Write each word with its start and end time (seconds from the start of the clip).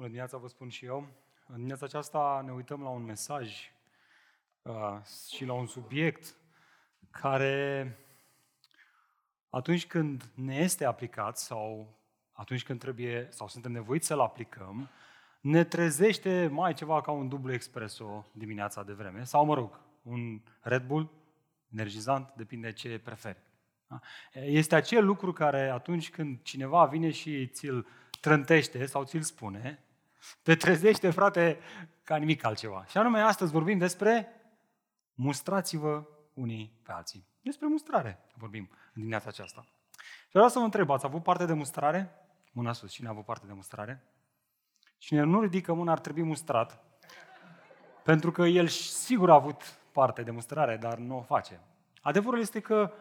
Bună 0.00 0.12
dimineața, 0.12 0.38
vă 0.38 0.48
spun 0.48 0.68
și 0.68 0.84
eu. 0.84 1.06
În 1.46 1.54
dimineața 1.54 1.84
aceasta 1.84 2.42
ne 2.44 2.52
uităm 2.52 2.82
la 2.82 2.88
un 2.88 3.04
mesaj 3.04 3.72
uh, 4.62 5.00
și 5.34 5.44
la 5.44 5.52
un 5.52 5.66
subiect 5.66 6.34
care 7.10 7.98
atunci 9.50 9.86
când 9.86 10.30
ne 10.34 10.56
este 10.56 10.84
aplicat 10.84 11.38
sau 11.38 11.94
atunci 12.32 12.64
când 12.64 12.80
trebuie 12.80 13.28
sau 13.30 13.48
suntem 13.48 13.72
nevoiți 13.72 14.06
să-l 14.06 14.20
aplicăm, 14.20 14.88
ne 15.40 15.64
trezește 15.64 16.48
mai 16.52 16.74
ceva 16.74 17.00
ca 17.00 17.10
un 17.10 17.28
dublu 17.28 17.52
expreso 17.52 18.26
dimineața 18.32 18.82
de 18.82 18.92
vreme 18.92 19.24
sau, 19.24 19.44
mă 19.44 19.54
rog, 19.54 19.80
un 20.02 20.40
Red 20.60 20.86
Bull 20.86 21.10
energizant, 21.72 22.32
depinde 22.36 22.72
ce 22.72 22.98
preferi. 22.98 23.42
Da? 23.86 24.00
Este 24.32 24.74
acel 24.74 25.04
lucru 25.04 25.32
care 25.32 25.68
atunci 25.68 26.10
când 26.10 26.42
cineva 26.42 26.86
vine 26.86 27.10
și 27.10 27.46
ți-l 27.46 27.86
trântește 28.20 28.86
sau 28.86 29.04
ți-l 29.04 29.22
spune, 29.22 29.84
te 30.42 30.54
trezește, 30.54 31.10
frate, 31.10 31.58
ca 32.02 32.16
nimic 32.16 32.44
altceva. 32.44 32.84
Și 32.84 32.98
anume, 32.98 33.20
astăzi 33.20 33.52
vorbim 33.52 33.78
despre 33.78 34.28
mustrați-vă 35.14 36.06
unii 36.34 36.80
pe 36.82 36.92
alții. 36.92 37.26
Despre 37.40 37.66
mustrare 37.66 38.18
vorbim 38.34 38.68
în 38.70 38.92
dimineața 38.92 39.28
aceasta. 39.28 39.66
Și 40.00 40.32
vreau 40.32 40.48
să 40.48 40.58
vă 40.58 40.64
întreb, 40.64 40.90
ați 40.90 41.06
avut 41.06 41.22
parte 41.22 41.44
de 41.44 41.52
mustrare? 41.52 42.10
Mâna 42.52 42.72
sus, 42.72 42.92
cine 42.92 43.08
a 43.08 43.10
avut 43.10 43.24
parte 43.24 43.46
de 43.46 43.52
mustrare? 43.52 44.04
Cine 44.98 45.22
nu 45.22 45.40
ridică 45.40 45.72
mâna 45.72 45.92
ar 45.92 45.98
trebui 45.98 46.22
mustrat, 46.22 46.84
pentru 48.02 48.30
că 48.30 48.42
el 48.42 48.66
sigur 48.68 49.30
a 49.30 49.34
avut 49.34 49.78
parte 49.92 50.22
de 50.22 50.30
mustrare, 50.30 50.76
dar 50.76 50.98
nu 50.98 51.16
o 51.16 51.22
face. 51.22 51.60
Adevărul 52.00 52.40
este 52.40 52.60
că 52.60 52.92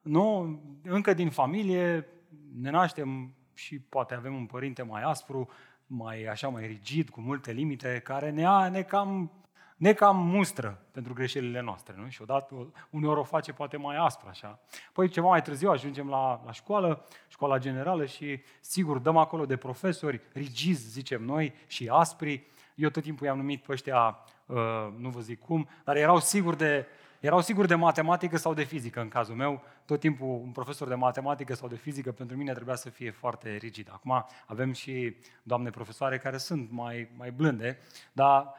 nu, 0.00 0.60
încă 0.82 1.14
din 1.14 1.30
familie 1.30 2.08
ne 2.52 2.70
naștem 2.70 3.34
și 3.54 3.80
poate 3.80 4.14
avem 4.14 4.34
un 4.34 4.46
părinte 4.46 4.82
mai 4.82 5.02
aspru, 5.02 5.48
mai 5.88 6.24
așa 6.24 6.48
mai 6.48 6.66
rigid, 6.66 7.08
cu 7.08 7.20
multe 7.20 7.52
limite, 7.52 8.00
care 8.04 8.30
ne, 8.30 8.44
a, 8.44 8.68
ne, 8.68 8.82
cam, 8.82 9.32
ne 9.76 9.92
cam 9.92 10.26
mustră 10.26 10.82
pentru 10.90 11.12
greșelile 11.12 11.60
noastre. 11.60 11.94
Nu? 11.96 12.08
Și 12.08 12.22
odată, 12.22 12.72
uneori 12.90 13.18
o 13.18 13.22
face 13.22 13.52
poate 13.52 13.76
mai 13.76 13.96
aspră 13.96 14.28
așa. 14.28 14.58
Păi 14.92 15.08
ceva 15.08 15.28
mai 15.28 15.42
târziu 15.42 15.70
ajungem 15.70 16.08
la, 16.08 16.42
la 16.44 16.52
școală, 16.52 17.04
școala 17.28 17.58
generală 17.58 18.04
și 18.04 18.40
sigur 18.60 18.98
dăm 18.98 19.16
acolo 19.16 19.46
de 19.46 19.56
profesori 19.56 20.20
rigizi, 20.32 20.90
zicem 20.90 21.22
noi, 21.24 21.54
și 21.66 21.88
aspri. 21.92 22.46
Eu 22.74 22.88
tot 22.88 23.02
timpul 23.02 23.26
i-am 23.26 23.36
numit 23.36 23.62
pe 23.62 23.72
ăștia, 23.72 24.18
uh, 24.46 24.56
nu 24.98 25.08
vă 25.08 25.20
zic 25.20 25.40
cum, 25.40 25.68
dar 25.84 25.96
erau 25.96 26.18
sigur 26.18 26.54
de, 26.54 26.86
erau 27.20 27.40
sigur 27.40 27.66
de 27.66 27.74
matematică 27.74 28.36
sau 28.36 28.54
de 28.54 28.62
fizică 28.62 29.00
în 29.00 29.08
cazul 29.08 29.34
meu. 29.34 29.62
Tot 29.84 30.00
timpul 30.00 30.28
un 30.28 30.50
profesor 30.50 30.88
de 30.88 30.94
matematică 30.94 31.54
sau 31.54 31.68
de 31.68 31.76
fizică 31.76 32.12
pentru 32.12 32.36
mine 32.36 32.52
trebuia 32.52 32.74
să 32.74 32.90
fie 32.90 33.10
foarte 33.10 33.56
rigid. 33.56 33.88
Acum 33.92 34.26
avem 34.46 34.72
și 34.72 35.16
doamne 35.42 35.70
profesoare 35.70 36.18
care 36.18 36.36
sunt 36.36 36.70
mai, 36.70 37.08
mai 37.16 37.30
blânde, 37.30 37.78
dar 38.12 38.54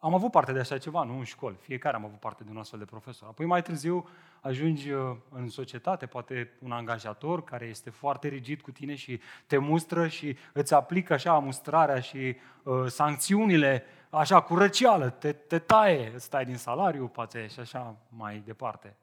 am 0.00 0.14
avut 0.14 0.30
parte 0.30 0.52
de 0.52 0.58
așa 0.58 0.78
ceva, 0.78 1.02
nu 1.02 1.18
în 1.18 1.24
școli. 1.24 1.56
Fiecare 1.60 1.96
am 1.96 2.04
avut 2.04 2.20
parte 2.20 2.44
de 2.44 2.50
un 2.50 2.56
astfel 2.56 2.78
de 2.78 2.84
profesor. 2.84 3.28
Apoi 3.28 3.46
mai 3.46 3.62
târziu 3.62 4.08
ajungi 4.40 4.90
uh, 4.90 5.16
în 5.30 5.48
societate, 5.48 6.06
poate 6.06 6.50
un 6.58 6.72
angajator 6.72 7.44
care 7.44 7.66
este 7.66 7.90
foarte 7.90 8.28
rigid 8.28 8.60
cu 8.60 8.70
tine 8.70 8.94
și 8.94 9.20
te 9.46 9.58
mustră 9.58 10.08
și 10.08 10.36
îți 10.52 10.74
aplică 10.74 11.12
așa 11.12 11.38
mustrarea 11.38 12.00
și 12.00 12.36
uh, 12.62 12.86
sancțiunile 12.86 13.84
așa 14.10 14.40
cu 14.40 14.54
răceală, 14.54 15.10
te, 15.10 15.32
te 15.32 15.58
taie, 15.58 16.12
îți 16.14 16.30
tai 16.30 16.44
din 16.44 16.56
salariu, 16.56 17.08
poate 17.08 17.46
și 17.46 17.60
așa 17.60 17.96
mai 18.08 18.42
departe. 18.46 18.96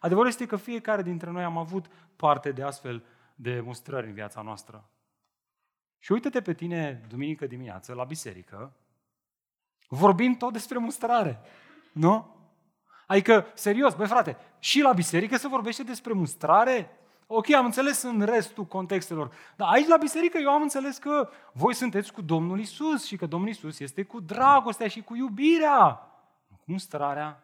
Adevărul 0.00 0.28
este 0.28 0.46
că 0.46 0.56
fiecare 0.56 1.02
dintre 1.02 1.30
noi 1.30 1.42
am 1.42 1.56
avut 1.56 1.86
parte 2.16 2.52
de 2.52 2.62
astfel 2.62 3.04
de 3.34 3.60
mustrări 3.60 4.06
în 4.06 4.12
viața 4.12 4.42
noastră. 4.42 4.90
Și 5.98 6.12
uite-te 6.12 6.40
pe 6.42 6.54
tine 6.54 7.04
duminică 7.08 7.46
dimineață 7.46 7.94
la 7.94 8.04
biserică, 8.04 8.72
vorbim 9.88 10.34
tot 10.34 10.52
despre 10.52 10.78
mustrare, 10.78 11.40
nu? 11.92 12.36
Adică, 13.06 13.46
serios, 13.54 13.94
băi 13.94 14.06
frate, 14.06 14.36
și 14.58 14.80
la 14.80 14.92
biserică 14.92 15.36
se 15.36 15.48
vorbește 15.48 15.82
despre 15.82 16.12
mustrare? 16.12 16.90
Ok, 17.32 17.52
am 17.52 17.64
înțeles 17.64 18.02
în 18.02 18.22
restul 18.22 18.64
contextelor. 18.64 19.30
Dar 19.56 19.68
aici 19.72 19.86
la 19.86 19.96
biserică 19.96 20.38
eu 20.38 20.50
am 20.50 20.62
înțeles 20.62 20.98
că 20.98 21.28
voi 21.52 21.74
sunteți 21.74 22.12
cu 22.12 22.22
Domnul 22.22 22.60
Isus 22.60 23.06
și 23.06 23.16
că 23.16 23.26
Domnul 23.26 23.48
Isus 23.48 23.78
este 23.78 24.02
cu 24.02 24.20
dragostea 24.20 24.88
și 24.88 25.02
cu 25.02 25.16
iubirea. 25.16 25.92
Cu 26.48 26.64
mustrarea. 26.64 27.42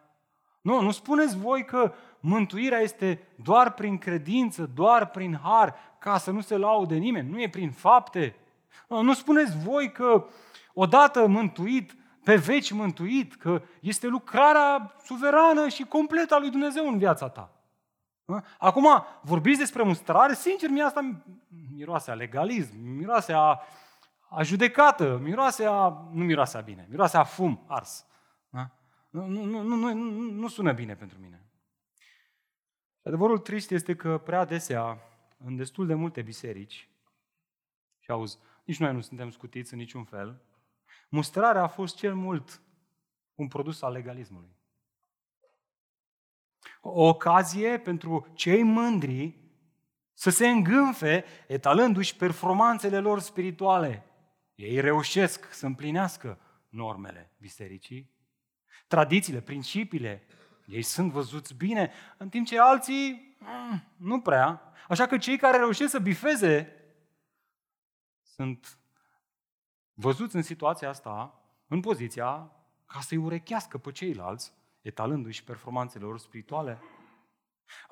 Nu, 0.61 0.81
nu 0.81 0.91
spuneți 0.91 1.37
voi 1.37 1.65
că 1.65 1.93
mântuirea 2.19 2.79
este 2.79 3.27
doar 3.35 3.73
prin 3.73 3.97
credință, 3.97 4.69
doar 4.75 5.09
prin 5.09 5.39
har, 5.43 5.75
ca 5.99 6.17
să 6.17 6.31
nu 6.31 6.41
se 6.41 6.57
laude 6.57 6.95
nimeni. 6.95 7.29
Nu 7.29 7.41
e 7.41 7.49
prin 7.49 7.71
fapte. 7.71 8.35
Nu, 8.87 9.01
nu 9.01 9.13
spuneți 9.13 9.57
voi 9.65 9.91
că 9.91 10.25
odată 10.73 11.27
mântuit, 11.27 11.95
pe 12.23 12.35
veci 12.35 12.71
mântuit, 12.71 13.35
că 13.35 13.61
este 13.79 14.07
lucrarea 14.07 14.95
suverană 15.03 15.67
și 15.67 15.83
completă 15.83 16.35
a 16.35 16.39
lui 16.39 16.49
Dumnezeu 16.49 16.87
în 16.87 16.97
viața 16.97 17.29
ta. 17.29 17.56
Acum, 18.57 18.87
vorbiți 19.21 19.59
despre 19.59 19.83
mustrare, 19.83 20.33
sincer, 20.33 20.69
mie 20.69 20.83
asta 20.83 21.23
miroase 21.75 22.11
a 22.11 22.13
legalism, 22.13 22.79
miroase 22.79 23.33
a, 23.33 23.59
a 24.29 24.43
judecată, 24.43 25.17
miroase 25.17 25.65
a, 25.65 25.87
nu 26.11 26.23
miroase 26.23 26.57
a 26.57 26.61
bine, 26.61 26.87
miroase 26.89 27.17
a 27.17 27.23
fum 27.23 27.65
ars. 27.67 28.05
Da? 28.49 28.71
Nu, 29.09 29.25
nu, 29.25 29.43
nu, 29.43 29.75
nu, 29.75 29.93
nu 30.31 30.47
sună 30.47 30.73
bine 30.73 30.95
pentru 30.95 31.19
mine. 31.19 31.45
Adevărul 33.03 33.39
trist 33.39 33.71
este 33.71 33.95
că 33.95 34.17
prea 34.17 34.39
adesea, 34.39 34.97
în 35.37 35.55
destul 35.55 35.87
de 35.87 35.93
multe 35.93 36.21
biserici, 36.21 36.89
și 37.99 38.11
auzi, 38.11 38.37
nici 38.63 38.79
noi 38.79 38.93
nu 38.93 39.01
suntem 39.01 39.29
scutiți 39.29 39.73
în 39.73 39.79
niciun 39.79 40.03
fel, 40.03 40.41
mustrarea 41.09 41.63
a 41.63 41.67
fost 41.67 41.95
cel 41.95 42.15
mult 42.15 42.61
un 43.35 43.47
produs 43.47 43.81
al 43.81 43.91
legalismului. 43.91 44.56
O 46.93 47.07
ocazie 47.07 47.77
pentru 47.77 48.27
cei 48.33 48.63
mândri 48.63 49.35
să 50.13 50.29
se 50.29 50.47
îngânfe 50.47 51.25
etalându-și 51.47 52.15
performanțele 52.15 52.99
lor 52.99 53.19
spirituale. 53.19 54.05
Ei 54.55 54.79
reușesc 54.79 55.53
să 55.53 55.65
împlinească 55.65 56.39
normele 56.69 57.31
bisericii, 57.39 58.11
tradițiile, 58.87 59.41
principiile. 59.41 60.27
Ei 60.65 60.81
sunt 60.81 61.11
văzuți 61.11 61.55
bine, 61.55 61.91
în 62.17 62.29
timp 62.29 62.45
ce 62.45 62.59
alții 62.59 63.37
mm, 63.39 63.83
nu 63.97 64.21
prea. 64.21 64.61
Așa 64.87 65.05
că 65.05 65.17
cei 65.17 65.37
care 65.37 65.57
reușesc 65.57 65.91
să 65.91 65.99
bifeze 65.99 66.71
sunt 68.21 68.79
văzuți 69.93 70.35
în 70.35 70.41
situația 70.41 70.89
asta, 70.89 71.41
în 71.67 71.79
poziția 71.79 72.51
ca 72.85 72.99
să-i 72.99 73.17
urechească 73.17 73.77
pe 73.77 73.91
ceilalți 73.91 74.53
etalându-și 74.87 75.43
performanțele 75.43 76.05
lor 76.05 76.19
spirituale. 76.19 76.81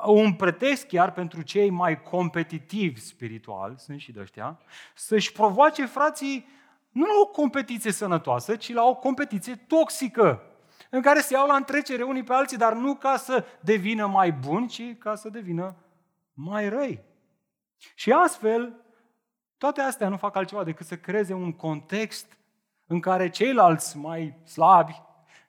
Un 0.06 0.34
pretext 0.34 0.86
chiar 0.86 1.12
pentru 1.12 1.42
cei 1.42 1.70
mai 1.70 2.02
competitivi 2.02 3.00
spiritual, 3.00 3.76
sunt 3.78 4.00
și 4.00 4.12
de 4.12 4.20
ăștia, 4.20 4.60
să-și 4.96 5.32
provoace 5.32 5.86
frații 5.86 6.48
nu 6.90 7.06
la 7.06 7.14
o 7.24 7.26
competiție 7.26 7.92
sănătoasă, 7.92 8.56
ci 8.56 8.74
la 8.74 8.84
o 8.84 8.96
competiție 8.96 9.56
toxică, 9.56 10.42
în 10.90 11.02
care 11.02 11.20
se 11.20 11.34
iau 11.34 11.48
la 11.48 11.56
întrecere 11.56 12.04
unii 12.04 12.24
pe 12.24 12.34
alții, 12.34 12.58
dar 12.58 12.74
nu 12.74 12.96
ca 12.96 13.18
să 13.18 13.46
devină 13.62 14.08
mai 14.08 14.32
buni, 14.32 14.68
ci 14.68 14.98
ca 14.98 15.16
să 15.16 15.30
devină 15.30 15.76
mai 16.34 16.70
răi. 16.70 17.04
Și 17.96 18.12
astfel, 18.12 18.86
toate 19.58 19.82
astea 19.82 20.10
nu 20.10 20.18
fac 20.18 20.36
altceva 20.36 20.64
decât 20.64 20.86
să 20.86 20.98
creeze 20.98 21.34
un 21.34 21.54
context 21.54 22.38
în 22.86 23.00
care 23.00 23.30
ceilalți 23.30 23.98
mai 23.98 24.38
slabi, 24.44 25.02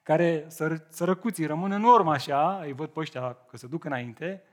care 0.07 0.47
sărăcuții 0.89 1.45
rămân 1.45 1.71
în 1.71 1.83
urmă 1.83 2.11
așa, 2.11 2.61
îi 2.61 2.73
văd 2.73 2.89
pe 2.89 2.99
ăștia 2.99 3.33
că 3.33 3.57
se 3.57 3.67
duc 3.67 3.83
înainte, 3.83 4.43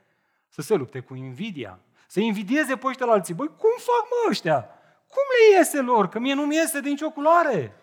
să 0.49 0.63
se 0.63 0.75
lupte 0.75 1.01
cu 1.01 1.15
invidia. 1.15 1.81
Să 2.07 2.21
invidieze 2.21 2.77
pe 2.77 2.87
ăștia 2.87 3.07
la 3.07 3.13
alții. 3.13 3.35
Băi, 3.35 3.47
cum 3.47 3.71
fac 3.77 4.09
mă 4.11 4.31
ăștia? 4.31 4.63
Cum 5.09 5.23
le 5.31 5.57
iese 5.57 5.81
lor? 5.81 6.09
Că 6.09 6.19
mie 6.19 6.35
nu 6.35 6.47
mi 6.47 6.55
iese 6.55 6.81
din 6.81 6.91
nicio 6.91 7.11
culoare. 7.11 7.77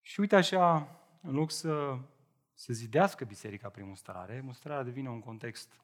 Și 0.00 0.20
uite 0.20 0.36
așa, 0.36 0.88
în 1.22 1.34
loc 1.34 1.50
să 1.50 1.98
se 2.54 2.72
zidească 2.72 3.24
biserica 3.24 3.68
prin 3.68 3.86
mustrare, 3.86 4.40
mustrarea 4.44 4.82
devine 4.82 5.08
un 5.08 5.20
context 5.20 5.80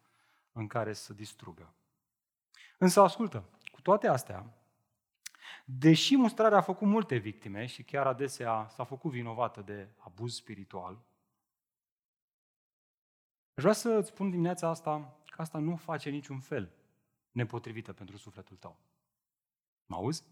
în 0.52 0.66
care 0.66 0.92
să 0.92 1.12
distrugă. 1.12 1.74
Însă, 2.78 3.00
ascultă, 3.00 3.44
cu 3.72 3.80
toate 3.80 4.08
astea, 4.08 4.46
Deși 5.64 6.16
mustrarea 6.16 6.58
a 6.58 6.60
făcut 6.60 6.86
multe 6.86 7.16
victime 7.16 7.66
și 7.66 7.82
chiar 7.82 8.06
adesea 8.06 8.66
s-a 8.68 8.84
făcut 8.84 9.10
vinovată 9.10 9.60
de 9.60 9.88
abuz 9.98 10.34
spiritual, 10.34 10.94
aș 13.54 13.62
vrea 13.62 13.72
să 13.72 13.88
îți 13.88 14.08
spun 14.08 14.30
dimineața 14.30 14.68
asta 14.68 15.18
că 15.26 15.40
asta 15.40 15.58
nu 15.58 15.76
face 15.76 16.10
niciun 16.10 16.40
fel 16.40 16.72
nepotrivită 17.30 17.92
pentru 17.92 18.16
sufletul 18.16 18.56
tău. 18.56 18.78
Mă 19.86 19.96
auzi? 19.96 20.24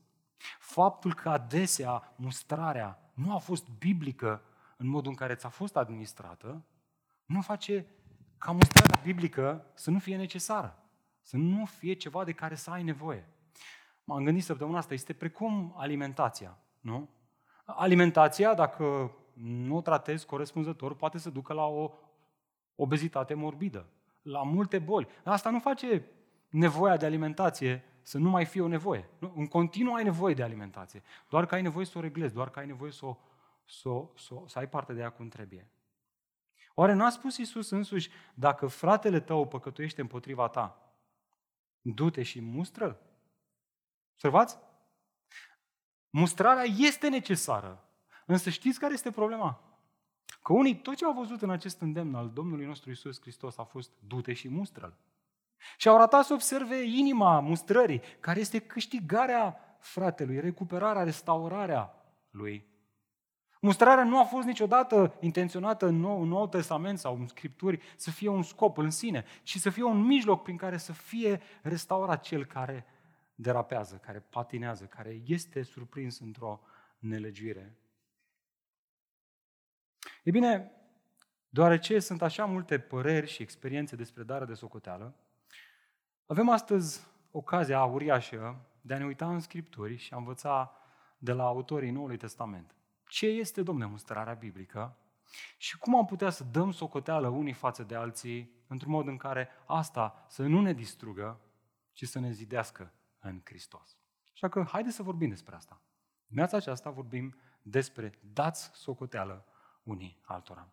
Faptul 0.58 1.14
că 1.14 1.28
adesea 1.28 2.14
mustrarea 2.16 3.10
nu 3.14 3.34
a 3.34 3.38
fost 3.38 3.68
biblică 3.68 4.42
în 4.76 4.86
modul 4.86 5.10
în 5.10 5.16
care 5.16 5.34
ți-a 5.34 5.48
fost 5.48 5.76
administrată, 5.76 6.64
nu 7.24 7.40
face 7.40 7.86
ca 8.38 8.52
mustrarea 8.52 9.00
biblică 9.02 9.70
să 9.74 9.90
nu 9.90 9.98
fie 9.98 10.16
necesară, 10.16 10.82
să 11.20 11.36
nu 11.36 11.64
fie 11.64 11.92
ceva 11.92 12.24
de 12.24 12.32
care 12.32 12.54
să 12.54 12.70
ai 12.70 12.82
nevoie. 12.82 13.28
M-am 14.08 14.24
gândit 14.24 14.44
săptămâna 14.44 14.78
asta, 14.78 14.94
este 14.94 15.12
precum 15.12 15.74
alimentația, 15.76 16.58
nu? 16.80 17.08
Alimentația, 17.64 18.54
dacă 18.54 19.12
nu 19.34 19.76
o 19.76 19.80
tratezi 19.80 20.26
corespunzător, 20.26 20.94
poate 20.94 21.18
să 21.18 21.30
ducă 21.30 21.52
la 21.52 21.66
o 21.66 21.90
obezitate 22.74 23.34
morbidă, 23.34 23.86
la 24.22 24.42
multe 24.42 24.78
boli. 24.78 25.08
Asta 25.24 25.50
nu 25.50 25.58
face 25.58 26.04
nevoia 26.48 26.96
de 26.96 27.06
alimentație 27.06 27.84
să 28.02 28.18
nu 28.18 28.30
mai 28.30 28.44
fie 28.44 28.60
o 28.60 28.68
nevoie. 28.68 29.08
Nu? 29.18 29.32
În 29.36 29.46
continuu 29.46 29.94
ai 29.94 30.04
nevoie 30.04 30.34
de 30.34 30.42
alimentație, 30.42 31.02
doar 31.28 31.46
că 31.46 31.54
ai 31.54 31.62
nevoie 31.62 31.84
să 31.84 31.98
o 31.98 32.00
reglezi, 32.00 32.34
doar 32.34 32.50
că 32.50 32.58
ai 32.58 32.66
nevoie 32.66 32.90
să, 32.90 33.06
o, 33.06 33.16
să, 33.64 33.88
o, 33.88 34.10
să, 34.16 34.34
o, 34.34 34.46
să 34.46 34.58
ai 34.58 34.68
parte 34.68 34.92
de 34.92 35.00
ea 35.00 35.10
cum 35.10 35.28
trebuie. 35.28 35.70
Oare 36.74 36.92
nu 36.92 37.04
a 37.04 37.10
spus 37.10 37.36
Iisus 37.36 37.70
însuși, 37.70 38.10
dacă 38.34 38.66
fratele 38.66 39.20
tău 39.20 39.46
păcătuiește 39.46 40.00
împotriva 40.00 40.48
ta, 40.48 40.92
du-te 41.80 42.22
și 42.22 42.40
mustră? 42.40 43.02
Observați? 44.18 44.58
Mustrarea 46.10 46.64
este 46.64 47.08
necesară. 47.08 47.84
Însă 48.26 48.50
știți 48.50 48.78
care 48.78 48.92
este 48.92 49.10
problema? 49.10 49.60
Că 50.42 50.52
unii, 50.52 50.76
tot 50.76 50.96
ce 50.96 51.04
au 51.04 51.12
văzut 51.12 51.42
în 51.42 51.50
acest 51.50 51.80
îndemn 51.80 52.14
al 52.14 52.30
Domnului 52.30 52.66
nostru 52.66 52.90
Isus 52.90 53.20
Hristos 53.20 53.58
a 53.58 53.62
fost 53.62 53.90
du-te 54.06 54.32
și 54.32 54.48
mustră-l. 54.48 54.96
Și 55.76 55.88
au 55.88 55.96
ratat 55.96 56.24
să 56.24 56.32
observe 56.32 56.82
inima 56.82 57.40
mustrării, 57.40 58.00
care 58.20 58.40
este 58.40 58.58
câștigarea 58.58 59.78
fratelui, 59.80 60.40
recuperarea, 60.40 61.02
restaurarea 61.02 61.94
lui. 62.30 62.66
Mustrarea 63.60 64.04
nu 64.04 64.20
a 64.20 64.24
fost 64.24 64.46
niciodată 64.46 65.16
intenționată 65.20 65.86
în 65.86 65.96
Nou, 66.00 66.22
în 66.22 66.28
nou 66.28 66.48
Testament 66.48 66.98
sau 66.98 67.16
în 67.16 67.26
Scripturi 67.26 67.80
să 67.96 68.10
fie 68.10 68.28
un 68.28 68.42
scop 68.42 68.78
în 68.78 68.90
sine, 68.90 69.24
ci 69.42 69.56
să 69.56 69.70
fie 69.70 69.82
un 69.82 70.00
mijloc 70.00 70.42
prin 70.42 70.56
care 70.56 70.76
să 70.76 70.92
fie 70.92 71.40
restaurat 71.62 72.22
cel 72.22 72.44
care 72.44 72.86
derapează, 73.40 73.96
care 73.96 74.20
patinează, 74.20 74.84
care 74.84 75.20
este 75.26 75.62
surprins 75.62 76.18
într-o 76.18 76.60
nelegiuire. 76.98 77.76
E 80.22 80.30
bine, 80.30 80.72
deoarece 81.48 81.98
sunt 81.98 82.22
așa 82.22 82.44
multe 82.44 82.78
păreri 82.78 83.26
și 83.26 83.42
experiențe 83.42 83.96
despre 83.96 84.22
darea 84.22 84.46
de 84.46 84.54
socoteală, 84.54 85.14
avem 86.26 86.48
astăzi 86.48 87.06
ocazia 87.30 87.84
uriașă 87.84 88.60
de 88.80 88.94
a 88.94 88.98
ne 88.98 89.04
uita 89.04 89.32
în 89.32 89.40
Scripturi 89.40 89.96
și 89.96 90.14
a 90.14 90.16
învăța 90.16 90.72
de 91.18 91.32
la 91.32 91.44
autorii 91.44 91.90
Noului 91.90 92.16
Testament. 92.16 92.74
Ce 93.06 93.26
este, 93.26 93.62
domne, 93.62 93.84
mustrarea 93.84 94.34
biblică 94.34 94.96
și 95.56 95.78
cum 95.78 95.96
am 95.96 96.04
putea 96.04 96.30
să 96.30 96.44
dăm 96.44 96.70
socoteală 96.70 97.28
unii 97.28 97.52
față 97.52 97.82
de 97.82 97.94
alții 97.94 98.50
într-un 98.66 98.92
mod 98.92 99.06
în 99.06 99.16
care 99.16 99.48
asta 99.66 100.26
să 100.28 100.42
nu 100.42 100.60
ne 100.60 100.72
distrugă, 100.72 101.40
ci 101.92 102.04
să 102.04 102.18
ne 102.18 102.30
zidească 102.30 102.92
în 103.20 103.40
Hristos. 103.44 103.98
Așa 104.32 104.48
că 104.48 104.64
haideți 104.68 104.96
să 104.96 105.02
vorbim 105.02 105.28
despre 105.28 105.54
asta. 105.54 105.82
Dimineața 106.26 106.56
aceasta 106.56 106.90
vorbim 106.90 107.36
despre 107.62 108.18
dați 108.32 108.70
socoteală 108.74 109.44
unii 109.82 110.20
altora. 110.22 110.72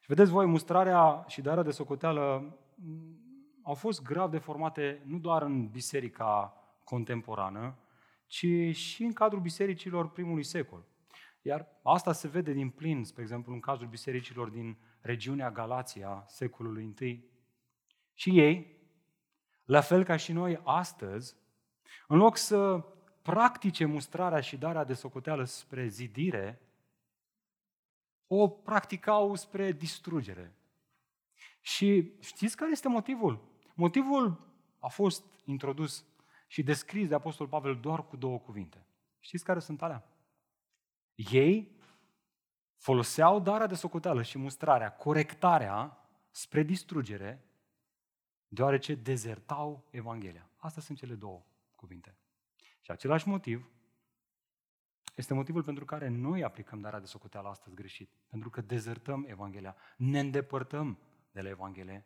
Și 0.00 0.06
vedeți 0.06 0.30
voi, 0.30 0.46
mustrarea 0.46 1.24
și 1.28 1.40
darea 1.40 1.62
de 1.62 1.70
socoteală 1.70 2.56
au 3.62 3.74
fost 3.74 4.02
grav 4.02 4.30
deformate 4.30 5.02
nu 5.04 5.18
doar 5.18 5.42
în 5.42 5.68
biserica 5.68 6.54
contemporană, 6.84 7.78
ci 8.26 8.76
și 8.76 9.02
în 9.02 9.12
cadrul 9.12 9.40
bisericilor 9.40 10.10
primului 10.10 10.42
secol. 10.42 10.84
Iar 11.42 11.66
asta 11.82 12.12
se 12.12 12.28
vede 12.28 12.52
din 12.52 12.70
plin, 12.70 13.04
spre 13.04 13.22
exemplu, 13.22 13.52
în 13.52 13.60
cazul 13.60 13.86
bisericilor 13.86 14.48
din 14.48 14.76
regiunea 15.00 15.50
Galația, 15.50 16.24
secolului 16.26 16.94
I. 17.00 17.24
Și 18.14 18.38
ei, 18.38 18.78
la 19.64 19.80
fel 19.80 20.04
ca 20.04 20.16
și 20.16 20.32
noi 20.32 20.60
astăzi, 20.64 21.36
în 22.08 22.16
loc 22.16 22.36
să 22.36 22.84
practice 23.22 23.84
mustrarea 23.84 24.40
și 24.40 24.56
darea 24.56 24.84
de 24.84 24.94
socoteală 24.94 25.44
spre 25.44 25.86
zidire, 25.86 26.60
o 28.26 28.48
practicau 28.48 29.34
spre 29.34 29.72
distrugere. 29.72 30.54
Și 31.60 32.12
știți 32.20 32.56
care 32.56 32.70
este 32.70 32.88
motivul? 32.88 33.48
Motivul 33.74 34.52
a 34.78 34.88
fost 34.88 35.24
introdus 35.44 36.04
și 36.46 36.62
descris 36.62 37.08
de 37.08 37.14
Apostol 37.14 37.48
Pavel 37.48 37.80
doar 37.80 38.06
cu 38.06 38.16
două 38.16 38.38
cuvinte. 38.38 38.86
Știți 39.18 39.44
care 39.44 39.58
sunt 39.58 39.82
alea? 39.82 40.08
Ei 41.14 41.76
foloseau 42.76 43.40
darea 43.40 43.66
de 43.66 43.74
socoteală 43.74 44.22
și 44.22 44.38
mustrarea, 44.38 44.92
corectarea 44.92 45.98
spre 46.30 46.62
distrugere, 46.62 47.44
deoarece 48.54 48.94
dezertau 48.94 49.84
Evanghelia. 49.90 50.48
Astea 50.56 50.82
sunt 50.82 50.98
cele 50.98 51.14
două 51.14 51.42
cuvinte. 51.76 52.14
Și 52.80 52.90
același 52.90 53.28
motiv 53.28 53.68
este 55.14 55.34
motivul 55.34 55.62
pentru 55.62 55.84
care 55.84 56.08
noi 56.08 56.44
aplicăm 56.44 56.80
darea 56.80 57.00
de 57.00 57.06
socoteală 57.06 57.48
astăzi 57.48 57.74
greșit. 57.74 58.10
Pentru 58.28 58.50
că 58.50 58.60
dezertăm 58.60 59.24
Evanghelia, 59.28 59.76
ne 59.96 60.18
îndepărtăm 60.18 60.98
de 61.32 61.40
la 61.40 61.48
Evanghelie 61.48 62.04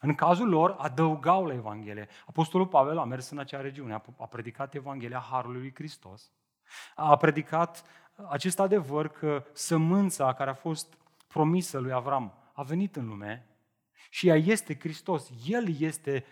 în 0.00 0.14
cazul 0.14 0.48
lor, 0.48 0.74
adăugau 0.78 1.46
la 1.46 1.52
Evanghelie. 1.52 2.08
Apostolul 2.26 2.66
Pavel 2.66 2.98
a 2.98 3.04
mers 3.04 3.30
în 3.30 3.38
acea 3.38 3.60
regiune, 3.60 4.02
a 4.18 4.26
predicat 4.26 4.74
Evanghelia 4.74 5.18
Harului 5.18 5.60
lui 5.60 5.74
Hristos, 5.74 6.32
a 6.94 7.16
predicat 7.16 7.84
acest 8.28 8.58
adevăr 8.58 9.08
că 9.08 9.44
sămânța 9.52 10.34
care 10.34 10.50
a 10.50 10.54
fost 10.54 10.98
promisă 11.26 11.78
lui 11.78 11.92
Avram 11.92 12.34
a 12.52 12.62
venit 12.62 12.96
în 12.96 13.06
lume 13.06 13.49
și 14.12 14.28
ea 14.28 14.36
este 14.36 14.78
Hristos. 14.78 15.30
El 15.46 15.76
este 15.78 16.24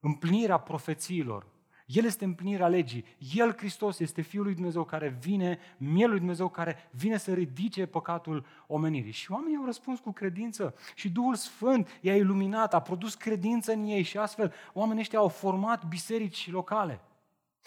împlinirea 0.00 0.58
profețiilor. 0.58 1.46
El 1.86 2.04
este 2.04 2.24
împlinirea 2.24 2.68
legii. 2.68 3.04
El, 3.34 3.56
Hristos, 3.56 3.98
este 3.98 4.22
Fiul 4.22 4.44
lui 4.44 4.54
Dumnezeu 4.54 4.84
care 4.84 5.18
vine, 5.20 5.58
Mielul 5.76 6.10
lui 6.10 6.18
Dumnezeu 6.18 6.48
care 6.48 6.76
vine 6.90 7.16
să 7.16 7.32
ridice 7.32 7.86
păcatul 7.86 8.46
omenirii. 8.66 9.12
Și 9.12 9.32
oamenii 9.32 9.56
au 9.56 9.64
răspuns 9.64 10.00
cu 10.00 10.12
credință 10.12 10.74
și 10.94 11.10
Duhul 11.10 11.34
Sfânt 11.34 11.98
i-a 12.00 12.16
iluminat, 12.16 12.74
a 12.74 12.80
produs 12.80 13.14
credință 13.14 13.72
în 13.72 13.86
ei 13.86 14.02
și 14.02 14.18
astfel 14.18 14.52
oamenii 14.72 15.00
ăștia 15.00 15.18
au 15.18 15.28
format 15.28 15.84
biserici 15.84 16.50
locale. 16.50 17.00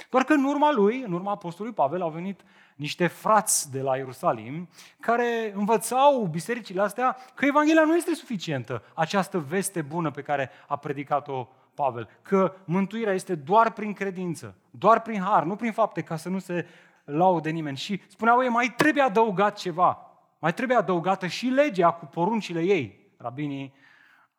Doar 0.09 0.23
că 0.23 0.33
în 0.33 0.43
urma 0.43 0.71
lui, 0.71 1.01
în 1.01 1.11
urma 1.11 1.31
apostolului 1.31 1.77
Pavel, 1.77 2.01
au 2.01 2.09
venit 2.09 2.41
niște 2.75 3.07
frați 3.07 3.71
de 3.71 3.81
la 3.81 3.95
Ierusalim 3.95 4.69
care 4.99 5.53
învățau 5.55 6.25
bisericile 6.25 6.81
astea 6.81 7.17
că 7.33 7.45
Evanghelia 7.45 7.83
nu 7.83 7.95
este 7.95 8.13
suficientă, 8.13 8.83
această 8.93 9.39
veste 9.39 9.81
bună 9.81 10.11
pe 10.11 10.21
care 10.21 10.49
a 10.67 10.75
predicat-o 10.75 11.47
Pavel, 11.73 12.09
că 12.21 12.55
mântuirea 12.65 13.13
este 13.13 13.35
doar 13.35 13.71
prin 13.71 13.93
credință, 13.93 14.55
doar 14.69 15.01
prin 15.01 15.21
har, 15.21 15.43
nu 15.43 15.55
prin 15.55 15.71
fapte, 15.71 16.01
ca 16.01 16.15
să 16.15 16.29
nu 16.29 16.39
se 16.39 16.67
laude 17.03 17.49
nimeni. 17.49 17.77
Și 17.77 18.01
spuneau 18.07 18.43
ei, 18.43 18.49
mai 18.49 18.73
trebuie 18.77 19.03
adăugat 19.03 19.57
ceva, 19.57 20.09
mai 20.39 20.53
trebuie 20.53 20.77
adăugată 20.77 21.27
și 21.27 21.45
legea 21.45 21.91
cu 21.91 22.05
poruncile 22.05 22.61
ei. 22.61 23.13
Rabinii 23.17 23.73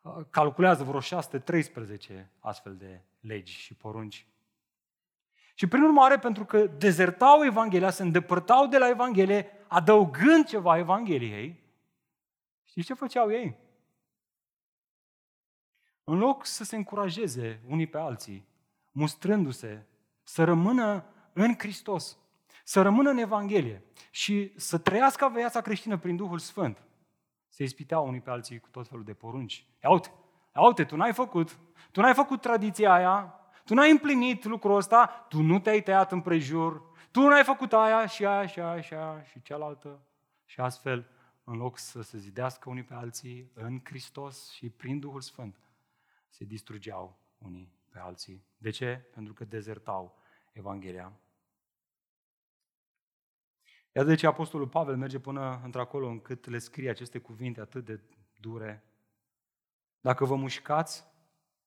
uh, 0.01 0.13
calculează 0.29 0.83
vreo 0.83 0.99
613 0.99 2.31
astfel 2.39 2.75
de 2.75 3.01
legi 3.19 3.53
și 3.53 3.73
porunci. 3.73 4.25
Și 5.61 5.67
prin 5.67 5.83
urmare, 5.83 6.19
pentru 6.19 6.45
că 6.45 6.67
dezertau 6.67 7.45
Evanghelia, 7.45 7.89
se 7.89 8.03
îndepărtau 8.03 8.67
de 8.67 8.77
la 8.77 8.89
Evanghelie, 8.89 9.51
adăugând 9.67 10.45
ceva 10.45 10.77
Evangheliei, 10.77 11.63
știți 12.63 12.85
ce 12.87 12.93
făceau 12.93 13.31
ei? 13.31 13.57
În 16.03 16.17
loc 16.17 16.45
să 16.45 16.63
se 16.63 16.75
încurajeze 16.75 17.61
unii 17.67 17.87
pe 17.87 17.97
alții, 17.97 18.47
mustrându-se, 18.91 19.85
să 20.23 20.43
rămână 20.43 21.05
în 21.33 21.55
Hristos, 21.57 22.17
să 22.63 22.81
rămână 22.81 23.09
în 23.09 23.17
Evanghelie 23.17 23.83
și 24.11 24.53
să 24.55 24.77
trăiască 24.77 25.29
viața 25.33 25.61
creștină 25.61 25.97
prin 25.97 26.15
Duhul 26.15 26.39
Sfânt, 26.39 26.83
se 27.47 27.63
ispiteau 27.63 28.07
unii 28.07 28.21
pe 28.21 28.29
alții 28.29 28.59
cu 28.59 28.69
tot 28.69 28.87
felul 28.87 29.03
de 29.03 29.13
porunci. 29.13 29.65
Ia 29.83 29.89
uite, 29.89 30.13
ia 30.55 30.61
uite, 30.65 30.83
tu 30.83 30.95
n-ai 30.95 31.13
făcut, 31.13 31.59
tu 31.91 32.01
n-ai 32.01 32.13
făcut 32.13 32.41
tradiția 32.41 32.93
aia, 32.93 33.35
tu 33.71 33.77
n-ai 33.77 33.91
împlinit 33.91 34.43
lucrul 34.43 34.75
ăsta, 34.75 35.25
tu 35.29 35.41
nu 35.41 35.59
te-ai 35.59 35.81
tăiat 35.81 36.11
în 36.11 36.21
prejur, 36.21 36.83
tu 37.11 37.27
n-ai 37.27 37.43
făcut 37.43 37.73
aia 37.73 38.05
și 38.05 38.25
aia 38.25 38.45
și 38.45 38.59
aia 38.59 38.81
și 38.81 38.93
aia 38.93 39.23
și 39.23 39.41
cealaltă. 39.41 40.01
Și 40.45 40.59
astfel, 40.59 41.09
în 41.43 41.57
loc 41.57 41.77
să 41.77 42.01
se 42.01 42.17
zidească 42.17 42.69
unii 42.69 42.83
pe 42.83 42.93
alții 42.93 43.51
în 43.53 43.79
Hristos 43.83 44.51
și 44.51 44.69
prin 44.69 44.99
Duhul 44.99 45.21
Sfânt, 45.21 45.57
se 46.29 46.43
distrugeau 46.43 47.19
unii 47.37 47.73
pe 47.89 47.99
alții. 47.99 48.45
De 48.57 48.69
ce? 48.69 49.09
Pentru 49.13 49.33
că 49.33 49.45
dezertau 49.45 50.17
Evanghelia. 50.51 51.13
Iată 53.91 54.07
de 54.07 54.15
ce 54.15 54.27
Apostolul 54.27 54.67
Pavel 54.67 54.97
merge 54.97 55.19
până 55.19 55.61
într-acolo 55.63 56.07
încât 56.07 56.47
le 56.47 56.57
scrie 56.57 56.89
aceste 56.89 57.19
cuvinte 57.19 57.61
atât 57.61 57.85
de 57.85 57.99
dure. 58.39 58.83
Dacă 60.01 60.25
vă 60.25 60.35
mușcați 60.35 61.05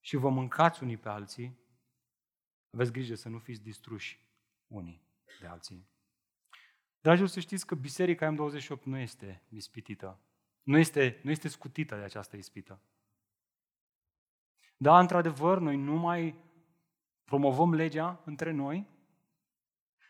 și 0.00 0.16
vă 0.16 0.28
mâncați 0.28 0.82
unii 0.82 0.96
pe 0.96 1.08
alții, 1.08 1.62
aveți 2.75 2.93
grijă 2.93 3.14
să 3.14 3.28
nu 3.28 3.38
fiți 3.38 3.62
distruși 3.62 4.21
unii 4.66 5.02
de 5.40 5.47
alții. 5.47 5.88
Dragilor, 7.00 7.28
să 7.28 7.40
știți 7.40 7.66
că 7.66 7.75
Biserica 7.75 8.35
M28 8.35 8.83
nu 8.83 8.99
este 8.99 9.43
ispitită. 9.49 10.21
Nu 10.62 10.78
este, 10.78 11.21
nu 11.23 11.31
este 11.31 11.49
scutită 11.49 11.97
de 11.97 12.02
această 12.02 12.37
ispită. 12.37 12.81
Da, 14.76 14.99
într-adevăr, 14.99 15.59
noi 15.59 15.76
nu 15.76 15.95
mai 15.95 16.35
promovăm 17.25 17.75
legea 17.75 18.23
între 18.25 18.50
noi, 18.50 18.88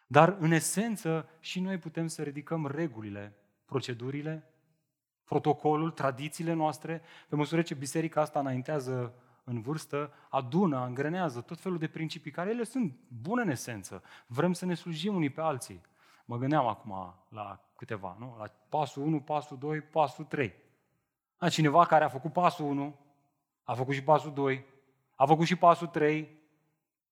dar 0.07 0.37
în 0.39 0.51
esență 0.51 1.29
și 1.41 1.61
noi 1.61 1.79
putem 1.79 2.07
să 2.07 2.23
ridicăm 2.23 2.67
regulile, 2.67 3.37
procedurile, 3.65 4.49
protocolul, 5.25 5.91
tradițiile 5.91 6.53
noastre, 6.53 7.03
pe 7.29 7.37
măsură 7.37 7.63
ce 7.63 7.75
biserica 7.75 8.21
asta 8.21 8.39
înaintează 8.39 9.15
în 9.45 9.61
vârstă, 9.61 10.13
adună, 10.29 10.77
angrenează 10.77 11.41
tot 11.41 11.61
felul 11.61 11.79
de 11.79 11.87
principii 11.89 12.31
care 12.31 12.51
ele 12.51 12.65
sunt 12.65 12.95
bune 13.23 13.43
în 13.43 13.49
esență. 13.49 14.03
Vrem 14.27 14.53
să 14.53 14.67
ne 14.67 14.75
slujim 14.75 15.15
unii 15.15 15.31
pe 15.31 15.41
alții. 15.41 15.81
Mă 16.25 16.37
gândeam 16.37 16.67
acum 16.67 17.15
la 17.29 17.61
câteva, 17.77 18.17
nu? 18.19 18.37
La 18.39 18.47
pasul 18.69 19.03
1, 19.03 19.21
pasul 19.21 19.59
2, 19.59 19.81
pasul 19.81 20.25
3. 20.25 20.55
A, 21.37 21.49
cineva 21.49 21.87
care 21.87 22.05
a 22.05 22.09
făcut 22.09 22.33
pasul 22.33 22.65
1, 22.65 22.95
a 23.65 23.75
făcut 23.75 23.95
și 23.95 24.03
pasul 24.03 24.33
2, 24.33 24.65
a 25.15 25.27
făcut 25.27 25.47
și 25.47 25.57
pasul 25.57 25.87
3 25.87 26.29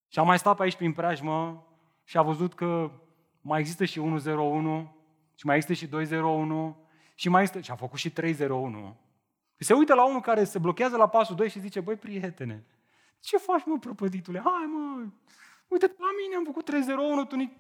și 0.09 0.19
a 0.19 0.23
mai 0.23 0.39
stat 0.39 0.57
pe 0.57 0.63
aici 0.63 0.77
prin 0.77 0.93
preajmă 0.93 1.67
și 2.05 2.19
a 2.19 2.23
văzut 2.23 2.55
că 2.55 2.91
mai 3.41 3.61
există 3.61 3.85
și 3.85 3.99
101 3.99 4.97
și 5.35 5.47
mai 5.47 5.57
există 5.57 5.85
și 5.85 5.91
201 5.91 6.77
și 7.15 7.29
mai 7.29 7.41
există 7.41 7.63
și 7.63 7.71
a 7.71 7.75
făcut 7.75 7.99
și 7.99 8.11
301. 8.11 8.97
Se 9.63 9.75
uită 9.75 9.95
la 9.95 10.05
unul 10.05 10.21
care 10.21 10.45
se 10.45 10.59
blochează 10.59 10.97
la 10.97 11.09
pasul 11.09 11.37
2 11.37 11.49
și 11.49 11.61
zice, 11.61 11.81
băi, 11.81 11.97
prietene, 11.97 12.65
ce 13.21 13.37
faci, 13.37 13.65
mă, 13.65 13.79
prăpăditule? 13.79 14.39
Hai, 14.39 14.67
mă, 14.67 15.07
uite 15.69 15.87
la 15.99 16.09
mine 16.23 16.37
am 16.37 16.45
făcut 16.45 16.65
301, 16.65 17.25
tu 17.25 17.37
nici, 17.37 17.53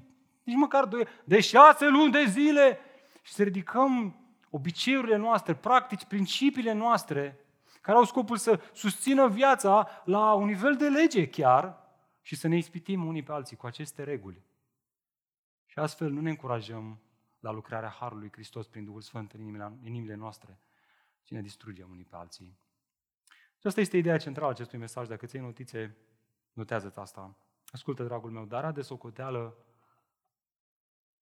nici 0.42 0.56
măcar 0.56 0.84
2, 0.84 1.06
de 1.24 1.40
șase 1.40 1.88
luni 1.88 2.12
de 2.12 2.24
zile. 2.24 2.78
Și 3.22 3.32
să 3.32 3.42
ridicăm 3.42 4.16
obiceiurile 4.50 5.16
noastre, 5.16 5.54
practici, 5.54 6.04
principiile 6.04 6.72
noastre, 6.72 7.38
care 7.80 7.96
au 7.96 8.04
scopul 8.04 8.36
să 8.36 8.60
susțină 8.72 9.28
viața 9.28 9.88
la 10.04 10.32
un 10.32 10.46
nivel 10.46 10.76
de 10.76 10.88
lege 10.88 11.28
chiar 11.28 11.82
și 12.20 12.36
să 12.36 12.48
ne 12.48 12.56
ispitim 12.56 13.06
unii 13.06 13.22
pe 13.22 13.32
alții 13.32 13.56
cu 13.56 13.66
aceste 13.66 14.02
reguli. 14.02 14.42
Și 15.66 15.78
astfel 15.78 16.10
nu 16.10 16.20
ne 16.20 16.30
încurajăm 16.30 17.00
la 17.40 17.52
lucrarea 17.52 17.96
Harului 18.00 18.30
Hristos 18.32 18.66
prin 18.66 18.84
Duhul 18.84 19.00
Sfânt 19.00 19.32
în 19.32 19.40
inimile, 19.40 19.64
în 19.64 19.86
inimile 19.86 20.14
noastre, 20.14 20.58
ci 21.22 21.30
ne 21.30 21.40
distrugem 21.40 21.90
unii 21.90 22.04
pe 22.04 22.16
alții. 22.16 22.58
Și 23.58 23.66
asta 23.66 23.80
este 23.80 23.96
ideea 23.96 24.18
centrală 24.18 24.48
a 24.48 24.50
acestui 24.50 24.78
mesaj. 24.78 25.08
Dacă 25.08 25.26
ți 25.26 25.38
notițe, 25.38 25.96
notează-ți 26.52 26.98
asta. 26.98 27.36
Ascultă, 27.66 28.04
dragul 28.04 28.30
meu, 28.30 28.44
dar 28.44 28.72
de 28.72 28.82
socoteală 28.82 29.56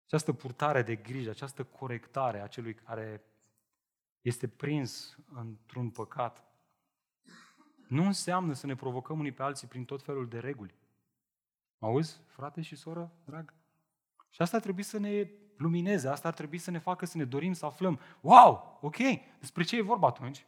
această 0.05 0.33
purtare 0.33 0.83
de 0.83 0.97
grijă, 0.97 1.31
această 1.31 1.65
corectare 1.65 2.41
a 2.41 2.47
celui 2.47 2.75
care 2.75 3.25
este 4.21 4.49
prins 4.49 5.19
într-un 5.35 5.91
păcat, 5.91 6.45
nu 7.89 8.05
înseamnă 8.05 8.53
să 8.53 8.67
ne 8.67 8.75
provocăm 8.75 9.19
unii 9.19 9.33
pe 9.33 9.43
alții 9.43 9.69
prin 9.69 9.85
tot 9.85 10.03
felul 10.03 10.29
de 10.29 10.39
reguli. 10.39 10.75
Auzi, 11.79 12.21
frate 12.27 12.61
și 12.61 12.77
soră, 12.77 13.13
drag? 13.25 13.55
Și 14.31 14.43
asta 14.43 14.59
trebuie 14.59 14.85
să 14.85 14.99
ne 14.99 15.31
lumineze, 15.61 16.09
asta 16.09 16.29
ar 16.29 16.35
trebui 16.35 16.59
să 16.59 16.71
ne 16.71 16.79
facă 16.79 17.07
să 17.07 17.17
ne 17.17 17.25
dorim 17.25 17.53
să 17.53 17.67
aflăm, 17.67 18.01
wow, 18.21 18.79
ok, 18.81 18.97
despre 19.39 19.63
ce 19.63 19.77
e 19.77 19.83
vorba 19.83 20.07
atunci? 20.07 20.47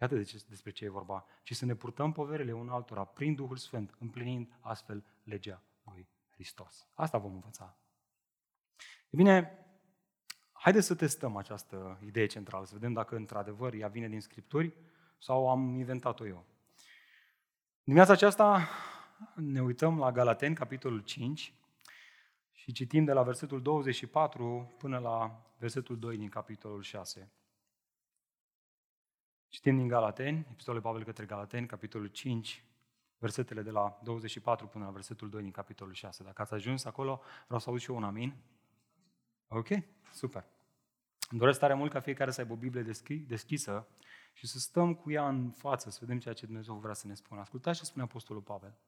Iată 0.00 0.14
de 0.14 0.22
ce, 0.22 0.42
despre 0.48 0.70
ce 0.70 0.84
e 0.84 0.88
vorba. 0.88 1.26
Ci 1.42 1.54
să 1.54 1.64
ne 1.64 1.74
purtăm 1.74 2.12
poverile 2.12 2.52
unul 2.52 2.72
altora 2.72 3.04
prin 3.04 3.34
Duhul 3.34 3.56
Sfânt, 3.56 3.94
împlinind 3.98 4.56
astfel 4.60 5.04
legea 5.22 5.62
lui 5.84 6.08
Hristos. 6.30 6.88
Asta 6.94 7.18
vom 7.18 7.32
învăța. 7.32 7.76
E 9.10 9.16
bine, 9.16 9.58
haideți 10.52 10.86
să 10.86 10.94
testăm 10.94 11.36
această 11.36 12.00
idee 12.04 12.26
centrală, 12.26 12.64
să 12.64 12.74
vedem 12.74 12.92
dacă 12.92 13.16
într-adevăr 13.16 13.74
ea 13.74 13.88
vine 13.88 14.08
din 14.08 14.20
Scripturi 14.20 14.76
sau 15.18 15.50
am 15.50 15.74
inventat-o 15.74 16.26
eu. 16.26 16.44
Dimineața 17.82 18.12
aceasta 18.12 18.68
ne 19.34 19.62
uităm 19.62 19.98
la 19.98 20.12
Galateni, 20.12 20.54
capitolul 20.54 21.00
5, 21.00 21.54
și 22.64 22.72
citim 22.72 23.04
de 23.04 23.12
la 23.12 23.22
versetul 23.22 23.62
24 23.62 24.74
până 24.78 24.98
la 24.98 25.42
versetul 25.58 25.98
2 25.98 26.16
din 26.16 26.28
capitolul 26.28 26.82
6. 26.82 27.32
Citim 29.48 29.76
din 29.76 29.88
Galateni, 29.88 30.46
epistolul 30.50 30.80
Pavel 30.80 31.04
către 31.04 31.24
Galateni, 31.24 31.66
capitolul 31.66 32.06
5, 32.06 32.64
versetele 33.18 33.62
de 33.62 33.70
la 33.70 34.00
24 34.02 34.66
până 34.66 34.84
la 34.84 34.90
versetul 34.90 35.28
2 35.28 35.42
din 35.42 35.50
capitolul 35.50 35.92
6. 35.92 36.22
Dacă 36.22 36.42
ați 36.42 36.54
ajuns 36.54 36.84
acolo, 36.84 37.20
vreau 37.44 37.60
să 37.60 37.68
aud 37.70 37.80
și 37.80 37.90
eu 37.90 37.96
un 37.96 38.04
amin. 38.04 38.34
Ok? 39.48 39.68
Super. 40.12 40.44
Îmi 41.30 41.40
doresc 41.40 41.58
tare 41.58 41.74
mult 41.74 41.90
ca 41.90 42.00
fiecare 42.00 42.30
să 42.30 42.40
aibă 42.40 42.52
o 42.52 42.56
Biblie 42.56 42.94
deschisă 43.26 43.86
și 44.32 44.46
să 44.46 44.58
stăm 44.58 44.94
cu 44.94 45.10
ea 45.10 45.28
în 45.28 45.50
față, 45.50 45.90
să 45.90 45.98
vedem 46.00 46.18
ceea 46.18 46.34
ce 46.34 46.46
Dumnezeu 46.46 46.74
vrea 46.74 46.94
să 46.94 47.06
ne 47.06 47.14
spună. 47.14 47.40
Ascultați 47.40 47.78
ce 47.78 47.84
spune 47.84 48.04
Apostolul 48.04 48.42
Pavel. 48.42 48.78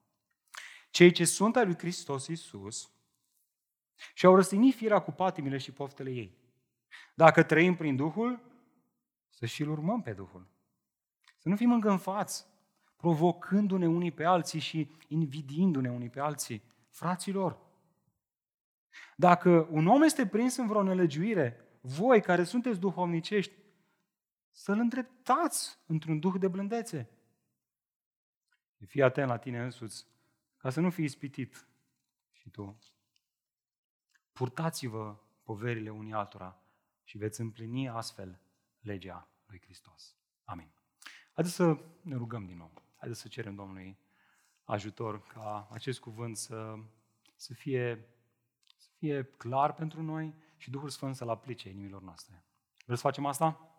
Cei 0.89 1.11
ce 1.11 1.25
sunt 1.25 1.55
ai 1.55 1.65
lui 1.65 1.77
Hristos 1.77 2.27
Iisus 2.27 2.91
și 4.13 4.25
au 4.25 4.35
răstignit 4.35 4.75
firea 4.75 4.99
cu 4.99 5.11
patimile 5.11 5.57
și 5.57 5.71
poftele 5.71 6.11
ei. 6.11 6.37
Dacă 7.15 7.43
trăim 7.43 7.75
prin 7.75 7.95
Duhul, 7.95 8.39
să 9.29 9.45
și-L 9.45 9.69
urmăm 9.69 10.01
pe 10.01 10.13
Duhul. 10.13 10.47
Să 11.37 11.49
nu 11.49 11.55
fim 11.55 11.71
îngânfați, 11.71 12.45
provocându-ne 12.95 13.87
unii 13.87 14.11
pe 14.11 14.23
alții 14.23 14.59
și 14.59 14.91
invidiindu-ne 15.07 15.91
unii 15.91 16.09
pe 16.09 16.19
alții. 16.19 16.63
Fraților, 16.89 17.57
dacă 19.15 19.67
un 19.71 19.87
om 19.87 20.01
este 20.01 20.27
prins 20.27 20.55
în 20.55 20.67
vreo 20.67 20.83
nelegiuire, 20.83 21.65
voi 21.81 22.21
care 22.21 22.43
sunteți 22.43 22.79
duhovnicești, 22.79 23.53
să-l 24.51 24.79
îndreptați 24.79 25.79
într-un 25.85 26.19
duh 26.19 26.33
de 26.39 26.47
blândețe. 26.47 27.09
Fii 28.85 29.03
atent 29.03 29.27
la 29.27 29.37
tine 29.37 29.63
însuți, 29.63 30.07
ca 30.57 30.69
să 30.69 30.79
nu 30.79 30.89
fii 30.89 31.03
ispitit 31.03 31.67
și 32.31 32.49
tu. 32.49 32.77
Purtați-vă 34.37 35.15
poverile 35.43 35.89
unii 35.89 36.13
altora 36.13 36.61
și 37.03 37.17
veți 37.17 37.41
împlini 37.41 37.89
astfel 37.89 38.39
legea 38.79 39.27
lui 39.45 39.61
Hristos. 39.63 40.15
Amin. 40.43 40.71
Haideți 41.33 41.55
să 41.55 41.77
ne 42.01 42.15
rugăm 42.15 42.45
din 42.45 42.57
nou. 42.57 42.71
Haideți 42.97 43.21
să 43.21 43.27
cerem 43.27 43.55
Domnului 43.55 43.97
ajutor 44.63 45.21
ca 45.21 45.67
acest 45.71 45.99
cuvânt 45.99 46.37
să, 46.37 46.75
să, 47.35 47.53
fie, 47.53 48.07
să 48.77 48.89
fie 48.97 49.23
clar 49.23 49.73
pentru 49.73 50.01
noi 50.01 50.35
și 50.57 50.69
Duhul 50.69 50.89
Sfânt 50.89 51.15
să-l 51.15 51.29
aplice 51.29 51.69
inimilor 51.69 52.01
noastre. 52.01 52.43
Vreți 52.85 53.01
să 53.01 53.07
facem 53.07 53.25
asta? 53.25 53.71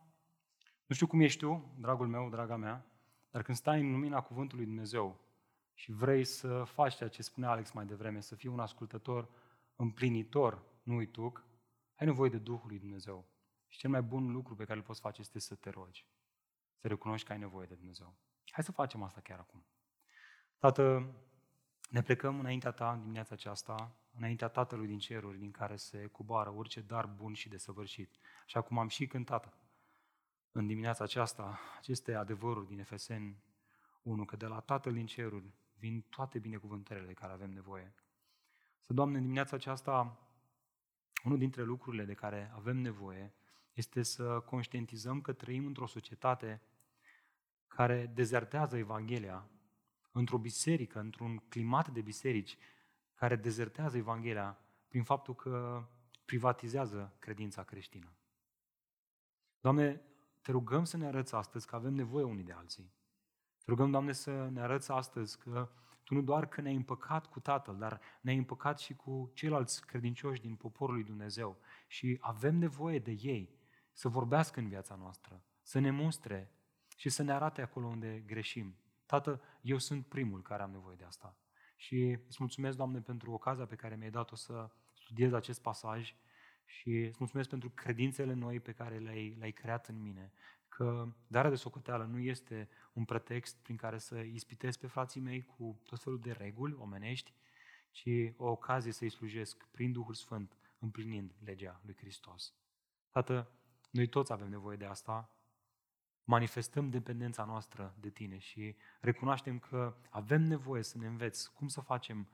Nu 0.87 0.95
știu 0.95 1.07
cum 1.07 1.21
ești 1.21 1.39
tu, 1.39 1.75
dragul 1.81 2.09
meu, 2.09 2.29
draga 2.29 2.57
mea, 2.57 2.87
dar 3.31 3.43
când 3.43 3.57
stai 3.57 3.81
în 3.81 3.91
lumina 3.91 4.21
Cuvântului 4.21 4.65
Dumnezeu 4.65 5.21
și 5.75 5.93
vrei 5.93 6.25
să 6.25 6.63
faci 6.65 6.97
ceea 6.97 7.09
ce 7.09 7.23
spunea 7.23 7.51
Alex 7.51 7.71
mai 7.71 7.87
devreme, 7.87 8.21
să 8.21 8.35
fii 8.35 8.49
un 8.49 8.61
ascultător 8.61 9.29
împlinitor, 9.79 10.65
nu 10.83 10.95
uituc, 10.95 11.45
ai 11.95 12.07
nevoie 12.07 12.31
de 12.31 12.39
Duhul 12.39 12.69
lui 12.69 12.79
Dumnezeu. 12.79 13.29
Și 13.67 13.79
cel 13.79 13.91
mai 13.91 14.03
bun 14.03 14.33
lucru 14.33 14.55
pe 14.55 14.65
care 14.65 14.79
îl 14.79 14.85
poți 14.85 15.01
face 15.01 15.21
este 15.21 15.39
să 15.39 15.55
te 15.55 15.71
rogi. 15.71 16.07
Să 16.75 16.89
recunoști 16.89 17.27
că 17.27 17.33
ai 17.33 17.39
nevoie 17.39 17.67
de 17.67 17.75
Dumnezeu. 17.75 18.17
Hai 18.51 18.65
să 18.65 18.73
facem 18.73 19.03
asta 19.03 19.21
chiar 19.21 19.39
acum. 19.39 19.67
Tată, 20.59 21.15
ne 21.91 22.03
plecăm 22.03 22.39
înaintea 22.39 22.71
Ta 22.71 22.93
în 22.93 23.01
dimineața 23.01 23.35
aceasta, 23.35 23.97
înaintea 24.15 24.49
Tatălui 24.49 24.87
din 24.87 24.99
ceruri, 24.99 25.39
din 25.39 25.51
care 25.51 25.77
se 25.77 26.07
cuboară 26.07 26.51
orice 26.51 26.81
dar 26.81 27.07
bun 27.07 27.35
și 27.35 27.49
desăvârșit. 27.49 28.17
Așa 28.45 28.61
cum 28.61 28.79
am 28.79 28.89
și 28.89 29.07
cântat 29.07 29.59
în 30.53 30.67
dimineața 30.67 31.05
aceasta 31.05 31.61
aceste 31.79 32.15
adevăruri 32.15 32.67
din 32.67 32.79
Efeseni 32.79 33.43
1, 34.03 34.25
că 34.25 34.37
de 34.37 34.47
la 34.47 34.61
Tatăl 34.61 34.93
din 34.93 35.07
ceruri 35.07 35.55
vin 35.75 36.01
toate 36.01 36.39
binecuvântările 36.39 37.07
de 37.07 37.13
care 37.13 37.33
avem 37.33 37.51
nevoie. 37.51 37.95
Să, 38.89 38.95
Doamne, 38.95 39.17
în 39.17 39.23
dimineața 39.23 39.57
aceasta, 39.57 40.19
unul 41.25 41.39
dintre 41.39 41.63
lucrurile 41.63 42.05
de 42.05 42.15
care 42.15 42.53
avem 42.55 42.77
nevoie 42.77 43.35
este 43.73 44.03
să 44.03 44.41
conștientizăm 44.41 45.21
că 45.21 45.33
trăim 45.33 45.67
într-o 45.67 45.87
societate 45.87 46.63
care 47.67 48.07
dezertează 48.15 48.77
Evanghelia, 48.77 49.49
într-o 50.13 50.39
biserică, 50.39 50.99
într-un 50.99 51.37
climat 51.37 51.89
de 51.89 52.01
biserici 52.01 52.59
care 53.15 53.37
dezertează 53.37 53.97
Evanghelia 53.97 54.59
prin 54.89 55.03
faptul 55.03 55.35
că 55.35 55.85
privatizează 56.25 57.17
credința 57.19 57.63
creștină. 57.63 58.13
Doamne, 59.61 60.01
te 60.43 60.51
rugăm 60.51 60.85
să 60.85 60.97
ne 60.97 61.07
arăți 61.07 61.35
astăzi 61.35 61.67
că 61.67 61.75
avem 61.75 61.95
nevoie 61.95 62.25
unii 62.25 62.45
de 62.45 62.53
alții. 62.53 62.93
Te 63.59 63.65
rugăm, 63.71 63.91
Doamne, 63.91 64.13
să 64.13 64.49
ne 64.49 64.61
arăți 64.61 64.91
astăzi 64.91 65.39
că 65.39 65.69
Tu 66.09 66.15
nu 66.15 66.23
doar 66.23 66.47
că 66.47 66.61
ne-ai 66.61 66.75
împăcat 66.75 67.27
cu 67.27 67.41
Tatăl, 67.41 67.77
dar 67.77 68.01
ne-ai 68.21 68.37
împăcat 68.37 68.79
și 68.79 68.95
cu 68.95 69.31
ceilalți 69.35 69.87
credincioși 69.87 70.41
din 70.41 70.55
poporul 70.55 70.95
lui 70.95 71.05
Dumnezeu. 71.05 71.59
Și 71.87 72.19
avem 72.21 72.57
nevoie 72.57 72.99
de 72.99 73.11
ei 73.11 73.59
să 73.93 74.09
vorbească 74.09 74.61
în 74.61 74.69
viața 74.69 74.95
noastră, 74.95 75.43
să 75.63 75.79
ne 75.79 75.91
mustre 75.91 76.51
și 76.97 77.09
să 77.09 77.23
ne 77.23 77.33
arate 77.33 77.63
acolo 77.63 77.87
unde 77.87 78.23
greșim. 78.27 78.77
Tată, 79.07 79.41
eu 79.61 79.79
sunt 79.79 80.07
primul 80.07 80.43
care 80.43 80.63
am 80.63 80.71
nevoie 80.71 80.97
de 80.97 81.05
asta. 81.05 81.37
Și 81.77 82.19
îți 82.27 82.37
mulțumesc, 82.39 82.77
Doamne, 82.77 83.01
pentru 83.01 83.33
ocazia 83.33 83.67
pe 83.67 83.75
care 83.75 83.97
mi-ai 83.97 84.11
dat-o 84.11 84.35
să 84.37 84.71
studiez 84.95 85.33
acest 85.33 85.63
pasaj 85.63 86.15
și 86.65 86.91
îți 86.91 87.17
mulțumesc 87.19 87.49
pentru 87.49 87.71
credințele 87.71 88.33
noi 88.33 88.61
pe 88.61 88.73
care 88.73 88.99
le-ai, 88.99 89.35
le-ai 89.39 89.53
creat 89.53 89.89
în 89.89 90.03
mine, 90.03 90.33
că 90.79 91.09
darea 91.27 91.51
de 91.51 91.57
socoteală 91.57 92.05
nu 92.05 92.19
este 92.19 92.69
un 92.93 93.05
pretext 93.05 93.57
prin 93.63 93.77
care 93.77 93.99
să 93.99 94.19
ispitez 94.19 94.77
pe 94.77 94.87
frații 94.87 95.21
mei 95.21 95.43
cu 95.43 95.81
tot 95.85 96.03
felul 96.03 96.21
de 96.21 96.33
reguli 96.33 96.77
omenești, 96.79 97.35
ci 97.91 98.09
o 98.37 98.51
ocazie 98.51 98.93
să-i 98.93 99.11
slujesc 99.11 99.65
prin 99.71 99.93
Duhul 99.93 100.15
Sfânt, 100.15 100.57
împlinind 100.79 101.35
legea 101.45 101.81
lui 101.85 101.97
Hristos. 101.97 102.55
Tată, 103.11 103.51
noi 103.91 104.07
toți 104.09 104.33
avem 104.33 104.49
nevoie 104.49 104.77
de 104.77 104.85
asta, 104.85 105.31
manifestăm 106.25 106.91
dependența 106.91 107.45
noastră 107.45 107.95
de 108.01 108.11
tine 108.11 108.39
și 108.39 108.77
recunoaștem 109.01 109.59
că 109.59 109.97
avem 110.11 110.43
nevoie 110.43 110.83
să 110.83 110.99
ne 110.99 111.07
înveți 111.07 111.53
cum 111.53 111.69
să 111.69 111.81
facem, 111.81 112.29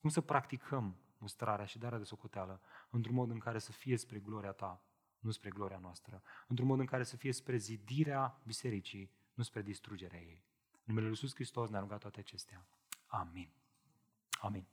cum 0.00 0.10
să 0.10 0.20
practicăm 0.20 0.96
mustrarea 1.18 1.64
și 1.64 1.78
darea 1.78 1.98
de 1.98 2.04
socoteală 2.04 2.60
într-un 2.90 3.14
mod 3.14 3.30
în 3.30 3.38
care 3.38 3.58
să 3.58 3.72
fie 3.72 3.96
spre 3.96 4.18
gloria 4.18 4.52
ta, 4.52 4.82
nu 5.24 5.30
spre 5.30 5.50
gloria 5.50 5.78
noastră, 5.78 6.22
într-un 6.46 6.68
mod 6.68 6.78
în 6.78 6.86
care 6.86 7.02
să 7.02 7.16
fie 7.16 7.32
spre 7.32 7.56
zidirea 7.56 8.40
bisericii, 8.46 9.10
nu 9.34 9.42
spre 9.42 9.62
distrugerea 9.62 10.20
ei. 10.20 10.42
În 10.72 10.80
numele 10.84 11.06
Lui 11.06 11.16
Iisus 11.20 11.34
Hristos 11.34 11.70
ne-a 11.70 11.80
rugat 11.80 11.98
toate 11.98 12.20
acestea. 12.20 12.66
Amin. 13.06 13.48
Amin. 14.40 14.64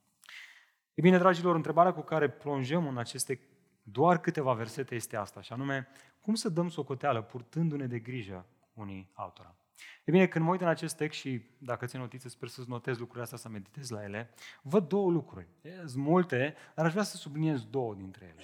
E 0.93 1.01
bine, 1.01 1.17
dragilor, 1.17 1.55
întrebarea 1.55 1.93
cu 1.93 2.01
care 2.01 2.29
plonjăm 2.29 2.87
în 2.87 2.97
aceste 2.97 3.39
doar 3.83 4.19
câteva 4.19 4.53
versete 4.53 4.95
este 4.95 5.15
asta, 5.15 5.41
și 5.41 5.53
anume, 5.53 5.87
cum 6.21 6.35
să 6.35 6.49
dăm 6.49 6.69
socoteală 6.69 7.21
purtându-ne 7.21 7.87
de 7.87 7.99
grijă 7.99 8.45
unii 8.73 9.11
altora? 9.13 9.55
E 10.03 10.11
bine, 10.11 10.27
când 10.27 10.45
mă 10.45 10.51
uit 10.51 10.61
în 10.61 10.67
acest 10.67 10.95
text 10.95 11.19
și 11.19 11.41
dacă 11.57 11.85
ți 11.85 11.97
notițe, 11.97 12.29
sper 12.29 12.47
să-ți 12.47 12.69
notez 12.69 12.97
lucrurile 12.97 13.23
astea, 13.23 13.37
să 13.37 13.49
meditezi 13.49 13.91
la 13.91 14.03
ele, 14.03 14.33
văd 14.61 14.87
două 14.87 15.11
lucruri. 15.11 15.47
Sunt 15.85 16.03
multe, 16.03 16.55
dar 16.75 16.85
aș 16.85 16.91
vrea 16.91 17.03
să 17.03 17.17
subliniez 17.17 17.65
două 17.65 17.95
dintre 17.95 18.25
ele. 18.25 18.43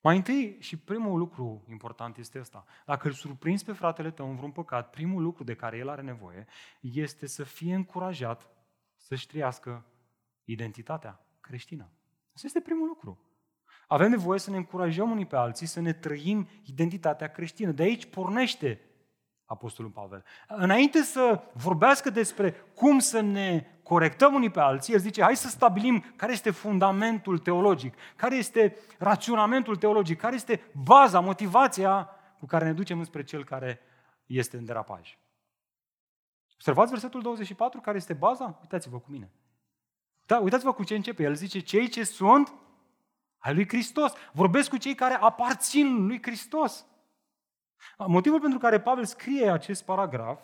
Mai 0.00 0.16
întâi 0.16 0.56
și 0.60 0.76
primul 0.76 1.18
lucru 1.18 1.64
important 1.68 2.16
este 2.16 2.38
ăsta. 2.38 2.64
Dacă 2.86 3.06
îl 3.06 3.12
surprinzi 3.12 3.64
pe 3.64 3.72
fratele 3.72 4.10
tău 4.10 4.28
în 4.28 4.36
vreun 4.36 4.52
păcat, 4.52 4.90
primul 4.90 5.22
lucru 5.22 5.44
de 5.44 5.54
care 5.54 5.76
el 5.76 5.88
are 5.88 6.02
nevoie 6.02 6.46
este 6.80 7.26
să 7.26 7.44
fie 7.44 7.74
încurajat 7.74 8.48
să-și 8.96 9.26
trăiască 9.26 9.86
identitatea 10.44 11.26
creștină. 11.40 11.90
Asta 12.34 12.46
este 12.46 12.60
primul 12.60 12.86
lucru. 12.86 13.22
Avem 13.86 14.10
nevoie 14.10 14.38
să 14.38 14.50
ne 14.50 14.56
încurajăm 14.56 15.10
unii 15.10 15.26
pe 15.26 15.36
alții, 15.36 15.66
să 15.66 15.80
ne 15.80 15.92
trăim 15.92 16.48
identitatea 16.64 17.30
creștină. 17.30 17.70
De 17.70 17.82
aici 17.82 18.06
pornește 18.06 18.80
Apostolul 19.48 19.90
Pavel. 19.90 20.24
Înainte 20.48 21.02
să 21.02 21.42
vorbească 21.52 22.10
despre 22.10 22.50
cum 22.74 22.98
să 22.98 23.20
ne 23.20 23.66
corectăm 23.82 24.34
unii 24.34 24.50
pe 24.50 24.60
alții, 24.60 24.94
el 24.94 25.00
zice, 25.00 25.22
hai 25.22 25.36
să 25.36 25.48
stabilim 25.48 26.04
care 26.16 26.32
este 26.32 26.50
fundamentul 26.50 27.38
teologic, 27.38 27.94
care 28.16 28.36
este 28.36 28.76
raționamentul 28.98 29.76
teologic, 29.76 30.18
care 30.18 30.34
este 30.34 30.60
baza, 30.84 31.20
motivația 31.20 32.10
cu 32.38 32.46
care 32.46 32.64
ne 32.64 32.72
ducem 32.72 32.98
înspre 32.98 33.24
cel 33.24 33.44
care 33.44 33.80
este 34.26 34.56
în 34.56 34.64
derapaj. 34.64 35.18
Observați 36.54 36.90
versetul 36.90 37.22
24, 37.22 37.80
care 37.80 37.96
este 37.96 38.12
baza? 38.12 38.58
Uitați-vă 38.60 38.98
cu 38.98 39.10
mine. 39.10 39.30
Da, 40.26 40.38
uitați-vă 40.38 40.72
cu 40.72 40.84
ce 40.84 40.94
începe. 40.94 41.22
El 41.22 41.34
zice, 41.34 41.58
cei 41.58 41.88
ce 41.88 42.04
sunt 42.04 42.54
ai 43.38 43.54
lui 43.54 43.68
Hristos. 43.68 44.12
Vorbesc 44.32 44.70
cu 44.70 44.76
cei 44.76 44.94
care 44.94 45.14
aparțin 45.14 46.06
lui 46.06 46.22
Hristos. 46.22 46.86
Motivul 48.06 48.40
pentru 48.40 48.58
care 48.58 48.80
Pavel 48.80 49.04
scrie 49.04 49.50
acest 49.50 49.84
paragraf 49.84 50.40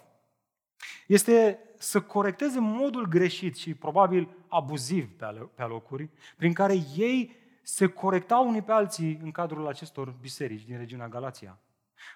este 1.06 1.58
să 1.78 2.00
corecteze 2.00 2.60
modul 2.60 3.06
greșit 3.08 3.56
și 3.56 3.74
probabil 3.74 4.36
abuziv 4.48 5.16
pe 5.16 5.62
alocuri, 5.62 6.10
prin 6.36 6.52
care 6.52 6.74
ei 6.96 7.36
se 7.62 7.86
corectau 7.86 8.48
unii 8.48 8.62
pe 8.62 8.72
alții 8.72 9.18
în 9.22 9.30
cadrul 9.30 9.68
acestor 9.68 10.14
biserici 10.20 10.64
din 10.64 10.76
regiunea 10.76 11.08
Galația. 11.08 11.58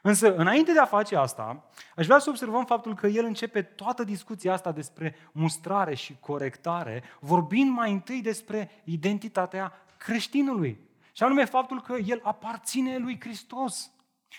Însă, 0.02 0.34
înainte 0.34 0.72
de 0.72 0.78
a 0.78 0.84
face 0.84 1.16
asta, 1.16 1.70
aș 1.96 2.06
vrea 2.06 2.18
să 2.18 2.30
observăm 2.30 2.64
faptul 2.64 2.94
că 2.94 3.06
el 3.06 3.24
începe 3.24 3.62
toată 3.62 4.04
discuția 4.04 4.52
asta 4.52 4.72
despre 4.72 5.14
mustrare 5.32 5.94
și 5.94 6.16
corectare, 6.20 7.02
vorbind 7.20 7.70
mai 7.70 7.92
întâi 7.92 8.20
despre 8.22 8.70
identitatea 8.84 9.72
creștinului. 9.96 10.80
Și 11.12 11.22
anume 11.22 11.44
faptul 11.44 11.80
că 11.80 11.96
el 11.96 12.20
aparține 12.22 12.98
lui 12.98 13.20
Hristos. 13.20 13.92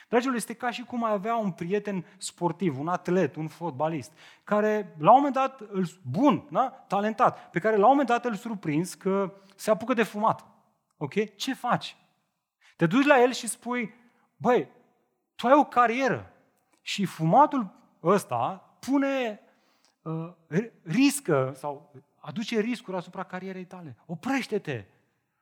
Dragilor, 0.08 0.36
este 0.36 0.54
ca 0.54 0.72
și 0.72 0.84
cum 0.84 1.04
ai 1.04 1.12
avea 1.12 1.36
un 1.36 1.52
prieten 1.52 2.06
sportiv, 2.18 2.80
un 2.80 2.88
atlet, 2.88 3.36
un 3.36 3.48
fotbalist, 3.48 4.12
care 4.44 4.96
la 4.98 5.10
un 5.10 5.16
moment 5.16 5.34
dat, 5.34 5.62
bun, 6.02 6.48
da? 6.52 6.70
talentat, 6.88 7.50
pe 7.50 7.60
care 7.60 7.76
la 7.76 7.84
un 7.84 7.90
moment 7.90 8.08
dat 8.08 8.26
îl 8.26 8.36
surprins 8.36 8.94
că 8.94 9.34
se 9.56 9.72
apucă 9.72 9.94
de 9.94 10.04
fumat. 10.04 10.46
Ok? 10.98 11.36
Ce 11.36 11.54
faci? 11.54 11.96
Te 12.76 12.86
duci 12.86 13.06
la 13.06 13.22
el 13.22 13.32
și 13.32 13.48
spui, 13.48 13.94
băi, 14.38 14.68
tu 15.36 15.48
ai 15.48 15.54
o 15.54 15.64
carieră 15.64 16.34
și 16.82 17.06
fumatul 17.06 17.72
ăsta 18.04 18.70
pune, 18.80 19.40
uh, 20.02 20.34
riscă 20.84 21.54
sau 21.56 21.92
aduce 22.20 22.60
riscuri 22.60 22.98
asupra 22.98 23.24
carierei 23.24 23.66
tale. 23.66 23.98
Oprește-te! 24.06 24.86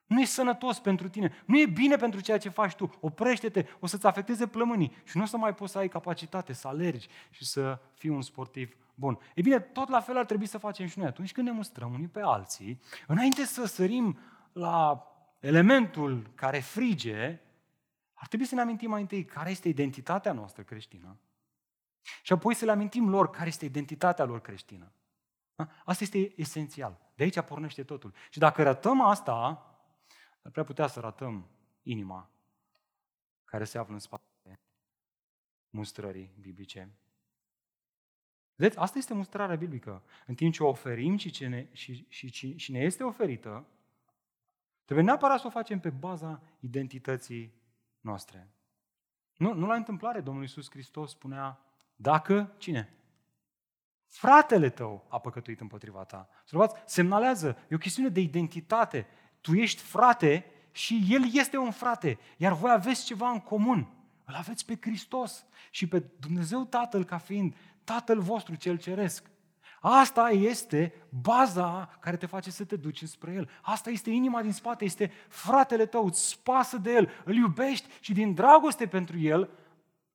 Nu 0.07 0.21
e 0.21 0.25
sănătos 0.25 0.79
pentru 0.79 1.09
tine, 1.09 1.43
nu 1.45 1.59
e 1.59 1.65
bine 1.65 1.95
pentru 1.95 2.19
ceea 2.19 2.37
ce 2.37 2.49
faci 2.49 2.75
tu. 2.75 2.97
Oprește-te, 2.99 3.65
o 3.79 3.87
să-ți 3.87 4.05
afecteze 4.05 4.47
plămânii 4.47 4.95
și 5.03 5.17
nu 5.17 5.23
o 5.23 5.25
să 5.25 5.37
mai 5.37 5.55
poți 5.55 5.71
să 5.71 5.77
ai 5.77 5.87
capacitate 5.87 6.53
să 6.53 6.67
alergi 6.67 7.07
și 7.29 7.45
să 7.45 7.79
fii 7.93 8.09
un 8.09 8.21
sportiv 8.21 8.75
bun. 8.95 9.19
E 9.35 9.41
bine, 9.41 9.59
tot 9.59 9.89
la 9.89 9.99
fel 9.99 10.17
ar 10.17 10.25
trebui 10.25 10.45
să 10.45 10.57
facem 10.57 10.87
și 10.87 10.97
noi 10.97 11.07
atunci 11.07 11.31
când 11.31 11.47
ne 11.47 11.53
mustrăm 11.53 11.93
unii 11.93 12.07
pe 12.07 12.21
alții, 12.23 12.81
înainte 13.07 13.45
să 13.45 13.65
sărim 13.65 14.19
la 14.53 15.07
elementul 15.39 16.31
care 16.35 16.59
frige, 16.59 17.39
ar 18.13 18.27
trebui 18.27 18.45
să 18.45 18.55
ne 18.55 18.61
amintim 18.61 18.89
mai 18.89 19.01
întâi 19.01 19.25
care 19.25 19.49
este 19.49 19.67
identitatea 19.67 20.31
noastră 20.31 20.63
creștină 20.63 21.17
și 22.21 22.33
apoi 22.33 22.53
să 22.53 22.65
le 22.65 22.71
amintim 22.71 23.09
lor 23.09 23.29
care 23.29 23.47
este 23.47 23.65
identitatea 23.65 24.25
lor 24.25 24.41
creștină. 24.41 24.91
Da? 25.55 25.67
Asta 25.85 26.03
este 26.03 26.33
esențial. 26.35 26.97
De 27.15 27.23
aici 27.23 27.39
pornește 27.39 27.83
totul. 27.83 28.13
Și 28.29 28.39
dacă 28.39 28.63
ratăm 28.63 29.01
asta, 29.01 29.66
ar 30.47 30.53
prea 30.53 30.65
putea 30.65 30.87
să 30.87 30.99
ratăm 30.99 31.47
inima 31.83 32.29
care 33.45 33.63
se 33.63 33.77
află 33.77 33.93
în 33.93 33.99
spatele 33.99 34.59
mustrării 35.69 36.31
biblice. 36.39 36.97
Vedeți, 38.55 38.79
asta 38.79 38.97
este 38.97 39.13
mustrarea 39.13 39.55
biblică. 39.55 40.03
În 40.25 40.35
timp 40.35 40.53
ce 40.53 40.63
o 40.63 40.67
oferim 40.67 41.17
și, 41.17 41.29
ce 41.29 41.47
ne, 41.47 41.67
și, 41.71 42.05
și, 42.09 42.57
și 42.57 42.71
ne 42.71 42.79
este 42.79 43.03
oferită, 43.03 43.65
trebuie 44.85 45.05
neapărat 45.05 45.39
să 45.39 45.47
o 45.47 45.49
facem 45.49 45.79
pe 45.79 45.89
baza 45.89 46.41
identității 46.59 47.53
noastre. 47.99 48.51
Nu, 49.37 49.53
nu 49.53 49.65
la 49.65 49.75
întâmplare, 49.75 50.21
Domnul 50.21 50.43
Iisus 50.43 50.69
Hristos 50.69 51.11
spunea, 51.11 51.59
dacă, 51.95 52.55
cine? 52.57 52.97
Fratele 54.05 54.69
tău 54.69 55.05
a 55.09 55.19
păcătuit 55.19 55.61
împotriva 55.61 56.03
ta. 56.03 56.29
Să 56.45 56.81
semnalează, 56.85 57.57
e 57.69 57.75
o 57.75 57.77
chestiune 57.77 58.09
de 58.09 58.19
identitate. 58.19 59.07
Tu 59.41 59.53
ești 59.53 59.81
frate 59.81 60.45
și 60.71 61.05
el 61.09 61.21
este 61.31 61.57
un 61.57 61.71
frate, 61.71 62.19
iar 62.37 62.53
voi 62.53 62.71
aveți 62.71 63.05
ceva 63.05 63.29
în 63.29 63.39
comun. 63.39 63.91
Îl 64.25 64.33
aveți 64.33 64.65
pe 64.65 64.77
Hristos 64.81 65.45
și 65.71 65.87
pe 65.87 65.99
Dumnezeu 66.19 66.65
Tatăl 66.65 67.03
ca 67.03 67.17
fiind 67.17 67.55
Tatăl 67.83 68.19
vostru 68.19 68.55
cel 68.55 68.77
ceresc. 68.77 69.29
Asta 69.79 70.29
este 70.29 70.93
baza 71.09 71.97
care 71.99 72.17
te 72.17 72.25
face 72.25 72.51
să 72.51 72.65
te 72.65 72.75
duci 72.75 73.03
spre 73.03 73.33
El. 73.33 73.49
Asta 73.61 73.89
este 73.89 74.09
inima 74.09 74.41
din 74.41 74.53
spate, 74.53 74.85
este 74.85 75.11
fratele 75.27 75.85
tău, 75.85 76.05
îți 76.05 76.27
spasă 76.27 76.77
de 76.77 76.91
El, 76.91 77.09
îl 77.25 77.35
iubești 77.35 77.87
și 77.99 78.13
din 78.13 78.33
dragoste 78.33 78.87
pentru 78.87 79.17
El, 79.17 79.49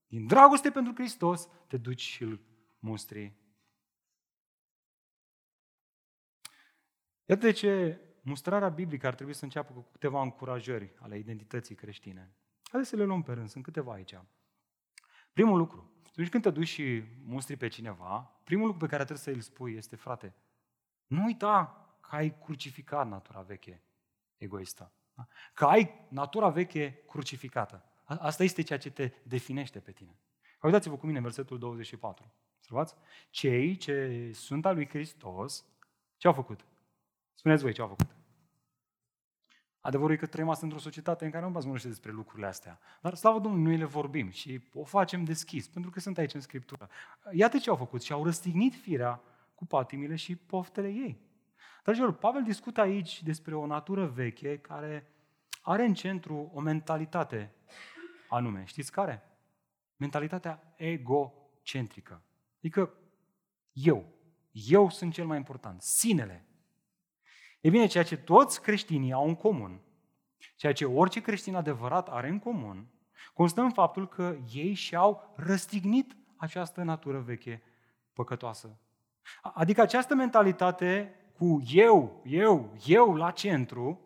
din 0.07 0.27
dragoste 0.27 0.71
pentru 0.71 0.93
Hristos, 0.95 1.49
te 1.67 1.77
duci 1.77 2.01
și 2.01 2.23
îl 2.23 2.41
mustri. 2.79 3.33
Iată 7.25 7.47
de 7.47 7.53
ce 7.53 8.01
mustrarea 8.23 8.69
biblică 8.69 9.07
ar 9.07 9.15
trebui 9.15 9.35
să 9.35 9.45
înceapă 9.45 9.73
cu 9.73 9.87
câteva 9.93 10.23
încurajări 10.23 10.93
ale 10.99 11.19
identității 11.19 11.75
creștine. 11.75 12.35
Haideți 12.71 12.91
să 12.91 12.97
le 12.97 13.05
luăm 13.05 13.23
pe 13.23 13.33
rând, 13.33 13.49
sunt 13.49 13.65
câteva 13.65 13.93
aici. 13.93 14.15
Primul 15.33 15.59
lucru, 15.59 15.93
atunci 16.07 16.29
când 16.29 16.43
te 16.43 16.51
duci 16.51 16.69
și 16.69 17.03
mustri 17.25 17.57
pe 17.57 17.69
cineva, 17.69 18.41
primul 18.45 18.67
lucru 18.67 18.81
pe 18.81 18.91
care 18.91 19.05
trebuie 19.05 19.25
să 19.25 19.31
îl 19.31 19.41
spui 19.41 19.75
este, 19.75 19.97
frate, 19.97 20.35
nu 21.07 21.25
uita 21.25 21.87
că 22.01 22.17
ai 22.17 22.39
crucificat 22.39 23.09
natura 23.09 23.41
veche 23.41 23.83
egoistă. 24.37 24.93
Da? 25.15 25.29
Că 25.55 25.65
ai 25.65 26.07
natura 26.09 26.49
veche 26.49 27.03
crucificată. 27.09 27.85
Asta 28.05 28.43
este 28.43 28.63
ceea 28.63 28.79
ce 28.79 28.91
te 28.91 29.13
definește 29.23 29.81
pe 29.81 29.93
tine. 29.93 30.19
Uitați-vă 30.63 30.97
cu 30.97 31.07
mine 31.07 31.21
versetul 31.21 31.59
24. 31.59 32.35
Observați? 32.57 32.95
Cei 33.31 33.77
ce 33.77 34.31
sunt 34.35 34.67
al 34.67 34.75
lui 34.75 34.89
Hristos, 34.89 35.65
ce 36.17 36.27
au 36.27 36.33
făcut? 36.33 36.67
Spuneți 37.43 37.63
voi 37.63 37.73
ce 37.73 37.81
au 37.81 37.89
făcut. 37.89 38.17
Adevărul 39.81 40.15
e 40.15 40.17
că 40.17 40.27
trăim 40.27 40.49
astăzi 40.49 40.65
într-o 40.65 40.83
societate 40.83 41.25
în 41.25 41.31
care 41.31 41.45
nu 41.45 41.51
vorbește 41.51 41.89
despre 41.89 42.11
lucrurile 42.11 42.47
astea. 42.47 42.79
Dar, 43.01 43.15
slavă 43.15 43.39
Domnului, 43.39 43.67
noi 43.67 43.77
le 43.77 43.85
vorbim 43.85 44.31
și 44.31 44.61
o 44.75 44.85
facem 44.85 45.25
deschis, 45.25 45.69
pentru 45.69 45.91
că 45.91 46.01
sunt 46.01 46.19
aici 46.19 46.35
în 46.35 46.41
Scriptură. 46.41 46.89
Iată 47.33 47.59
ce 47.59 47.71
au 47.71 47.77
făcut 47.77 48.03
și 48.03 48.13
au 48.13 48.25
răstignit 48.25 48.75
firea 48.75 49.23
cu 49.55 49.67
patimile 49.67 50.17
și 50.17 50.37
poftele 50.37 50.89
ei. 50.89 51.21
Dragilor, 51.83 52.13
Pavel 52.13 52.43
discută 52.43 52.81
aici 52.81 53.23
despre 53.23 53.55
o 53.55 53.67
natură 53.67 54.07
veche 54.07 54.59
care 54.59 55.07
are 55.63 55.85
în 55.85 55.95
centru 55.95 56.51
o 56.55 56.61
mentalitate 56.61 57.55
anume. 58.29 58.65
Știți 58.65 58.93
care? 58.93 59.23
mentalitatea 59.97 60.75
egocentrică. 60.77 62.23
Adică 62.59 62.95
eu, 63.73 64.05
eu 64.53 64.91
sunt 64.91 65.13
cel 65.13 65.27
mai 65.27 65.37
important, 65.37 65.83
sinele. 65.83 66.47
E 67.63 67.71
bine, 67.71 67.87
ceea 67.87 68.05
ce 68.05 68.17
toți 68.17 68.63
creștinii 68.63 69.13
au 69.13 69.29
în 69.29 69.35
comun, 69.35 69.81
ceea 70.57 70.73
ce 70.73 70.85
orice 70.85 71.21
creștin 71.21 71.55
adevărat 71.55 72.09
are 72.09 72.29
în 72.29 72.39
comun, 72.39 72.87
constă 73.35 73.61
în 73.61 73.71
faptul 73.71 74.09
că 74.09 74.37
ei 74.53 74.75
și-au 74.75 75.33
răstignit 75.37 76.17
această 76.37 76.83
natură 76.83 77.21
veche 77.21 77.63
păcătoasă. 78.13 78.79
Adică 79.43 79.81
această 79.81 80.15
mentalitate 80.15 81.15
cu 81.39 81.61
eu, 81.73 82.23
eu, 82.25 82.77
eu 82.87 83.15
la 83.15 83.31
centru, 83.31 84.01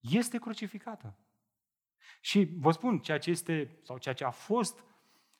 este 0.00 0.38
crucificată. 0.38 1.16
Și 2.20 2.48
vă 2.58 2.70
spun, 2.70 2.98
ceea 2.98 3.18
ce 3.18 3.30
este, 3.30 3.78
sau 3.82 3.98
ceea 3.98 4.14
ce 4.14 4.24
a 4.24 4.30
fost 4.30 4.84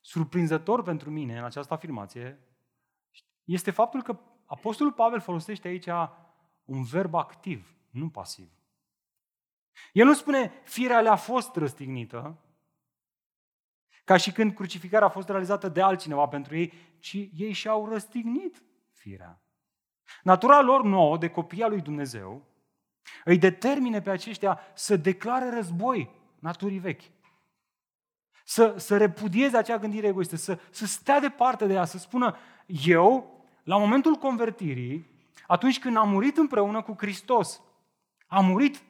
surprinzător 0.01 0.83
pentru 0.83 1.11
mine 1.11 1.39
în 1.39 1.45
această 1.45 1.75
afirmație, 1.75 2.39
este 3.45 3.71
faptul 3.71 4.03
că 4.03 4.19
Apostolul 4.45 4.93
Pavel 4.93 5.21
folosește 5.21 5.69
aici 5.69 5.89
un 6.69 6.83
verb 6.83 7.15
activ, 7.15 7.75
nu 7.91 8.09
pasiv. 8.09 8.51
El 9.93 10.07
nu 10.07 10.15
spune, 10.15 10.53
firea 10.65 11.01
le-a 11.01 11.17
fost 11.17 11.57
răstignită, 11.57 12.39
ca 14.05 14.17
și 14.17 14.33
când 14.33 14.55
crucificarea 14.55 15.07
a 15.07 15.11
fost 15.11 15.29
realizată 15.29 15.69
de 15.69 15.83
altcineva 15.83 16.27
pentru 16.27 16.57
ei, 16.57 16.73
ci 16.99 17.29
ei 17.35 17.53
și-au 17.53 17.89
răstignit 17.89 18.63
firea. 18.93 19.43
Natura 20.23 20.61
lor 20.61 20.83
nouă, 20.83 21.19
de 21.19 21.31
copia 21.31 21.69
lui 21.69 21.81
Dumnezeu, 21.81 22.47
îi 23.25 23.39
determine 23.39 24.01
pe 24.01 24.11
aceștia 24.11 24.61
să 24.75 24.97
declare 24.97 25.51
război 25.51 26.11
naturii 26.39 26.79
vechi. 26.79 27.03
Să, 28.45 28.75
să 28.77 28.97
repudieze 28.97 29.57
acea 29.57 29.79
gândire 29.79 30.07
egoistă, 30.07 30.37
să, 30.37 30.59
să 30.71 30.87
stea 30.87 31.21
departe 31.21 31.67
de 31.67 31.73
ea, 31.73 31.85
să 31.85 31.99
spună, 31.99 32.37
eu, 32.67 33.43
la 33.63 33.79
momentul 33.79 34.15
convertirii, 34.15 35.18
atunci 35.49 35.79
când 35.79 35.97
am 35.97 36.09
murit 36.09 36.37
împreună 36.37 36.83
cu 36.83 36.95
Hristos, 36.99 37.63
am 38.27 38.47
murit, 38.47 38.83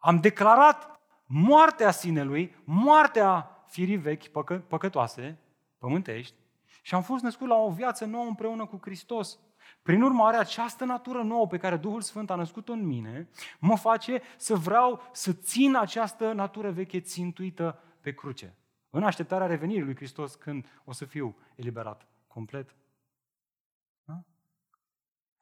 am 0.00 0.20
declarat 0.20 1.00
moartea 1.26 1.90
sinelui, 1.90 2.56
moartea 2.64 3.64
firii 3.66 3.96
vechi, 3.96 4.26
păcă, 4.26 4.58
păcătoase, 4.58 5.38
pământești, 5.78 6.34
și 6.82 6.94
am 6.94 7.02
fost 7.02 7.22
născut 7.22 7.48
la 7.48 7.54
o 7.54 7.70
viață 7.70 8.04
nouă 8.04 8.26
împreună 8.26 8.66
cu 8.66 8.78
Hristos. 8.82 9.38
Prin 9.82 10.02
urmare, 10.02 10.36
această 10.36 10.84
natură 10.84 11.22
nouă 11.22 11.46
pe 11.46 11.58
care 11.58 11.76
Duhul 11.76 12.00
Sfânt 12.00 12.30
a 12.30 12.34
născut-o 12.34 12.72
în 12.72 12.86
mine, 12.86 13.28
mă 13.58 13.76
face 13.76 14.22
să 14.36 14.54
vreau 14.54 15.02
să 15.12 15.32
țin 15.32 15.76
această 15.76 16.32
natură 16.32 16.70
veche 16.70 17.00
țintuită 17.00 17.78
pe 18.00 18.14
cruce. 18.14 18.56
În 18.90 19.02
așteptarea 19.02 19.46
revenirii 19.46 19.82
lui 19.82 19.96
Hristos 19.96 20.34
când 20.34 20.66
o 20.84 20.92
să 20.92 21.04
fiu 21.04 21.36
eliberat 21.54 22.06
complet. 22.26 22.74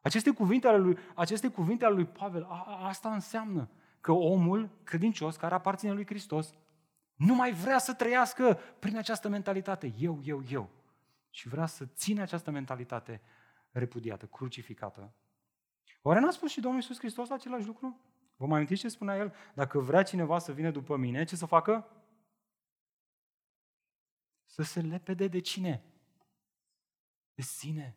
Da? 0.09 0.15
Aceste 0.15 0.31
cuvinte 0.31 0.69
ale 0.69 0.79
lui, 0.79 0.99
aceste 1.15 1.49
cuvinte 1.49 1.85
ale 1.85 1.95
lui 1.95 2.07
Pavel, 2.07 2.45
a, 2.45 2.65
a, 2.67 2.87
asta 2.87 3.13
înseamnă 3.13 3.71
că 4.01 4.13
omul 4.13 4.71
credincios 4.85 5.37
care 5.37 5.55
aparține 5.55 5.93
lui 5.93 6.07
Hristos 6.07 6.55
nu 7.15 7.35
mai 7.35 7.53
vrea 7.53 7.79
să 7.79 7.95
trăiască 7.95 8.59
prin 8.79 8.97
această 8.97 9.29
mentalitate, 9.29 9.95
eu, 9.99 10.21
eu, 10.25 10.43
eu. 10.51 10.71
Și 11.31 11.49
vrea 11.49 11.67
să 11.67 11.87
țină 11.87 12.23
această 12.23 12.51
mentalitate 12.51 13.21
repudiată, 13.71 14.27
crucificată. 14.27 15.15
Oare 16.03 16.21
n-a 16.21 16.31
spus 16.31 16.51
și 16.51 16.61
Domnul 16.61 16.81
Iisus 16.81 16.99
Hristos 16.99 17.31
același 17.31 17.67
lucru? 17.67 18.01
Vă 18.37 18.47
mai 18.47 18.57
amintiți 18.57 18.81
ce 18.81 18.89
spunea 18.89 19.17
El? 19.17 19.35
Dacă 19.55 19.79
vrea 19.79 20.03
cineva 20.03 20.39
să 20.39 20.53
vină 20.53 20.71
după 20.71 20.97
mine, 20.97 21.25
ce 21.25 21.37
să 21.37 21.47
facă? 21.47 21.87
Să 24.45 24.63
se 24.63 24.81
lepede 24.81 25.29
de 25.29 25.41
cine? 25.41 25.85
De 27.35 27.43
sine. 27.43 27.97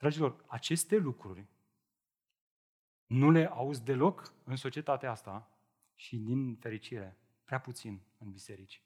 Dragilor, 0.00 0.44
aceste 0.46 0.96
lucruri 0.96 1.46
nu 3.06 3.30
le 3.30 3.46
auzi 3.46 3.82
deloc 3.82 4.32
în 4.44 4.56
societatea 4.56 5.10
asta 5.10 5.50
și, 5.94 6.16
din 6.16 6.56
fericire, 6.56 7.16
prea 7.44 7.60
puțin 7.60 8.00
în 8.18 8.30
biserici. 8.30 8.82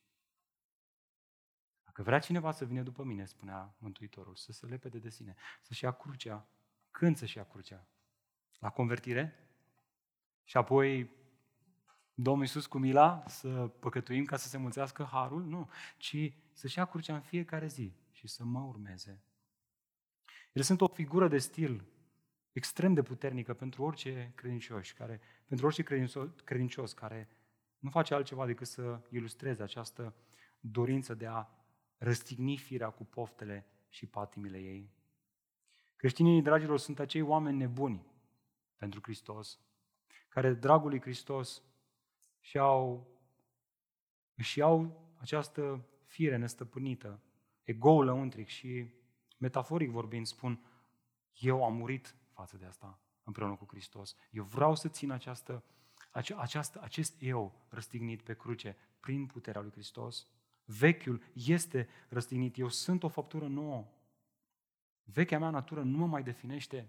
Dacă 1.84 2.02
vrea 2.02 2.18
cineva 2.18 2.50
să 2.52 2.64
vină 2.64 2.82
după 2.82 3.02
mine, 3.02 3.24
spunea 3.24 3.74
Mântuitorul, 3.78 4.34
să 4.34 4.52
se 4.52 4.66
lepede 4.66 4.98
de 4.98 5.08
sine, 5.10 5.34
să-și 5.62 5.84
ia 5.84 5.92
crucea. 5.92 6.48
Când 6.90 7.16
să-și 7.16 7.36
ia 7.36 7.44
crucea? 7.44 7.86
La 8.58 8.70
convertire? 8.70 9.48
Și 10.44 10.56
apoi 10.56 11.10
Domnul 12.14 12.42
Iisus 12.42 12.66
cu 12.66 12.78
mila 12.78 13.24
să 13.26 13.66
păcătuim 13.66 14.24
ca 14.24 14.36
să 14.36 14.48
se 14.48 14.56
mulțească 14.56 15.04
harul? 15.04 15.44
Nu, 15.44 15.70
ci 15.96 16.32
să-și 16.52 16.78
ia 16.78 16.84
crucea 16.84 17.14
în 17.14 17.20
fiecare 17.20 17.66
zi 17.66 17.92
și 18.10 18.26
să 18.26 18.44
mă 18.44 18.60
urmeze. 18.60 19.22
Ele 20.54 20.64
sunt 20.64 20.80
o 20.80 20.86
figură 20.86 21.28
de 21.28 21.38
stil 21.38 21.84
extrem 22.52 22.94
de 22.94 23.02
puternică 23.02 23.54
pentru 23.54 23.82
orice 23.82 24.32
credincios, 24.34 24.90
care, 24.90 25.20
pentru 25.46 25.66
orice 25.66 25.82
credincios, 25.82 26.30
credincios 26.44 26.92
care 26.92 27.28
nu 27.78 27.90
face 27.90 28.14
altceva 28.14 28.46
decât 28.46 28.66
să 28.66 29.00
ilustreze 29.10 29.62
această 29.62 30.14
dorință 30.60 31.14
de 31.14 31.26
a 31.26 31.46
răstigni 31.98 32.56
firea 32.56 32.90
cu 32.90 33.04
poftele 33.04 33.66
și 33.88 34.06
patimile 34.06 34.58
ei. 34.58 34.90
Creștinii, 35.96 36.42
dragilor, 36.42 36.78
sunt 36.78 36.98
acei 36.98 37.20
oameni 37.20 37.56
nebuni 37.56 38.06
pentru 38.76 39.00
Hristos, 39.02 39.60
care, 40.28 40.52
dragul 40.52 40.88
lui 40.88 41.00
Hristos, 41.00 41.62
și-au, 42.40 43.08
își 44.34 44.58
iau 44.58 45.02
această 45.20 45.88
fire 46.04 46.36
nestăpânită, 46.36 47.20
egoul 47.62 48.04
lăuntric 48.04 48.48
și, 48.48 48.94
metaforic 49.44 49.90
vorbind, 49.90 50.26
spun, 50.26 50.60
eu 51.40 51.64
am 51.64 51.76
murit 51.76 52.14
față 52.32 52.56
de 52.56 52.64
asta 52.64 52.98
împreună 53.24 53.54
cu 53.54 53.66
Hristos. 53.68 54.16
Eu 54.30 54.44
vreau 54.44 54.74
să 54.74 54.88
țin 54.88 55.10
această, 55.10 55.62
ace, 56.10 56.34
această, 56.36 56.80
acest 56.82 57.14
eu 57.18 57.52
răstignit 57.68 58.22
pe 58.22 58.34
cruce 58.34 58.76
prin 59.00 59.26
puterea 59.26 59.60
lui 59.60 59.70
Hristos. 59.70 60.26
Vechiul 60.64 61.22
este 61.32 61.88
răstignit. 62.08 62.58
Eu 62.58 62.68
sunt 62.68 63.02
o 63.02 63.08
făptură 63.08 63.46
nouă. 63.46 63.86
Vechea 65.04 65.38
mea 65.38 65.50
natură 65.50 65.82
nu 65.82 65.98
mă 65.98 66.06
mai 66.06 66.22
definește. 66.22 66.88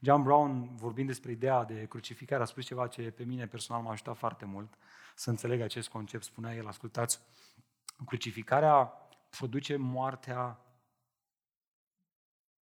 John 0.00 0.22
Brown, 0.22 0.76
vorbind 0.76 1.08
despre 1.08 1.30
ideea 1.30 1.64
de 1.64 1.86
crucificare, 1.86 2.42
a 2.42 2.46
spus 2.46 2.64
ceva 2.64 2.86
ce 2.86 3.10
pe 3.10 3.24
mine 3.24 3.46
personal 3.46 3.82
m-a 3.82 3.90
ajutat 3.90 4.16
foarte 4.16 4.44
mult 4.44 4.78
să 5.14 5.30
înțeleg 5.30 5.60
acest 5.60 5.88
concept. 5.88 6.24
Spunea 6.24 6.54
el, 6.54 6.66
ascultați, 6.66 7.20
crucificarea 8.06 8.92
produce 9.30 9.76
moartea 9.76 10.58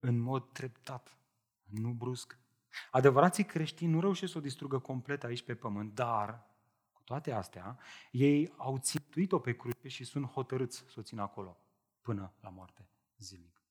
în 0.05 0.19
mod 0.19 0.53
treptat, 0.53 1.17
nu 1.65 1.91
brusc. 1.91 2.39
Adevărații 2.91 3.45
creștini 3.45 3.93
nu 3.93 4.01
reușesc 4.01 4.33
să 4.33 4.39
o 4.39 4.41
distrugă 4.41 4.79
complet 4.79 5.25
aici 5.25 5.43
pe 5.43 5.55
pământ, 5.55 5.95
dar 5.95 6.47
cu 6.93 7.03
toate 7.03 7.33
astea, 7.33 7.79
ei 8.11 8.53
au 8.57 8.79
țintuit-o 8.79 9.39
pe 9.39 9.57
cruce 9.57 9.89
și 9.89 10.05
sunt 10.05 10.27
hotărâți 10.27 10.79
să 10.79 10.95
o 10.97 11.03
țină 11.03 11.23
acolo 11.23 11.57
până 12.01 12.33
la 12.41 12.49
moarte 12.49 12.89
zilnic. 13.19 13.63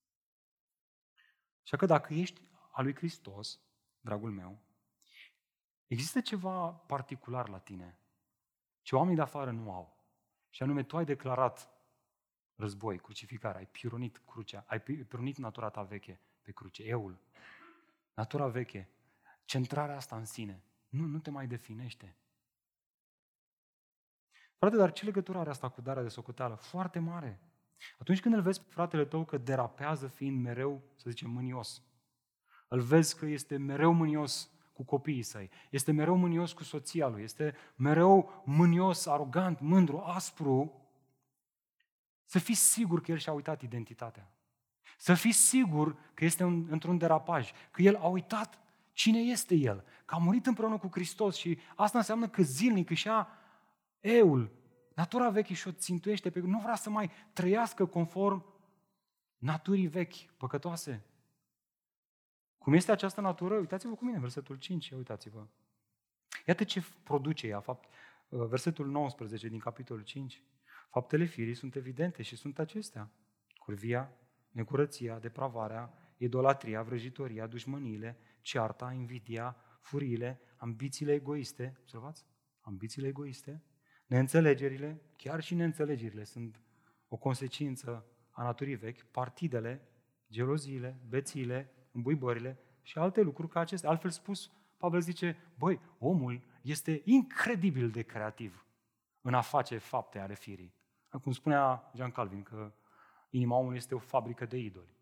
Așa 1.63 1.77
că 1.77 1.85
dacă 1.85 2.13
ești 2.13 2.41
al 2.71 2.83
lui 2.83 2.95
Hristos, 2.95 3.59
dragul 3.99 4.31
meu, 4.31 4.59
există 5.87 6.21
ceva 6.21 6.71
particular 6.71 7.49
la 7.49 7.59
tine, 7.59 7.99
ce 8.81 8.95
oamenii 8.95 9.17
de 9.17 9.21
afară 9.21 9.51
nu 9.51 9.71
au. 9.71 9.99
Și 10.49 10.63
anume, 10.63 10.83
tu 10.83 10.97
ai 10.97 11.05
declarat 11.05 11.69
război, 12.61 12.99
crucificare, 12.99 13.57
ai 13.57 13.65
pironit 13.65 14.21
crucea, 14.25 14.63
ai 14.67 14.81
pironit 14.81 15.37
natura 15.37 15.69
ta 15.69 15.83
veche 15.83 16.19
pe 16.41 16.51
cruce, 16.51 16.83
eul, 16.83 17.19
natura 18.13 18.47
veche, 18.47 18.89
centrarea 19.45 19.95
asta 19.95 20.15
în 20.15 20.25
sine, 20.25 20.63
nu, 20.89 21.05
nu 21.05 21.19
te 21.19 21.29
mai 21.29 21.47
definește. 21.47 22.15
Frate, 24.57 24.75
dar 24.75 24.91
ce 24.91 25.05
legătură 25.05 25.37
are 25.37 25.49
asta 25.49 25.69
cu 25.69 25.81
darea 25.81 26.03
de 26.03 26.09
socoteală? 26.09 26.55
Foarte 26.55 26.99
mare. 26.99 27.39
Atunci 27.99 28.21
când 28.21 28.35
îl 28.35 28.41
vezi 28.41 28.61
pe 28.61 28.67
fratele 28.69 29.05
tău 29.05 29.25
că 29.25 29.37
derapează 29.37 30.07
fiind 30.07 30.41
mereu, 30.41 30.81
să 30.95 31.09
zicem, 31.09 31.29
mânios, 31.29 31.83
îl 32.67 32.79
vezi 32.79 33.17
că 33.17 33.25
este 33.25 33.57
mereu 33.57 33.93
mânios 33.93 34.51
cu 34.73 34.83
copiii 34.83 35.21
săi, 35.21 35.49
este 35.69 35.91
mereu 35.91 36.15
mânios 36.15 36.53
cu 36.53 36.63
soția 36.63 37.07
lui, 37.07 37.23
este 37.23 37.55
mereu 37.75 38.43
mânios, 38.45 39.05
arogant, 39.05 39.59
mândru, 39.59 39.99
aspru, 39.99 40.80
să 42.31 42.39
fii 42.39 42.55
sigur 42.55 43.01
că 43.01 43.11
el 43.11 43.17
și-a 43.17 43.33
uitat 43.33 43.61
identitatea. 43.61 44.31
Să 44.97 45.13
fii 45.13 45.31
sigur 45.31 45.97
că 46.13 46.25
este 46.25 46.43
un, 46.43 46.67
într-un 46.69 46.97
derapaj, 46.97 47.51
că 47.71 47.81
el 47.81 47.95
a 47.95 48.07
uitat 48.07 48.59
cine 48.91 49.19
este 49.19 49.55
el, 49.55 49.83
că 50.05 50.15
a 50.15 50.17
murit 50.17 50.45
împreună 50.45 50.77
cu 50.77 50.87
Hristos 50.91 51.35
și 51.35 51.57
asta 51.75 51.97
înseamnă 51.97 52.27
că 52.27 52.41
zilnic 52.41 52.89
își 52.89 53.07
ia 53.07 53.27
eul, 53.99 54.51
natura 54.95 55.29
veche 55.29 55.53
și 55.53 55.67
o 55.67 55.71
țintuiește 55.71 56.29
pe 56.29 56.39
nu 56.39 56.59
vrea 56.59 56.75
să 56.75 56.89
mai 56.89 57.11
trăiască 57.33 57.85
conform 57.85 58.45
naturii 59.37 59.87
vechi, 59.87 60.31
păcătoase. 60.37 61.05
Cum 62.57 62.73
este 62.73 62.91
această 62.91 63.21
natură? 63.21 63.55
Uitați-vă 63.55 63.95
cu 63.95 64.05
mine, 64.05 64.19
versetul 64.19 64.55
5, 64.55 64.91
uitați-vă. 64.91 65.47
Iată 66.45 66.63
ce 66.63 66.83
produce 67.03 67.47
ea, 67.47 67.59
fapt, 67.59 67.89
uh, 68.29 68.45
versetul 68.45 68.87
19 68.87 69.47
din 69.47 69.59
capitolul 69.59 70.03
5. 70.03 70.43
Faptele 70.91 71.25
firii 71.25 71.53
sunt 71.53 71.75
evidente 71.75 72.21
și 72.21 72.35
sunt 72.35 72.59
acestea. 72.59 73.11
Curvia, 73.57 74.13
necurăția, 74.49 75.19
depravarea, 75.19 75.93
idolatria, 76.17 76.81
vrăjitoria, 76.81 77.47
dușmăniile, 77.47 78.17
cearta, 78.41 78.91
invidia, 78.91 79.55
furiile, 79.81 80.39
ambițiile 80.57 81.13
egoiste, 81.13 81.77
observați? 81.79 82.25
Ambițiile 82.61 83.07
egoiste, 83.07 83.63
neînțelegerile, 84.05 85.01
chiar 85.17 85.41
și 85.41 85.55
neînțelegerile 85.55 86.23
sunt 86.23 86.61
o 87.07 87.17
consecință 87.17 88.05
a 88.29 88.43
naturii 88.43 88.75
vechi, 88.75 89.03
partidele, 89.03 89.87
geloziile, 90.31 91.01
bețiile, 91.07 91.71
îmbuibările 91.91 92.59
și 92.81 92.97
alte 92.97 93.21
lucruri 93.21 93.51
ca 93.51 93.59
acestea. 93.59 93.89
Altfel 93.89 94.09
spus, 94.09 94.51
Pavel 94.77 95.01
zice, 95.01 95.37
băi, 95.57 95.79
omul 95.97 96.43
este 96.61 97.01
incredibil 97.05 97.89
de 97.89 98.01
creativ 98.01 98.65
în 99.21 99.33
a 99.33 99.41
face 99.41 99.77
fapte 99.77 100.19
ale 100.19 100.35
firii. 100.35 100.79
Cum 101.19 101.31
spunea 101.31 101.91
Jean 101.95 102.11
Calvin, 102.11 102.43
că 102.43 102.73
inima 103.29 103.55
omului 103.55 103.77
este 103.77 103.95
o 103.95 103.99
fabrică 103.99 104.45
de 104.45 104.57
idoli. 104.57 104.99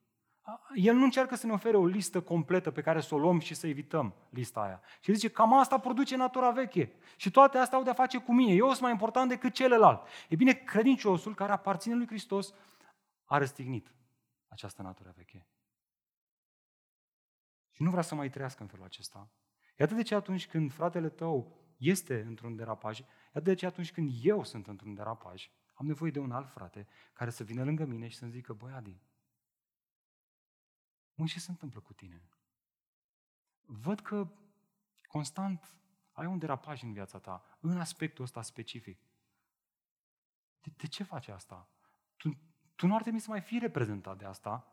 El 0.73 0.95
nu 0.95 1.03
încearcă 1.03 1.35
să 1.35 1.45
ne 1.45 1.53
ofere 1.53 1.77
o 1.77 1.85
listă 1.85 2.21
completă 2.21 2.71
pe 2.71 2.81
care 2.81 3.01
să 3.01 3.15
o 3.15 3.17
luăm 3.17 3.39
și 3.39 3.53
să 3.53 3.67
evităm 3.67 4.15
lista 4.29 4.61
aia. 4.61 4.81
Și 4.99 5.13
zice, 5.13 5.29
cam 5.29 5.53
asta 5.53 5.79
produce 5.79 6.15
natura 6.15 6.51
veche. 6.51 6.93
Și 7.15 7.31
toate 7.31 7.57
astea 7.57 7.77
au 7.77 7.83
de-a 7.83 7.93
face 7.93 8.17
cu 8.17 8.33
mine. 8.33 8.53
Eu 8.53 8.67
sunt 8.67 8.81
mai 8.81 8.91
important 8.91 9.29
decât 9.29 9.53
celălalt. 9.53 10.07
E 10.29 10.35
bine, 10.35 10.53
credinciosul 10.53 11.35
care 11.35 11.51
aparține 11.51 11.95
lui 11.95 12.07
Hristos 12.07 12.53
a 13.25 13.37
răstignit 13.37 13.93
această 14.47 14.81
natură 14.81 15.13
veche. 15.15 15.47
Și 17.71 17.83
nu 17.83 17.89
vrea 17.89 18.01
să 18.01 18.15
mai 18.15 18.29
trăiască 18.29 18.61
în 18.61 18.67
felul 18.67 18.85
acesta. 18.85 19.29
Iată 19.77 19.93
de 19.93 20.01
ce 20.01 20.15
atunci 20.15 20.47
când 20.47 20.73
fratele 20.73 21.09
tău 21.09 21.57
este 21.77 22.21
într-un 22.21 22.55
derapaj, 22.55 22.99
iată 22.99 23.49
de 23.49 23.53
ce 23.53 23.65
atunci 23.65 23.91
când 23.91 24.11
eu 24.21 24.43
sunt 24.43 24.67
într-un 24.67 24.93
derapaj, 24.93 25.49
am 25.79 25.85
nevoie 25.85 26.11
de 26.11 26.19
un 26.19 26.31
alt 26.31 26.49
frate 26.49 26.87
care 27.13 27.29
să 27.29 27.43
vină 27.43 27.63
lângă 27.63 27.85
mine 27.85 28.07
și 28.07 28.17
să-mi 28.17 28.31
zică, 28.31 28.53
băi 28.53 28.73
Adi, 28.73 29.01
mă, 31.15 31.25
ce 31.25 31.39
se 31.39 31.51
întâmplă 31.51 31.79
cu 31.79 31.93
tine? 31.93 32.29
Văd 33.61 33.99
că 33.99 34.31
constant 35.07 35.75
ai 36.11 36.25
un 36.25 36.37
derapaj 36.37 36.83
în 36.83 36.93
viața 36.93 37.19
ta, 37.19 37.57
în 37.59 37.79
aspectul 37.79 38.23
ăsta 38.23 38.41
specific. 38.41 38.99
De, 40.61 40.71
de 40.77 40.87
ce 40.87 41.03
faci 41.03 41.27
asta? 41.27 41.69
Tu, 42.17 42.37
tu 42.75 42.87
nu 42.87 42.95
ar 42.95 43.01
trebui 43.01 43.19
să 43.19 43.29
mai 43.29 43.41
fii 43.41 43.59
reprezentat 43.59 44.17
de 44.17 44.25
asta. 44.25 44.67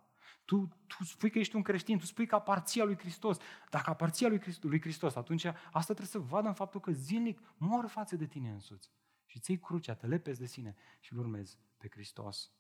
Tu, 0.45 0.69
tu 0.87 1.05
spui 1.05 1.31
că 1.31 1.39
ești 1.39 1.57
un 1.57 1.63
creștin, 1.63 1.99
tu 1.99 2.05
spui 2.05 2.27
că 2.27 2.35
aparția 2.35 2.85
lui 2.85 2.99
Hristos. 2.99 3.39
Dacă 3.71 3.91
aparția 3.91 4.29
lui 4.29 4.41
Hristos, 4.41 4.71
lui 4.71 4.81
Hristos, 4.81 5.15
atunci 5.15 5.45
asta 5.45 5.95
trebuie 5.95 6.07
să 6.07 6.19
vadă 6.19 6.49
în 6.49 6.55
faptul 6.55 6.81
că 6.81 6.93
zilnic 6.93 7.41
mor 7.57 7.87
față 7.87 8.17
de 8.17 8.27
tine 8.27 8.51
însuți. 8.51 8.95
Și 9.27 9.41
ții 9.41 9.59
crucea, 9.59 9.95
te 9.95 10.07
lepezi 10.07 10.41
de 10.41 10.47
sine 10.47 10.77
și 11.01 11.13
îl 11.13 11.19
urmezi 11.19 11.59
pe 11.77 11.89
Hristos. 11.91 12.51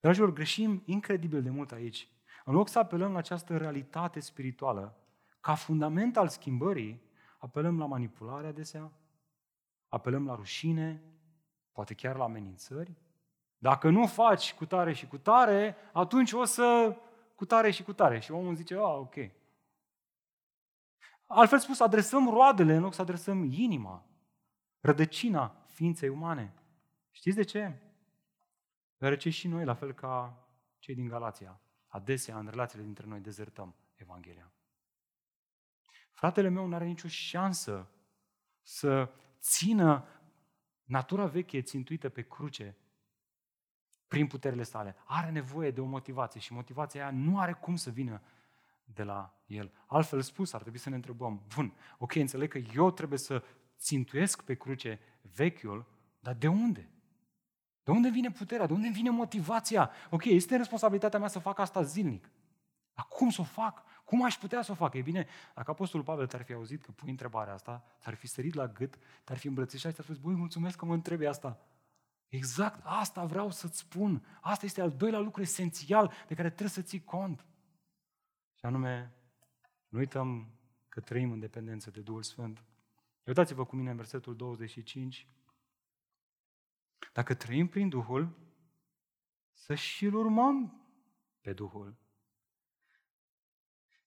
Dragilor, 0.00 0.32
greșim 0.32 0.82
incredibil 0.84 1.42
de 1.42 1.50
mult 1.50 1.72
aici. 1.72 2.08
În 2.44 2.54
loc 2.54 2.68
să 2.68 2.78
apelăm 2.78 3.12
la 3.12 3.18
această 3.18 3.56
realitate 3.56 4.20
spirituală, 4.20 4.96
ca 5.40 5.54
fundament 5.54 6.16
al 6.16 6.28
schimbării, 6.28 7.02
apelăm 7.38 7.78
la 7.78 7.86
manipulare 7.86 8.46
adesea, 8.46 8.92
apelăm 9.88 10.26
la 10.26 10.34
rușine, 10.34 11.02
poate 11.72 11.94
chiar 11.94 12.16
la 12.16 12.24
amenințări. 12.24 12.96
Dacă 13.58 13.90
nu 13.90 14.06
faci 14.06 14.54
cu 14.54 14.66
tare 14.66 14.92
și 14.92 15.06
cu 15.06 15.18
tare, 15.18 15.76
atunci 15.92 16.32
o 16.32 16.44
să 16.44 16.96
cu 17.34 17.44
tare 17.44 17.70
și 17.70 17.82
cu 17.82 17.92
tare. 17.92 18.18
Și 18.18 18.32
omul 18.32 18.54
zice, 18.54 18.74
a, 18.74 18.86
ok. 18.86 19.14
Altfel 21.32 21.58
spus, 21.58 21.80
adresăm 21.80 22.28
roadele 22.28 22.74
în 22.74 22.82
loc 22.82 22.94
să 22.94 23.00
adresăm 23.02 23.44
inima, 23.44 24.06
rădăcina 24.80 25.64
ființei 25.66 26.08
umane. 26.08 26.54
Știți 27.10 27.36
de 27.36 27.42
ce? 27.42 27.80
Deoarece 28.96 29.30
și 29.30 29.48
noi, 29.48 29.64
la 29.64 29.74
fel 29.74 29.92
ca 29.92 30.44
cei 30.78 30.94
din 30.94 31.08
Galația, 31.08 31.60
adesea 31.86 32.38
în 32.38 32.46
relațiile 32.46 32.84
dintre 32.84 33.06
noi 33.06 33.20
dezertăm 33.20 33.74
Evanghelia. 33.94 34.52
Fratele 36.10 36.48
meu 36.48 36.66
nu 36.66 36.74
are 36.74 36.84
nicio 36.84 37.08
șansă 37.08 37.90
să 38.62 39.10
țină 39.40 40.04
natura 40.84 41.26
veche 41.26 41.62
țintuită 41.62 42.08
pe 42.08 42.22
cruce 42.22 42.76
prin 44.08 44.26
puterile 44.26 44.62
sale. 44.62 44.96
Are 45.04 45.30
nevoie 45.30 45.70
de 45.70 45.80
o 45.80 45.84
motivație 45.84 46.40
și 46.40 46.52
motivația 46.52 47.02
aia 47.02 47.10
nu 47.10 47.38
are 47.40 47.52
cum 47.52 47.76
să 47.76 47.90
vină 47.90 48.22
de 48.94 49.02
la 49.02 49.42
el. 49.46 49.72
Altfel 49.86 50.20
spus, 50.20 50.52
ar 50.52 50.60
trebui 50.60 50.78
să 50.78 50.88
ne 50.88 50.94
întrebăm, 50.94 51.42
bun, 51.54 51.74
ok, 51.98 52.14
înțeleg 52.14 52.50
că 52.50 52.58
eu 52.74 52.90
trebuie 52.90 53.18
să 53.18 53.42
țintuiesc 53.78 54.42
pe 54.42 54.54
cruce 54.54 55.00
vechiul, 55.34 55.86
dar 56.20 56.34
de 56.34 56.48
unde? 56.48 56.90
De 57.82 57.90
unde 57.90 58.08
vine 58.08 58.30
puterea? 58.30 58.66
De 58.66 58.72
unde 58.72 58.88
vine 58.88 59.10
motivația? 59.10 59.90
Ok, 60.10 60.24
este 60.24 60.56
responsabilitatea 60.56 61.18
mea 61.18 61.28
să 61.28 61.38
fac 61.38 61.58
asta 61.58 61.82
zilnic. 61.82 62.30
Dar 62.94 63.06
cum 63.08 63.30
să 63.30 63.40
o 63.40 63.44
fac? 63.44 63.82
Cum 64.04 64.24
aș 64.24 64.36
putea 64.36 64.62
să 64.62 64.72
o 64.72 64.74
fac? 64.74 64.94
E 64.94 65.00
bine, 65.00 65.26
dacă 65.54 65.70
Apostolul 65.70 66.06
Pavel 66.06 66.26
te-ar 66.26 66.42
fi 66.42 66.52
auzit 66.52 66.82
că 66.82 66.90
pui 66.90 67.10
întrebarea 67.10 67.52
asta, 67.52 67.84
ți-ar 68.00 68.14
fi 68.14 68.26
sărit 68.26 68.54
la 68.54 68.68
gât, 68.68 68.98
te-ar 69.24 69.38
fi 69.38 69.46
îmbrățișat 69.46 69.90
și 69.90 69.94
ți-ar 69.94 70.06
fi 70.06 70.12
spus, 70.12 70.26
băi, 70.26 70.38
mulțumesc 70.38 70.76
că 70.76 70.84
mă 70.84 70.94
întrebi 70.94 71.26
asta. 71.26 71.58
Exact 72.28 72.80
asta 72.84 73.24
vreau 73.24 73.50
să-ți 73.50 73.78
spun. 73.78 74.26
Asta 74.40 74.66
este 74.66 74.80
al 74.80 74.90
doilea 74.90 75.18
lucru 75.18 75.42
esențial 75.42 76.12
de 76.28 76.34
care 76.34 76.48
trebuie 76.48 76.68
să 76.68 76.82
ții 76.82 77.04
cont. 77.04 77.44
Și 78.60 78.66
anume, 78.66 79.14
nu 79.88 79.98
uităm 79.98 80.50
că 80.88 81.00
trăim 81.00 81.32
în 81.32 81.40
dependență 81.40 81.90
de 81.90 82.00
Duhul 82.00 82.22
Sfânt. 82.22 82.64
Uitați-vă 83.24 83.64
cu 83.64 83.76
mine 83.76 83.90
în 83.90 83.96
versetul 83.96 84.36
25. 84.36 85.28
Dacă 87.12 87.34
trăim 87.34 87.68
prin 87.68 87.88
Duhul, 87.88 88.38
să 89.52 89.74
și-L 89.74 90.14
urmăm 90.14 90.86
pe 91.40 91.52
Duhul. 91.52 91.96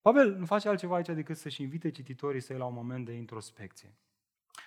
Pavel 0.02 0.36
nu 0.36 0.46
face 0.46 0.70
altceva 0.70 0.96
aici 0.96 1.08
decât 1.08 1.38
să-și 1.38 1.62
invite 1.62 1.92
cititorii 1.92 2.42
să 2.42 2.58
la 2.58 2.66
un 2.66 2.74
moment 2.74 3.06
de 3.06 3.14
introspecție. 3.14 3.98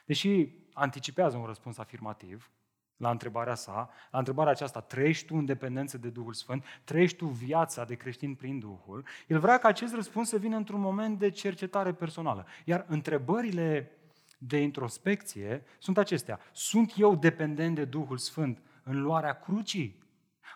Deși 0.06 0.48
anticipează 0.72 1.36
un 1.36 1.46
răspuns 1.46 1.78
afirmativ 1.78 2.50
la 2.96 3.10
întrebarea 3.10 3.54
sa, 3.54 3.90
la 4.10 4.18
întrebarea 4.18 4.52
aceasta, 4.52 4.80
trăiești 4.80 5.26
tu 5.26 5.34
în 5.36 5.44
dependență 5.44 5.98
de 5.98 6.08
Duhul 6.08 6.32
Sfânt, 6.32 6.64
trăiești 6.84 7.16
tu 7.16 7.26
viața 7.26 7.84
de 7.84 7.94
creștin 7.94 8.34
prin 8.34 8.58
Duhul, 8.58 9.06
el 9.26 9.38
vrea 9.38 9.58
ca 9.58 9.68
acest 9.68 9.94
răspuns 9.94 10.28
să 10.28 10.36
vină 10.36 10.56
într-un 10.56 10.80
moment 10.80 11.18
de 11.18 11.30
cercetare 11.30 11.92
personală. 11.92 12.46
Iar 12.64 12.84
întrebările 12.88 13.90
de 14.38 14.58
introspecție 14.58 15.64
sunt 15.78 15.98
acestea. 15.98 16.40
Sunt 16.52 16.92
eu 16.96 17.16
dependent 17.16 17.74
de 17.74 17.84
Duhul 17.84 18.18
Sfânt 18.18 18.62
în 18.82 19.02
luarea 19.02 19.40
crucii? 19.40 20.04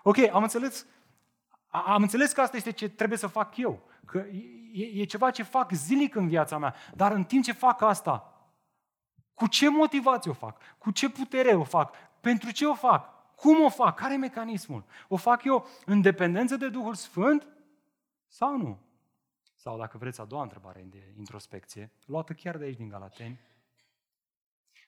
Ok, 0.02 0.16
am 0.32 0.42
înțeles, 0.42 0.86
am 1.68 2.02
înțeles 2.02 2.32
că 2.32 2.40
asta 2.40 2.56
este 2.56 2.72
ce 2.72 2.88
trebuie 2.88 3.18
să 3.18 3.26
fac 3.26 3.56
eu. 3.56 3.88
Că 4.04 4.18
e, 4.72 5.00
e 5.00 5.04
ceva 5.04 5.30
ce 5.30 5.42
fac 5.42 5.72
zilnic 5.72 6.14
în 6.14 6.28
viața 6.28 6.58
mea. 6.58 6.74
Dar 6.94 7.12
în 7.12 7.24
timp 7.24 7.44
ce 7.44 7.52
fac 7.52 7.82
asta, 7.82 8.30
cu 9.34 9.46
ce 9.46 9.68
motivație 9.68 10.30
o 10.30 10.34
fac? 10.34 10.60
Cu 10.78 10.90
ce 10.90 11.08
putere 11.08 11.54
o 11.54 11.64
fac? 11.64 11.94
Pentru 12.20 12.50
ce 12.50 12.66
o 12.66 12.74
fac? 12.74 13.34
Cum 13.34 13.64
o 13.64 13.68
fac? 13.68 13.96
Care 13.96 14.14
e 14.14 14.16
mecanismul? 14.16 14.84
O 15.08 15.16
fac 15.16 15.44
eu 15.44 15.66
în 15.86 16.00
dependență 16.00 16.56
de 16.56 16.68
Duhul 16.68 16.94
Sfânt 16.94 17.46
sau 18.26 18.56
nu? 18.56 18.78
Sau 19.54 19.78
dacă 19.78 19.98
vreți 19.98 20.20
a 20.20 20.24
doua 20.24 20.42
întrebare 20.42 20.82
de 20.82 21.14
introspecție, 21.18 21.92
luată 22.06 22.32
chiar 22.32 22.56
de 22.56 22.64
aici 22.64 22.76
din 22.76 22.88
Galateni, 22.88 23.40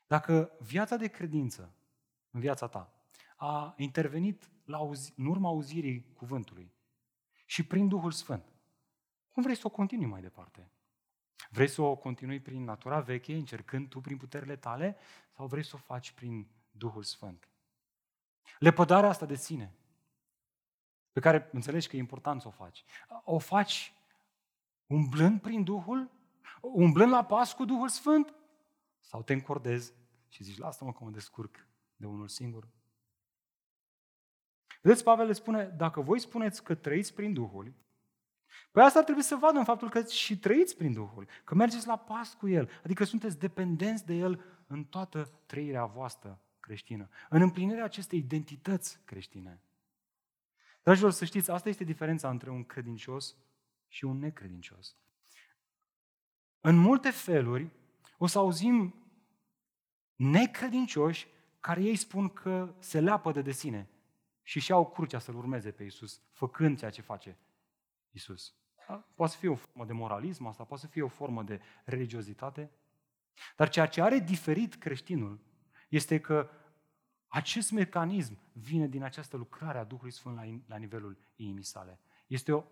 dacă 0.06 0.50
viața 0.60 0.96
de 0.96 1.08
credință 1.08 1.74
în 2.30 2.40
viața 2.40 2.66
ta 2.66 2.92
a 3.36 3.74
intervenit 3.76 4.50
la 4.64 4.76
auzi, 4.76 5.14
în 5.16 5.26
urma 5.26 5.48
auzirii 5.48 6.06
cuvântului 6.16 6.72
și 7.46 7.66
prin 7.66 7.88
Duhul 7.88 8.10
Sfânt, 8.10 8.52
cum 9.30 9.42
vrei 9.42 9.54
să 9.54 9.66
o 9.66 9.70
continui 9.70 10.06
mai 10.06 10.20
departe? 10.20 10.70
Vrei 11.50 11.68
să 11.68 11.82
o 11.82 11.96
continui 11.96 12.40
prin 12.40 12.64
natura 12.64 13.00
veche, 13.00 13.34
încercând 13.34 13.88
tu 13.88 14.00
prin 14.00 14.16
puterile 14.16 14.56
tale, 14.56 14.96
sau 15.36 15.46
vrei 15.46 15.64
să 15.64 15.72
o 15.74 15.78
faci 15.78 16.10
prin 16.10 16.46
Duhul 16.72 17.02
Sfânt? 17.02 17.48
Lepădarea 18.58 19.08
asta 19.08 19.26
de 19.26 19.34
sine, 19.34 19.74
pe 21.12 21.20
care 21.20 21.48
înțelegi 21.52 21.88
că 21.88 21.96
e 21.96 21.98
important 21.98 22.40
să 22.40 22.48
o 22.48 22.50
faci, 22.50 22.84
o 23.24 23.38
faci 23.38 23.94
umblând 24.86 25.40
prin 25.40 25.64
Duhul? 25.64 26.10
Umblând 26.60 27.10
la 27.10 27.24
pas 27.24 27.52
cu 27.52 27.64
Duhul 27.64 27.88
Sfânt? 27.88 28.34
Sau 29.00 29.22
te 29.22 29.32
încordezi 29.32 29.92
și 30.28 30.44
zici, 30.44 30.58
lasă-mă 30.58 30.92
că 30.92 31.04
mă 31.04 31.10
descurc 31.10 31.66
de 31.96 32.06
unul 32.06 32.28
singur? 32.28 32.68
Vedeți, 34.82 35.02
Pavel 35.02 35.26
le 35.26 35.32
spune, 35.32 35.64
dacă 35.64 36.00
voi 36.00 36.18
spuneți 36.18 36.62
că 36.62 36.74
trăiți 36.74 37.14
prin 37.14 37.32
Duhul, 37.32 37.74
Păi 38.70 38.82
asta 38.82 39.02
trebuie 39.02 39.24
să 39.24 39.36
vadă 39.36 39.58
în 39.58 39.64
faptul 39.64 39.90
că 39.90 40.04
și 40.04 40.38
trăiți 40.38 40.76
prin 40.76 40.92
Duhul, 40.92 41.28
că 41.44 41.54
mergeți 41.54 41.86
la 41.86 41.96
pas 41.96 42.34
cu 42.34 42.48
El, 42.48 42.70
adică 42.84 43.04
sunteți 43.04 43.38
dependenți 43.38 44.06
de 44.06 44.14
El 44.14 44.44
în 44.66 44.84
toată 44.84 45.30
trăirea 45.46 45.84
voastră 45.84 46.41
creștină, 46.62 47.08
în 47.28 47.42
împlinirea 47.42 47.84
acestei 47.84 48.18
identități 48.18 49.00
creștine. 49.04 49.60
Dragilor, 50.82 51.10
să 51.10 51.24
știți, 51.24 51.50
asta 51.50 51.68
este 51.68 51.84
diferența 51.84 52.30
între 52.30 52.50
un 52.50 52.64
credincios 52.64 53.36
și 53.88 54.04
un 54.04 54.18
necredincios. 54.18 54.96
În 56.60 56.76
multe 56.76 57.10
feluri 57.10 57.70
o 58.18 58.26
să 58.26 58.38
auzim 58.38 58.94
necredincioși 60.14 61.26
care 61.60 61.82
ei 61.82 61.96
spun 61.96 62.28
că 62.28 62.74
se 62.78 63.00
leapă 63.00 63.32
de 63.32 63.52
sine 63.52 63.88
și 64.42 64.60
și 64.60 64.72
au 64.72 64.90
crucea 64.90 65.18
să-L 65.18 65.36
urmeze 65.36 65.70
pe 65.70 65.84
Isus, 65.84 66.22
făcând 66.30 66.78
ceea 66.78 66.90
ce 66.90 67.02
face 67.02 67.38
Isus. 68.10 68.54
Da? 68.88 68.94
Poate 69.14 69.32
să 69.32 69.38
fie 69.38 69.48
o 69.48 69.54
formă 69.54 69.84
de 69.84 69.92
moralism 69.92 70.46
asta, 70.46 70.64
poate 70.64 70.82
să 70.82 70.88
fie 70.88 71.02
o 71.02 71.08
formă 71.08 71.42
de 71.42 71.60
religiozitate, 71.84 72.70
dar 73.56 73.68
ceea 73.68 73.86
ce 73.86 74.02
are 74.02 74.18
diferit 74.18 74.74
creștinul 74.74 75.40
este 75.92 76.20
că 76.20 76.50
acest 77.28 77.70
mecanism 77.70 78.38
vine 78.52 78.86
din 78.86 79.02
această 79.02 79.36
lucrare 79.36 79.78
a 79.78 79.84
Duhului 79.84 80.12
Sfânt 80.12 80.36
la, 80.36 80.42
la 80.66 80.76
nivelul 80.76 81.18
inimii 81.36 81.62
sale. 81.62 82.00
Este 82.26 82.52
o, 82.52 82.64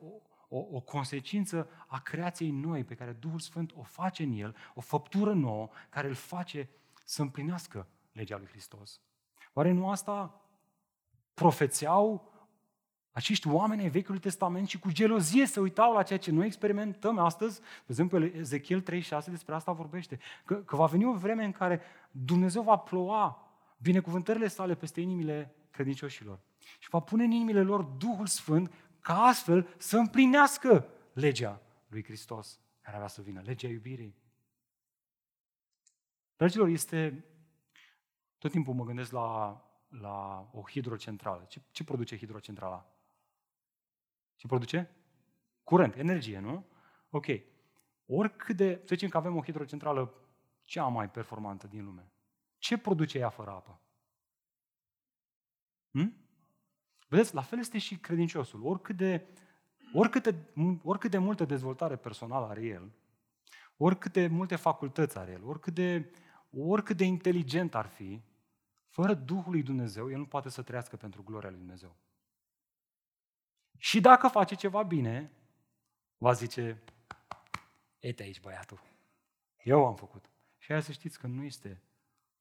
o, 0.49 0.59
o 0.59 0.81
consecință 0.81 1.69
a 1.87 2.01
creației 2.01 2.51
noi 2.51 2.85
pe 2.85 2.95
care 2.95 3.13
Duhul 3.13 3.39
Sfânt 3.39 3.73
o 3.75 3.83
face 3.83 4.23
în 4.23 4.33
el, 4.33 4.57
o 4.75 4.81
făptură 4.81 5.33
nouă 5.33 5.69
care 5.89 6.09
îl 6.09 6.15
face 6.15 6.69
să 7.05 7.23
împlinească 7.23 7.89
legea 8.13 8.37
lui 8.37 8.47
Hristos. 8.47 9.01
Oare 9.53 9.73
nu 9.73 9.91
asta 9.91 10.45
profețeau 11.35 12.33
acești 13.12 13.49
oameni 13.49 13.83
ai 13.83 13.88
Vechiului 13.88 14.20
Testament 14.20 14.68
și 14.68 14.79
cu 14.79 14.90
gelozie 14.90 15.46
se 15.46 15.61
uitau 15.61 15.92
la 15.92 16.03
ceea 16.03 16.18
ce 16.18 16.31
noi 16.31 16.46
experimentăm 16.46 17.18
astăzi. 17.18 17.61
De 17.61 17.87
exemplu, 17.87 18.25
Ezechiel 18.25 18.81
36 18.81 19.31
despre 19.31 19.55
asta 19.55 19.73
vorbește. 19.73 20.18
Că, 20.44 20.55
că 20.55 20.77
va 20.77 20.87
veni 20.87 21.05
o 21.05 21.12
vreme 21.12 21.44
în 21.44 21.53
care 21.53 21.81
Dumnezeu 22.11 22.62
va 22.62 22.77
ploua 22.77 23.49
binecuvântările 23.77 24.49
sale 24.49 24.75
peste 24.75 25.01
inimile 25.01 25.55
credincioșilor. 25.70 26.38
Și 26.79 26.88
va 26.88 27.01
pune 27.01 27.25
în 27.25 27.31
inimile 27.31 27.62
lor 27.62 27.83
Duhul 27.83 28.27
Sfânt 28.27 28.73
ca 29.01 29.23
astfel 29.23 29.75
să 29.79 29.96
împlinească 29.96 30.88
legea 31.12 31.61
lui 31.88 32.05
Hristos 32.05 32.61
care 32.81 32.96
avea 32.96 33.09
să 33.09 33.23
vină, 33.23 33.40
legea 33.44 33.68
iubirii. 33.68 34.14
Dragilor, 36.37 36.68
este... 36.68 37.25
Tot 38.38 38.51
timpul 38.51 38.75
mă 38.75 38.85
gândesc 38.85 39.12
la, 39.12 39.61
la 39.88 40.49
o 40.53 40.62
hidrocentrală. 40.68 41.44
Ce, 41.49 41.61
ce 41.70 41.85
produce 41.85 42.16
hidrocentrala? 42.16 42.90
Ce 44.40 44.46
produce? 44.46 44.90
Curent, 45.64 45.94
energie, 45.96 46.38
nu? 46.38 46.66
Ok. 47.11 47.26
Oricât 48.07 48.57
de... 48.57 48.74
Să 48.79 48.94
zicem 48.94 49.09
că 49.09 49.16
avem 49.16 49.37
o 49.37 49.42
hidrocentrală 49.42 50.14
cea 50.64 50.87
mai 50.87 51.11
performantă 51.11 51.66
din 51.66 51.85
lume. 51.85 52.12
Ce 52.59 52.79
produce 52.79 53.18
ea 53.18 53.29
fără 53.29 53.50
apă? 53.50 53.81
Hm? 55.90 56.14
Vedeți, 57.09 57.35
la 57.35 57.42
fel 57.42 57.59
este 57.59 57.79
și 57.79 57.98
credinciosul. 57.98 58.66
Oricât 58.66 58.96
de, 58.96 59.26
oricât 59.94 60.22
de, 60.22 60.35
oricât 60.83 61.11
de 61.11 61.18
multă 61.18 61.44
dezvoltare 61.44 61.96
personală 61.96 62.46
are 62.46 62.64
el, 62.64 62.92
oricât 63.76 64.12
de 64.12 64.26
multe 64.26 64.57
facultăți 64.57 65.18
are 65.18 65.31
el, 65.31 65.44
oricât 65.44 65.74
de, 65.74 66.12
oricât 66.50 66.96
de 66.96 67.05
inteligent 67.05 67.74
ar 67.74 67.87
fi, 67.87 68.22
fără 68.88 69.14
Duhul 69.14 69.53
lui 69.53 69.62
Dumnezeu, 69.62 70.11
el 70.11 70.18
nu 70.18 70.26
poate 70.26 70.48
să 70.48 70.62
trăiască 70.62 70.96
pentru 70.96 71.22
gloria 71.22 71.50
lui 71.50 71.59
Dumnezeu. 71.59 71.96
Și 73.83 74.01
dacă 74.01 74.29
face 74.29 74.55
ceva 74.55 74.83
bine, 74.83 75.33
va 76.19 76.33
zice, 76.33 76.83
Ete 77.99 78.23
aici 78.23 78.40
băiatul, 78.40 78.83
eu 79.62 79.87
am 79.87 79.97
făcut. 79.97 80.31
Și 80.59 80.73
aia 80.73 80.81
să 80.81 80.93
știți 80.93 81.19
că 81.19 81.27
nu 81.27 81.45
este 81.45 81.83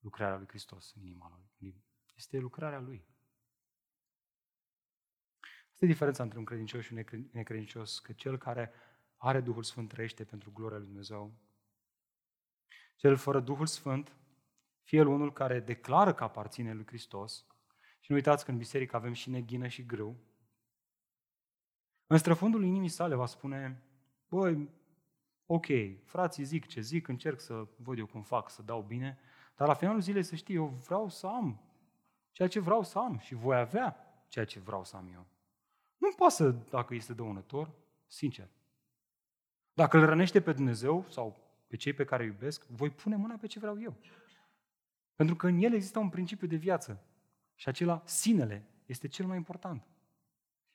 lucrarea 0.00 0.36
lui 0.36 0.46
Hristos 0.48 0.94
în 0.96 1.02
inima 1.02 1.40
lui. 1.58 1.82
Este 2.16 2.38
lucrarea 2.38 2.80
lui. 2.80 3.04
Asta 5.72 5.84
e 5.84 5.86
diferența 5.86 6.22
între 6.22 6.38
un 6.38 6.44
credincios 6.44 6.84
și 6.84 6.92
un 6.92 7.04
necredincios, 7.32 7.98
că 7.98 8.12
cel 8.12 8.38
care 8.38 8.72
are 9.16 9.40
Duhul 9.40 9.62
Sfânt 9.62 9.88
trăiește 9.88 10.24
pentru 10.24 10.52
gloria 10.52 10.76
lui 10.76 10.86
Dumnezeu. 10.86 11.34
Cel 12.96 13.16
fără 13.16 13.40
Duhul 13.40 13.66
Sfânt, 13.66 14.16
fie 14.82 14.98
el 14.98 15.06
unul 15.06 15.32
care 15.32 15.60
declară 15.60 16.14
că 16.14 16.24
aparține 16.24 16.72
lui 16.72 16.86
Hristos, 16.86 17.46
și 18.00 18.10
nu 18.10 18.16
uitați 18.16 18.44
că 18.44 18.50
în 18.50 18.56
biserică 18.56 18.96
avem 18.96 19.12
și 19.12 19.30
neghină 19.30 19.66
și 19.66 19.86
grâu, 19.86 20.29
în 22.12 22.18
străfundul 22.18 22.64
inimii 22.64 22.88
sale 22.88 23.14
va 23.14 23.26
spune, 23.26 23.82
băi, 24.28 24.68
ok, 25.46 25.66
frații 26.04 26.44
zic 26.44 26.66
ce 26.66 26.80
zic, 26.80 27.08
încerc 27.08 27.40
să 27.40 27.66
văd 27.76 27.98
eu 27.98 28.06
cum 28.06 28.22
fac, 28.22 28.50
să 28.50 28.62
dau 28.62 28.82
bine, 28.82 29.18
dar 29.56 29.68
la 29.68 29.74
finalul 29.74 30.00
zilei 30.00 30.22
să 30.22 30.34
știi, 30.34 30.54
eu 30.54 30.66
vreau 30.66 31.08
să 31.08 31.26
am 31.26 31.60
ceea 32.30 32.48
ce 32.48 32.60
vreau 32.60 32.82
să 32.82 32.98
am 32.98 33.18
și 33.18 33.34
voi 33.34 33.56
avea 33.56 33.96
ceea 34.28 34.44
ce 34.44 34.60
vreau 34.60 34.84
să 34.84 34.96
am 34.96 35.10
eu. 35.12 35.26
Nu 35.96 36.12
pasă 36.16 36.50
dacă 36.70 36.94
este 36.94 37.12
dăunător, 37.12 37.70
sincer. 38.06 38.48
Dacă 39.72 39.98
îl 39.98 40.06
rănește 40.06 40.40
pe 40.40 40.52
Dumnezeu 40.52 41.04
sau 41.08 41.36
pe 41.66 41.76
cei 41.76 41.92
pe 41.92 42.04
care 42.04 42.22
îi 42.22 42.28
iubesc, 42.28 42.66
voi 42.66 42.90
pune 42.90 43.16
mâna 43.16 43.34
pe 43.34 43.46
ce 43.46 43.58
vreau 43.58 43.80
eu. 43.80 43.96
Pentru 45.14 45.36
că 45.36 45.46
în 45.46 45.58
el 45.58 45.74
există 45.74 45.98
un 45.98 46.08
principiu 46.08 46.46
de 46.46 46.56
viață 46.56 47.04
și 47.54 47.68
acela, 47.68 48.02
sinele, 48.04 48.64
este 48.86 49.08
cel 49.08 49.26
mai 49.26 49.36
important. 49.36 49.86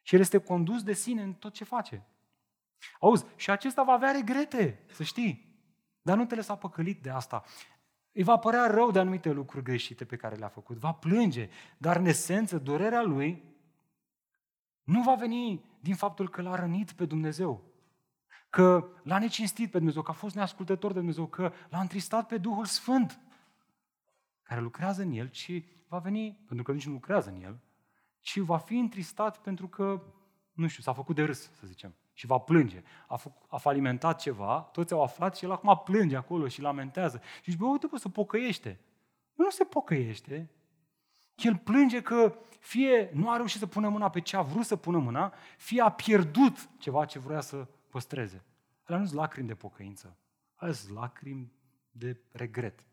Și 0.06 0.16
el 0.16 0.22
este 0.22 0.38
condus 0.38 0.84
de 0.84 0.94
sine 0.94 1.22
în 1.22 1.34
tot 1.34 1.54
ce 1.54 1.64
face. 1.64 2.06
Auzi, 3.00 3.26
și 3.36 3.52
acesta 3.52 3.84
va 3.84 3.92
avea 3.92 4.12
regrete, 4.12 4.84
să 4.92 5.04
știi. 5.04 5.60
Dar 6.02 6.18
nu 6.18 6.26
te 6.26 6.36
lăsa 6.36 6.56
păcălit 6.56 7.02
de 7.02 7.10
asta. 7.10 7.44
Îi 8.12 8.24
va 8.24 8.38
părea 8.38 8.68
rău 8.68 8.92
de 8.92 9.00
anumite 9.00 9.32
lucruri 9.32 9.64
greșite 9.64 10.06
pe 10.06 10.16
care 10.16 10.36
le-a 10.36 10.48
făcut. 10.48 10.78
Va 10.78 10.92
plânge, 10.92 11.50
dar 11.78 11.96
în 11.96 12.06
esență, 12.06 12.58
durerea 12.58 13.02
lui 13.02 13.44
nu 14.84 15.02
va 15.02 15.16
veni 15.16 15.66
din 15.80 15.96
faptul 15.96 16.30
că 16.30 16.42
l-a 16.42 16.56
rănit 16.56 16.92
pe 16.92 17.06
Dumnezeu, 17.06 17.64
că 18.50 18.88
l-a 19.04 19.20
necinstit 19.20 19.72
pe 19.72 19.78
Dumnezeu, 19.78 20.02
că 20.02 20.12
a 20.12 20.14
fost 20.14 20.36
neascultător 20.36 20.92
de 20.92 20.98
Dumnezeu, 20.98 21.28
că 21.28 21.54
l-a 21.70 21.80
întristat 21.80 22.28
pe 22.28 22.38
Duhul 22.38 22.66
Sfânt, 22.66 23.20
care 24.42 24.62
lucrează 24.62 25.02
în 25.02 25.12
el, 25.12 25.30
ci 25.30 25.64
va 25.88 25.98
veni, 25.98 26.44
pentru 26.48 26.66
că 26.66 26.72
nici 26.72 26.86
nu 26.86 26.94
lucrează 26.94 27.30
în 27.30 27.42
el, 27.42 27.60
ci 28.26 28.38
va 28.38 28.58
fi 28.58 28.78
întristat 28.78 29.38
pentru 29.42 29.68
că, 29.68 30.02
nu 30.52 30.68
știu, 30.68 30.84
s-a 30.84 30.94
făcut 30.94 31.16
de 31.16 31.24
râs, 31.24 31.52
să 31.54 31.68
zicem, 31.68 31.96
și 32.14 32.26
va 32.26 32.38
plânge. 32.38 32.84
A, 33.08 33.16
făcut, 33.16 33.48
a 33.50 33.58
falimentat 33.58 34.20
ceva, 34.20 34.60
toți 34.60 34.94
au 34.94 35.04
aflat 35.04 35.38
și 35.38 35.46
el 35.46 35.52
acum 35.52 35.82
plânge 35.84 36.16
acolo 36.16 36.48
și 36.48 36.62
lamentează. 36.62 37.22
Și 37.36 37.52
zice, 37.52 37.58
bă, 37.58 37.66
uite, 37.66 37.88
bă, 37.88 37.98
să 37.98 38.10
pocăiește. 38.10 38.80
Nu 39.34 39.50
se 39.50 39.64
pocăiește. 39.64 40.50
El 41.36 41.58
plânge 41.58 42.02
că 42.02 42.38
fie 42.60 43.10
nu 43.14 43.30
a 43.30 43.36
reușit 43.36 43.60
să 43.60 43.68
pună 43.68 43.90
mâna 43.90 44.10
pe 44.10 44.22
ce 44.22 44.36
a 44.36 44.42
vrut 44.42 44.66
să 44.66 44.76
pună 44.76 44.98
mâna, 44.98 45.34
fie 45.58 45.82
a 45.82 45.90
pierdut 45.92 46.70
ceva 46.78 47.06
ce 47.06 47.20
vrea 47.20 47.42
să 47.42 47.68
păstreze. 47.90 48.44
Alea 48.84 49.00
nu 49.00 49.06
sunt 49.06 49.20
lacrimi 49.20 49.48
de 49.48 49.56
pocăință. 49.56 50.18
Alea 50.56 50.74
sunt 50.74 50.96
lacrimi 50.96 51.52
de 51.92 52.22
regret. 52.32 52.86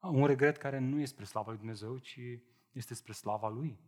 Un 0.00 0.26
regret 0.26 0.56
care 0.56 0.78
nu 0.78 1.00
este 1.00 1.12
spre 1.12 1.24
slava 1.24 1.48
lui 1.50 1.58
Dumnezeu, 1.58 1.98
ci 1.98 2.18
este 2.72 2.94
spre 2.94 3.12
slava 3.12 3.48
Lui. 3.48 3.78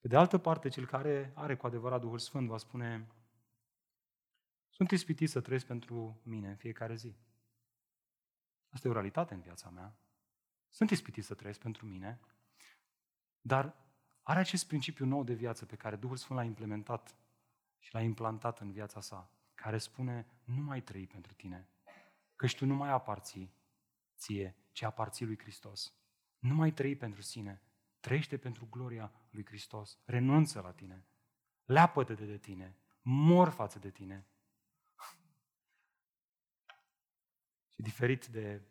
Pe 0.00 0.08
de 0.08 0.16
altă 0.16 0.38
parte, 0.38 0.68
cel 0.68 0.86
care 0.86 1.32
are 1.34 1.56
cu 1.56 1.66
adevărat 1.66 2.00
Duhul 2.00 2.18
Sfânt 2.18 2.48
va 2.48 2.56
spune 2.56 3.06
sunt 4.80 4.90
ispitit 4.90 5.30
să 5.30 5.40
trăiesc 5.40 5.66
pentru 5.66 6.20
mine 6.22 6.48
în 6.48 6.56
fiecare 6.56 6.94
zi. 6.94 7.16
Asta 8.68 8.86
e 8.86 8.90
o 8.90 8.94
realitate 8.94 9.34
în 9.34 9.40
viața 9.40 9.70
mea. 9.70 9.96
Sunt 10.68 10.90
ispitit 10.90 11.24
să 11.24 11.34
trăiesc 11.34 11.60
pentru 11.60 11.86
mine, 11.86 12.20
dar 13.40 13.76
are 14.22 14.38
acest 14.38 14.66
principiu 14.66 15.04
nou 15.04 15.24
de 15.24 15.34
viață 15.34 15.66
pe 15.66 15.76
care 15.76 15.96
Duhul 15.96 16.16
Sfânt 16.16 16.38
l-a 16.38 16.44
implementat 16.44 17.16
și 17.78 17.94
l-a 17.94 18.02
implantat 18.02 18.58
în 18.60 18.72
viața 18.72 19.00
sa, 19.00 19.30
care 19.54 19.78
spune, 19.78 20.26
nu 20.44 20.62
mai 20.62 20.82
trăi 20.82 21.06
pentru 21.06 21.32
tine, 21.32 21.68
căci 22.36 22.56
tu 22.56 22.66
nu 22.66 22.74
mai 22.74 22.90
aparții 22.90 23.54
ție, 24.16 24.56
ci 24.72 24.82
aparții 24.82 25.26
lui 25.26 25.38
Hristos. 25.38 25.94
Nu 26.38 26.54
mai 26.54 26.72
trăi 26.72 26.96
pentru 26.96 27.22
sine, 27.22 27.62
trăiește 28.00 28.36
pentru 28.36 28.66
gloria 28.70 29.12
lui 29.30 29.46
Hristos, 29.46 29.98
renunță 30.04 30.60
la 30.60 30.72
tine, 30.72 31.04
leapă-te 31.64 32.14
de 32.14 32.38
tine, 32.38 32.76
mor 33.02 33.48
față 33.48 33.78
de 33.78 33.90
tine. 33.90 34.26
Și 37.72 37.82
diferit 37.82 38.26
de 38.26 38.62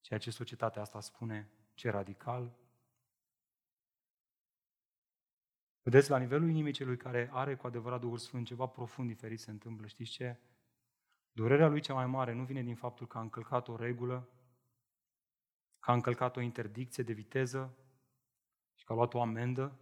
ceea 0.00 0.18
ce 0.18 0.30
societatea 0.30 0.82
asta 0.82 1.00
spune, 1.00 1.50
ce 1.74 1.90
radical. 1.90 2.56
Vedeți, 5.82 6.10
la 6.10 6.18
nivelul 6.18 6.48
inimii 6.48 6.72
celui 6.72 6.96
care 6.96 7.30
are 7.32 7.56
cu 7.56 7.66
adevărat 7.66 8.00
Duhul 8.00 8.18
Sfânt, 8.18 8.46
ceva 8.46 8.66
profund 8.66 9.08
diferit 9.08 9.40
se 9.40 9.50
întâmplă. 9.50 9.86
Știți 9.86 10.10
ce? 10.10 10.40
Durerea 11.32 11.68
lui 11.68 11.80
cea 11.80 11.94
mai 11.94 12.06
mare 12.06 12.32
nu 12.32 12.44
vine 12.44 12.62
din 12.62 12.74
faptul 12.74 13.06
că 13.06 13.18
a 13.18 13.20
încălcat 13.20 13.68
o 13.68 13.76
regulă, 13.76 14.28
că 15.78 15.90
a 15.90 15.94
încălcat 15.94 16.36
o 16.36 16.40
interdicție 16.40 17.02
de 17.02 17.12
viteză 17.12 17.76
și 17.76 17.87
că 18.88 18.94
a 18.94 18.96
luat 18.96 19.14
o 19.14 19.20
amendă, 19.20 19.78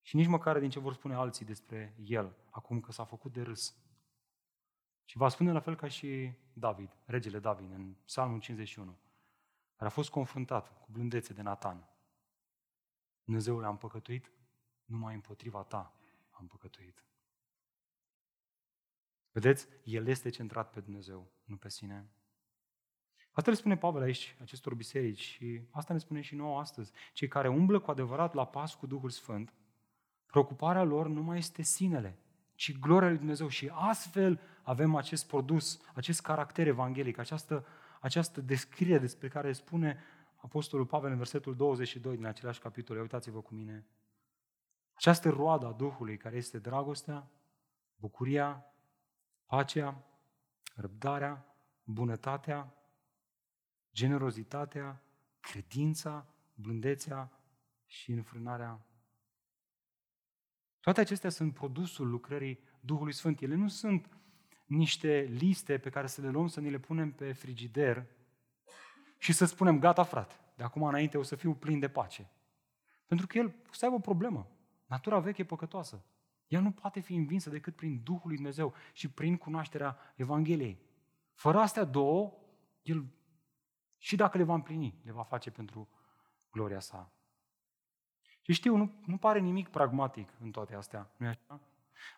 și 0.00 0.16
nici 0.16 0.26
măcar 0.26 0.58
din 0.58 0.70
ce 0.70 0.78
vor 0.78 0.94
spune 0.94 1.14
alții 1.14 1.44
despre 1.44 1.96
el, 2.04 2.36
acum 2.50 2.80
că 2.80 2.92
s-a 2.92 3.04
făcut 3.04 3.32
de 3.32 3.42
râs. 3.42 3.76
Și 5.04 5.16
va 5.16 5.28
spune 5.28 5.52
la 5.52 5.60
fel 5.60 5.76
ca 5.76 5.88
și 5.88 6.32
David, 6.52 6.96
regele 7.04 7.38
David, 7.38 7.70
în 7.70 7.94
Psalmul 8.04 8.40
51, 8.40 8.98
care 9.74 9.90
a 9.90 9.92
fost 9.92 10.10
confruntat 10.10 10.80
cu 10.80 10.88
blândețe 10.90 11.32
de 11.32 11.42
Natan. 11.42 11.88
Dumnezeule, 13.24 13.66
am 13.66 13.78
păcătuit, 13.78 14.32
numai 14.84 15.14
împotriva 15.14 15.62
ta 15.62 15.94
am 16.30 16.46
păcătuit. 16.46 17.04
Vedeți, 19.30 19.68
el 19.84 20.06
este 20.06 20.28
centrat 20.28 20.70
pe 20.70 20.80
Dumnezeu, 20.80 21.32
nu 21.44 21.56
pe 21.56 21.68
sine. 21.68 22.10
Asta 23.40 23.52
le 23.52 23.58
spune 23.58 23.76
Pavel 23.76 24.02
aici, 24.02 24.36
acestor 24.40 24.74
biserici 24.74 25.20
și 25.20 25.60
asta 25.70 25.92
ne 25.92 25.98
spune 25.98 26.20
și 26.20 26.34
nouă 26.34 26.58
astăzi. 26.58 26.92
Cei 27.12 27.28
care 27.28 27.48
umblă 27.48 27.78
cu 27.78 27.90
adevărat 27.90 28.34
la 28.34 28.46
pas 28.46 28.74
cu 28.74 28.86
Duhul 28.86 29.10
Sfânt, 29.10 29.54
preocuparea 30.26 30.82
lor 30.82 31.08
nu 31.08 31.22
mai 31.22 31.38
este 31.38 31.62
sinele, 31.62 32.18
ci 32.54 32.78
gloria 32.78 33.08
lui 33.08 33.16
Dumnezeu. 33.16 33.48
Și 33.48 33.70
astfel 33.74 34.40
avem 34.62 34.94
acest 34.94 35.26
produs, 35.26 35.80
acest 35.94 36.20
caracter 36.20 36.66
evanghelic, 36.66 37.18
această, 37.18 37.66
această 38.00 38.40
descriere 38.40 38.98
despre 38.98 39.28
care 39.28 39.52
spune 39.52 39.98
Apostolul 40.36 40.86
Pavel 40.86 41.10
în 41.10 41.16
versetul 41.16 41.56
22 41.56 42.16
din 42.16 42.26
același 42.26 42.60
capitol. 42.60 43.00
Uitați-vă 43.00 43.40
cu 43.40 43.54
mine. 43.54 43.86
Această 44.92 45.28
roadă 45.28 45.66
a 45.66 45.72
Duhului, 45.72 46.16
care 46.16 46.36
este 46.36 46.58
dragostea, 46.58 47.30
bucuria, 47.96 48.64
pacea, 49.46 50.04
răbdarea, 50.74 51.54
bunătatea, 51.84 52.74
generozitatea, 53.92 55.02
credința, 55.40 56.26
blândețea 56.54 57.32
și 57.86 58.12
înfrânarea. 58.12 58.86
Toate 60.80 61.00
acestea 61.00 61.30
sunt 61.30 61.54
produsul 61.54 62.08
lucrării 62.08 62.60
Duhului 62.80 63.12
Sfânt. 63.12 63.40
Ele 63.40 63.54
nu 63.54 63.68
sunt 63.68 64.08
niște 64.66 65.20
liste 65.20 65.78
pe 65.78 65.90
care 65.90 66.06
să 66.06 66.20
le 66.20 66.28
luăm, 66.28 66.46
să 66.46 66.60
ni 66.60 66.70
le 66.70 66.78
punem 66.78 67.12
pe 67.12 67.32
frigider 67.32 68.06
și 69.18 69.32
să 69.32 69.44
spunem, 69.44 69.78
gata 69.78 70.02
frate, 70.02 70.34
de 70.56 70.62
acum 70.62 70.82
înainte 70.82 71.18
o 71.18 71.22
să 71.22 71.36
fiu 71.36 71.54
plin 71.54 71.78
de 71.78 71.88
pace. 71.88 72.30
Pentru 73.06 73.26
că 73.26 73.38
el 73.38 73.46
o 73.46 73.72
să 73.72 73.84
aibă 73.84 73.96
o 73.96 74.00
problemă. 74.00 74.50
Natura 74.86 75.18
veche 75.18 75.42
e 75.42 75.44
păcătoasă. 75.44 76.04
Ea 76.46 76.60
nu 76.60 76.70
poate 76.70 77.00
fi 77.00 77.14
învinsă 77.14 77.50
decât 77.50 77.76
prin 77.76 78.00
Duhul 78.04 78.22
lui 78.24 78.36
Dumnezeu 78.36 78.74
și 78.92 79.10
prin 79.10 79.36
cunoașterea 79.36 79.98
Evangheliei. 80.16 80.80
Fără 81.34 81.58
astea 81.58 81.84
două, 81.84 82.32
el 82.82 83.04
și 84.00 84.16
dacă 84.16 84.38
le 84.38 84.44
va 84.44 84.54
împlini, 84.54 85.00
le 85.04 85.12
va 85.12 85.22
face 85.22 85.50
pentru 85.50 85.88
gloria 86.50 86.80
sa. 86.80 87.12
Și 88.40 88.52
știu, 88.52 88.76
nu, 88.76 88.92
nu 89.06 89.16
pare 89.16 89.38
nimic 89.38 89.68
pragmatic 89.68 90.28
în 90.40 90.50
toate 90.50 90.74
astea, 90.74 91.10
nu 91.16 91.26
așa? 91.26 91.60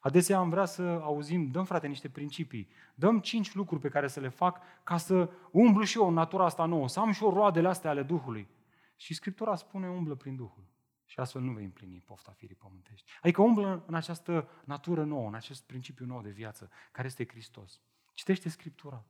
Adesea 0.01 0.39
am 0.39 0.49
vrea 0.49 0.65
să 0.65 0.83
auzim, 0.83 1.51
dăm 1.51 1.65
frate 1.65 1.87
niște 1.87 2.09
principii, 2.09 2.69
dăm 2.95 3.21
cinci 3.21 3.55
lucruri 3.55 3.81
pe 3.81 3.89
care 3.89 4.09
să 4.09 4.21
le 4.21 4.29
fac 4.29 4.61
ca 4.83 4.97
să 4.97 5.31
umblu 5.51 5.83
și 5.83 5.99
eu 5.99 6.09
în 6.09 6.15
natura 6.15 6.45
asta 6.45 6.65
nouă, 6.65 6.89
să 6.89 7.01
am 7.01 7.13
și 7.13 7.23
eu 7.23 7.33
roadele 7.33 7.69
astea 7.69 7.91
ale 7.91 8.03
Duhului. 8.03 8.49
Și 8.97 9.15
Scriptura 9.15 9.55
spune 9.55 9.89
umblă 9.89 10.15
prin 10.15 10.37
Duhul. 10.37 10.65
Și 11.05 11.21
astfel 11.21 11.43
nu 11.43 11.53
vei 11.53 11.65
împlini 11.65 12.03
pofta 12.07 12.33
firii 12.33 12.55
pământești. 12.55 13.11
Adică 13.23 13.43
umblă 13.43 13.85
în 13.87 13.95
această 13.95 14.49
natură 14.65 15.05
nouă, 15.05 15.29
în 15.29 15.35
acest 15.35 15.67
principiu 15.67 16.07
nou 16.07 16.23
de 16.23 16.31
viață, 16.31 16.71
care 16.93 17.07
este 17.07 17.27
Hristos. 17.27 17.81
Citește 18.13 18.49
Scriptura. 18.49 19.05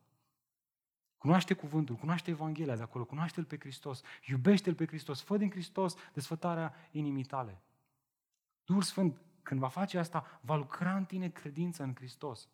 Cunoaște 1.23 1.55
cuvântul, 1.55 1.97
cunoaște 1.97 2.31
Evanghelia 2.31 2.77
de 2.77 2.83
acolo, 2.83 3.05
cunoaște-L 3.05 3.45
pe 3.45 3.59
Hristos, 3.59 4.03
iubește-L 4.27 4.75
pe 4.75 4.87
Hristos, 4.87 5.23
fă 5.23 5.37
din 5.37 5.51
Hristos 5.51 5.95
desfătarea 6.13 6.75
inimii 6.91 7.25
tale. 7.25 7.63
Duhul 8.65 8.83
Sfânt, 8.83 9.21
când 9.43 9.61
va 9.61 9.69
face 9.69 9.99
asta, 9.99 10.41
va 10.41 10.57
lucra 10.57 10.97
în 10.97 11.05
tine 11.05 11.29
credința 11.29 11.85
în 11.85 11.95
Hristos. 11.95 12.49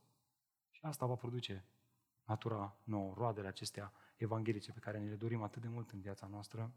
Și 0.70 0.80
asta 0.82 1.06
va 1.06 1.14
produce 1.14 1.64
natura 2.24 2.76
nouă, 2.84 3.14
roadele 3.16 3.48
acestea 3.48 3.92
evanghelice 4.16 4.72
pe 4.72 4.78
care 4.78 4.98
ne 4.98 5.08
le 5.08 5.14
dorim 5.14 5.42
atât 5.42 5.62
de 5.62 5.68
mult 5.68 5.90
în 5.90 6.00
viața 6.00 6.26
noastră. 6.26 6.72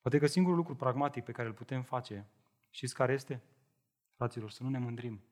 Poate 0.00 0.18
că 0.18 0.26
singurul 0.26 0.56
lucru 0.56 0.76
pragmatic 0.76 1.24
pe 1.24 1.32
care 1.32 1.48
îl 1.48 1.54
putem 1.54 1.82
face, 1.82 2.26
știți 2.70 2.94
care 2.94 3.12
este? 3.12 3.42
Fraților, 4.14 4.50
să 4.50 4.62
nu 4.62 4.68
ne 4.68 4.78
mândrim. 4.78 5.22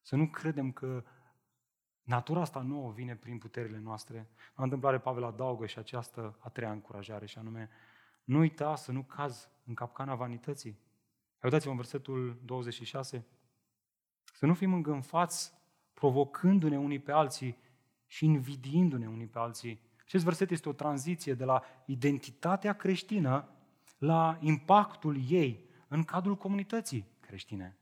Să 0.00 0.16
nu 0.16 0.28
credem 0.28 0.72
că 0.72 1.04
Natura 2.02 2.40
asta 2.40 2.60
nouă 2.60 2.92
vine 2.92 3.16
prin 3.16 3.38
puterile 3.38 3.78
noastre. 3.78 4.28
La 4.54 4.62
întâmplare, 4.62 4.98
Pavel 4.98 5.24
adaugă 5.24 5.66
și 5.66 5.78
această 5.78 6.36
a 6.38 6.48
treia 6.48 6.70
încurajare, 6.70 7.26
și 7.26 7.38
anume, 7.38 7.70
nu 8.24 8.38
uita 8.38 8.76
să 8.76 8.92
nu 8.92 9.02
cazi 9.02 9.48
în 9.64 9.74
capcana 9.74 10.14
vanității. 10.14 10.78
Uitați-vă 11.42 11.70
în 11.70 11.76
versetul 11.76 12.40
26. 12.44 13.26
Să 14.34 14.46
nu 14.46 14.54
fim 14.54 14.72
îngânfați 14.72 15.52
provocându-ne 15.92 16.78
unii 16.78 16.98
pe 16.98 17.12
alții 17.12 17.56
și 18.06 18.24
invidiindu-ne 18.24 19.08
unii 19.08 19.26
pe 19.26 19.38
alții. 19.38 19.80
Acest 20.00 20.24
verset 20.24 20.50
este 20.50 20.68
o 20.68 20.72
tranziție 20.72 21.34
de 21.34 21.44
la 21.44 21.62
identitatea 21.86 22.72
creștină 22.72 23.48
la 23.98 24.38
impactul 24.40 25.16
ei 25.28 25.68
în 25.88 26.02
cadrul 26.04 26.36
comunității 26.36 27.06
creștine. 27.20 27.76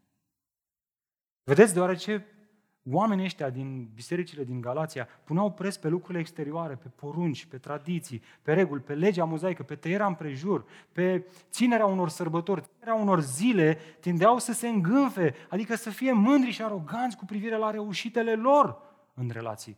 Vedeți, 1.42 1.74
deoarece 1.74 2.26
oamenii 2.92 3.24
ăștia 3.24 3.50
din 3.50 3.88
bisericile 3.94 4.44
din 4.44 4.60
Galația 4.60 5.08
puneau 5.24 5.50
pres 5.50 5.76
pe 5.76 5.88
lucrurile 5.88 6.20
exterioare, 6.20 6.74
pe 6.74 6.88
porunci, 6.88 7.46
pe 7.46 7.58
tradiții, 7.58 8.22
pe 8.42 8.52
reguli, 8.52 8.80
pe 8.80 8.94
legea 8.94 9.24
mozaică, 9.24 9.62
pe 9.62 9.74
tăierea 9.74 10.06
împrejur, 10.06 10.64
pe 10.92 11.26
ținerea 11.50 11.86
unor 11.86 12.08
sărbători, 12.08 12.62
ținerea 12.62 12.94
unor 12.94 13.20
zile, 13.20 13.78
tindeau 14.00 14.38
să 14.38 14.52
se 14.52 14.68
îngânfe, 14.68 15.34
adică 15.48 15.74
să 15.74 15.90
fie 15.90 16.12
mândri 16.12 16.50
și 16.50 16.62
aroganți 16.62 17.16
cu 17.16 17.24
privire 17.24 17.56
la 17.56 17.70
reușitele 17.70 18.34
lor 18.34 18.78
în 19.14 19.30
relații. 19.32 19.76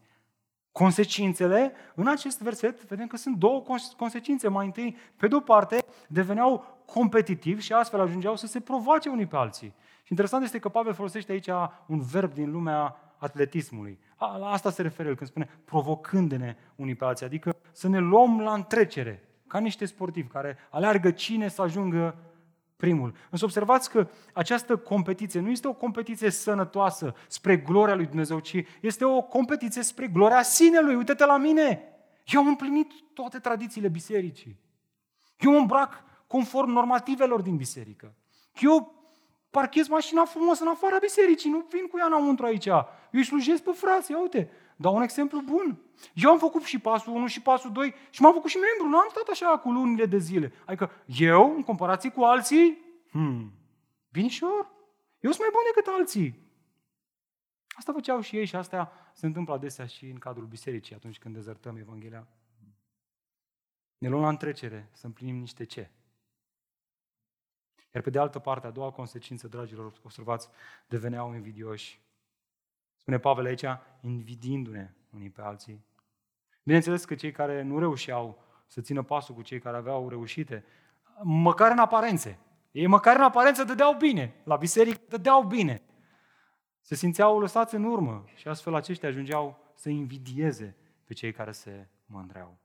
Consecințele, 0.72 1.72
în 1.94 2.06
acest 2.08 2.42
verset, 2.42 2.84
vedem 2.84 3.06
că 3.06 3.16
sunt 3.16 3.36
două 3.36 3.62
consecințe. 3.96 4.48
Mai 4.48 4.64
întâi, 4.64 4.96
pe 5.16 5.28
de-o 5.28 5.40
parte, 5.40 5.84
deveneau 6.08 6.82
competitivi 6.86 7.62
și 7.62 7.72
astfel 7.72 8.00
ajungeau 8.00 8.36
să 8.36 8.46
se 8.46 8.60
provoace 8.60 9.08
unii 9.08 9.26
pe 9.26 9.36
alții. 9.36 9.74
Și 10.02 10.08
interesant 10.10 10.44
este 10.44 10.58
că 10.58 10.68
Pavel 10.68 10.94
folosește 10.94 11.32
aici 11.32 11.48
un 11.86 12.00
verb 12.00 12.32
din 12.32 12.50
lumea 12.50 12.96
atletismului. 13.22 13.98
A, 14.16 14.36
la 14.36 14.46
asta 14.46 14.70
se 14.70 14.82
referă 14.82 15.08
el 15.08 15.16
când 15.16 15.28
spune 15.28 15.48
provocându-ne 15.64 16.56
unii 16.76 16.94
pe 16.94 17.04
alții, 17.04 17.26
adică 17.26 17.56
să 17.72 17.88
ne 17.88 17.98
luăm 17.98 18.40
la 18.40 18.52
întrecere, 18.52 19.28
ca 19.46 19.58
niște 19.58 19.84
sportivi 19.84 20.28
care 20.28 20.56
aleargă 20.70 21.10
cine 21.10 21.48
să 21.48 21.62
ajungă 21.62 22.16
primul. 22.76 23.14
Însă 23.30 23.44
observați 23.44 23.90
că 23.90 24.08
această 24.32 24.76
competiție 24.76 25.40
nu 25.40 25.50
este 25.50 25.68
o 25.68 25.72
competiție 25.72 26.30
sănătoasă 26.30 27.14
spre 27.28 27.56
gloria 27.56 27.94
lui 27.94 28.06
Dumnezeu, 28.06 28.38
ci 28.38 28.64
este 28.80 29.04
o 29.04 29.22
competiție 29.22 29.82
spre 29.82 30.06
gloria 30.06 30.42
sinelui. 30.42 30.94
Uite-te 30.94 31.24
la 31.24 31.36
mine! 31.36 31.82
Eu 32.26 32.40
am 32.40 32.46
împlinit 32.46 32.92
toate 33.14 33.38
tradițiile 33.38 33.88
bisericii. 33.88 34.60
Eu 35.38 35.52
mă 35.52 35.58
îmbrac 35.58 36.04
conform 36.26 36.70
normativelor 36.70 37.40
din 37.40 37.56
biserică. 37.56 38.14
Eu 38.60 39.01
parchez 39.53 39.88
mașina 39.88 40.24
frumos 40.24 40.59
în 40.59 40.68
afara 40.68 40.98
bisericii, 40.98 41.50
nu 41.50 41.66
vin 41.70 41.86
cu 41.86 41.98
ea 41.98 42.07
înăuntru 42.07 42.44
aici. 42.44 42.66
Eu 42.66 42.88
îi 43.11 43.24
slujesc 43.24 43.62
pe 43.62 43.70
frații, 43.70 44.14
uite, 44.14 44.50
dau 44.76 44.94
un 44.94 45.03
exemplu 45.03 45.40
bun. 45.40 45.78
Eu 46.14 46.30
am 46.30 46.38
făcut 46.38 46.62
și 46.62 46.78
pasul 46.78 47.12
1 47.12 47.26
și 47.26 47.42
pasul 47.42 47.72
2 47.72 47.94
și 48.11 48.22
m-am 48.22 48.32
făcut 48.32 48.50
și 48.50 48.57
membru, 48.57 48.88
nu 48.88 49.03
am 49.03 49.09
stat 49.11 49.28
așa 49.28 49.59
cu 49.59 49.70
lunile 49.70 50.07
de 50.07 50.18
zile. 50.18 50.53
Adică 50.66 50.90
eu, 51.07 51.55
în 51.57 51.62
comparație 51.62 52.11
cu 52.11 52.22
alții, 52.22 52.78
hmm, 53.11 53.53
binișor, 54.12 54.70
eu 55.20 55.30
sunt 55.30 55.42
mai 55.42 55.50
bun 55.53 55.62
decât 55.74 55.94
alții. 55.94 56.40
Asta 57.68 57.92
făceau 57.92 58.20
și 58.20 58.36
ei 58.36 58.44
și 58.44 58.57
asta 58.57 58.92
se 59.12 59.26
întâmplă 59.26 59.55
adesea 59.55 59.86
și 59.86 60.05
în 60.05 60.18
cadrul 60.18 60.46
bisericii 60.46 60.94
atunci 60.94 61.18
când 61.18 61.34
dezertăm 61.34 61.76
Evanghelia. 61.76 62.26
Ne 63.98 64.09
luăm 64.09 64.22
la 64.22 64.28
întrecere 64.28 64.88
să 64.92 65.07
împlinim 65.07 65.36
niște 65.36 65.64
ce? 65.64 65.90
Iar 67.95 68.03
pe 68.03 68.11
de 68.11 68.18
altă 68.18 68.38
parte, 68.38 68.66
a 68.66 68.70
doua 68.70 68.90
consecință, 68.90 69.49
dragilor, 69.49 69.93
observați, 70.03 70.49
deveneau 70.86 71.34
invidioși. 71.34 72.01
Spune 72.97 73.18
Pavel 73.18 73.45
aici, 73.45 73.64
invidiindu-ne 74.01 74.95
unii 75.11 75.30
pe 75.30 75.40
alții. 75.40 75.84
Bineînțeles 76.62 77.05
că 77.05 77.14
cei 77.14 77.32
care 77.32 77.62
nu 77.62 77.78
reușeau 77.78 78.43
să 78.66 78.80
țină 78.80 79.03
pasul 79.03 79.34
cu 79.34 79.43
cei 79.43 79.59
care 79.59 79.76
aveau 79.76 80.09
reușite, 80.09 80.64
măcar 81.22 81.70
în 81.70 81.78
aparențe, 81.78 82.38
ei 82.70 82.86
măcar 82.86 83.16
în 83.16 83.22
aparență 83.22 83.64
dădeau 83.64 83.95
bine, 83.95 84.34
la 84.45 84.57
biserică 84.57 85.01
dădeau 85.09 85.43
bine. 85.43 85.82
Se 86.80 86.95
simțeau 86.95 87.40
lăsați 87.40 87.74
în 87.74 87.84
urmă 87.84 88.24
și 88.34 88.49
astfel 88.49 88.74
aceștia 88.74 89.09
ajungeau 89.09 89.72
să 89.74 89.88
invidieze 89.88 90.76
pe 91.05 91.14
cei 91.14 91.32
care 91.32 91.53
se 91.53 91.88
mândreau. 92.07 92.59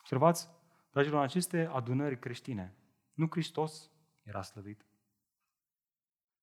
Observați, 0.00 0.48
dragilor, 0.90 1.18
în 1.18 1.24
aceste 1.24 1.70
adunări 1.72 2.18
creștine, 2.18 2.74
nu 3.14 3.26
Hristos 3.30 3.90
era 4.22 4.42
slăvit, 4.42 4.86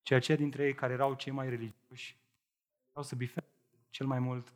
ci 0.01 0.11
aceia 0.11 0.37
dintre 0.37 0.65
ei 0.65 0.73
care 0.73 0.93
erau 0.93 1.13
cei 1.13 1.31
mai 1.31 1.49
religioși 1.49 2.17
erau 2.91 3.03
să 3.03 3.15
bife 3.15 3.43
cel 3.89 4.05
mai 4.05 4.19
mult. 4.19 4.53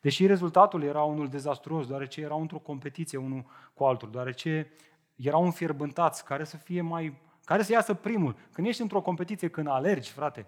Deși 0.00 0.26
rezultatul 0.26 0.82
era 0.82 1.02
unul 1.02 1.28
dezastruos, 1.28 1.86
deoarece 1.86 2.20
erau 2.20 2.40
într-o 2.40 2.58
competiție 2.58 3.18
unul 3.18 3.44
cu 3.74 3.84
altul, 3.84 4.10
deoarece 4.10 4.72
erau 5.16 5.44
înfierbântați, 5.44 6.24
care 6.24 6.44
să 6.44 6.56
fie 6.56 6.80
mai, 6.80 7.20
care 7.44 7.62
să 7.62 7.72
iasă 7.72 7.94
primul. 7.94 8.36
Când 8.52 8.66
ești 8.66 8.82
într-o 8.82 9.00
competiție, 9.00 9.48
când 9.48 9.66
alergi, 9.66 10.10
frate, 10.10 10.46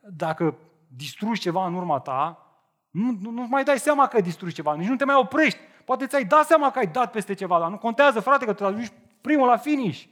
dacă 0.00 0.58
distrugi 0.88 1.40
ceva 1.40 1.66
în 1.66 1.74
urma 1.74 2.00
ta, 2.00 2.44
nu, 2.90 3.18
nu, 3.20 3.30
nu 3.30 3.46
mai 3.46 3.64
dai 3.64 3.78
seama 3.78 4.06
că 4.08 4.16
ai 4.16 4.22
distrus 4.22 4.54
ceva, 4.54 4.74
nici 4.74 4.88
nu 4.88 4.96
te 4.96 5.04
mai 5.04 5.14
oprești. 5.14 5.58
Poate 5.84 6.06
ți-ai 6.06 6.24
dat 6.24 6.46
seama 6.46 6.70
că 6.70 6.78
ai 6.78 6.86
dat 6.86 7.10
peste 7.10 7.34
ceva, 7.34 7.58
dar 7.58 7.70
nu 7.70 7.78
contează, 7.78 8.20
frate, 8.20 8.44
că 8.44 8.52
tu 8.52 8.64
ajungi 8.64 8.92
primul 9.20 9.46
la 9.46 9.56
finish. 9.56 10.04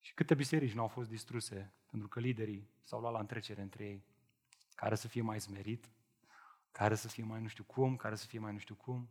Și 0.00 0.14
câte 0.14 0.34
biserici 0.34 0.72
nu 0.72 0.80
au 0.80 0.88
fost 0.88 1.08
distruse 1.08 1.74
pentru 1.86 2.08
că 2.08 2.20
liderii 2.20 2.70
s-au 2.80 3.00
luat 3.00 3.12
la 3.12 3.18
întrecere 3.18 3.62
între 3.62 3.84
ei. 3.84 4.04
Care 4.74 4.94
să 4.94 5.08
fie 5.08 5.22
mai 5.22 5.40
smerit, 5.40 5.90
care 6.70 6.94
să 6.94 7.08
fie 7.08 7.24
mai 7.24 7.40
nu 7.40 7.48
știu 7.48 7.64
cum, 7.64 7.96
care 7.96 8.14
să 8.14 8.26
fie 8.26 8.38
mai 8.38 8.52
nu 8.52 8.58
știu 8.58 8.74
cum. 8.74 9.10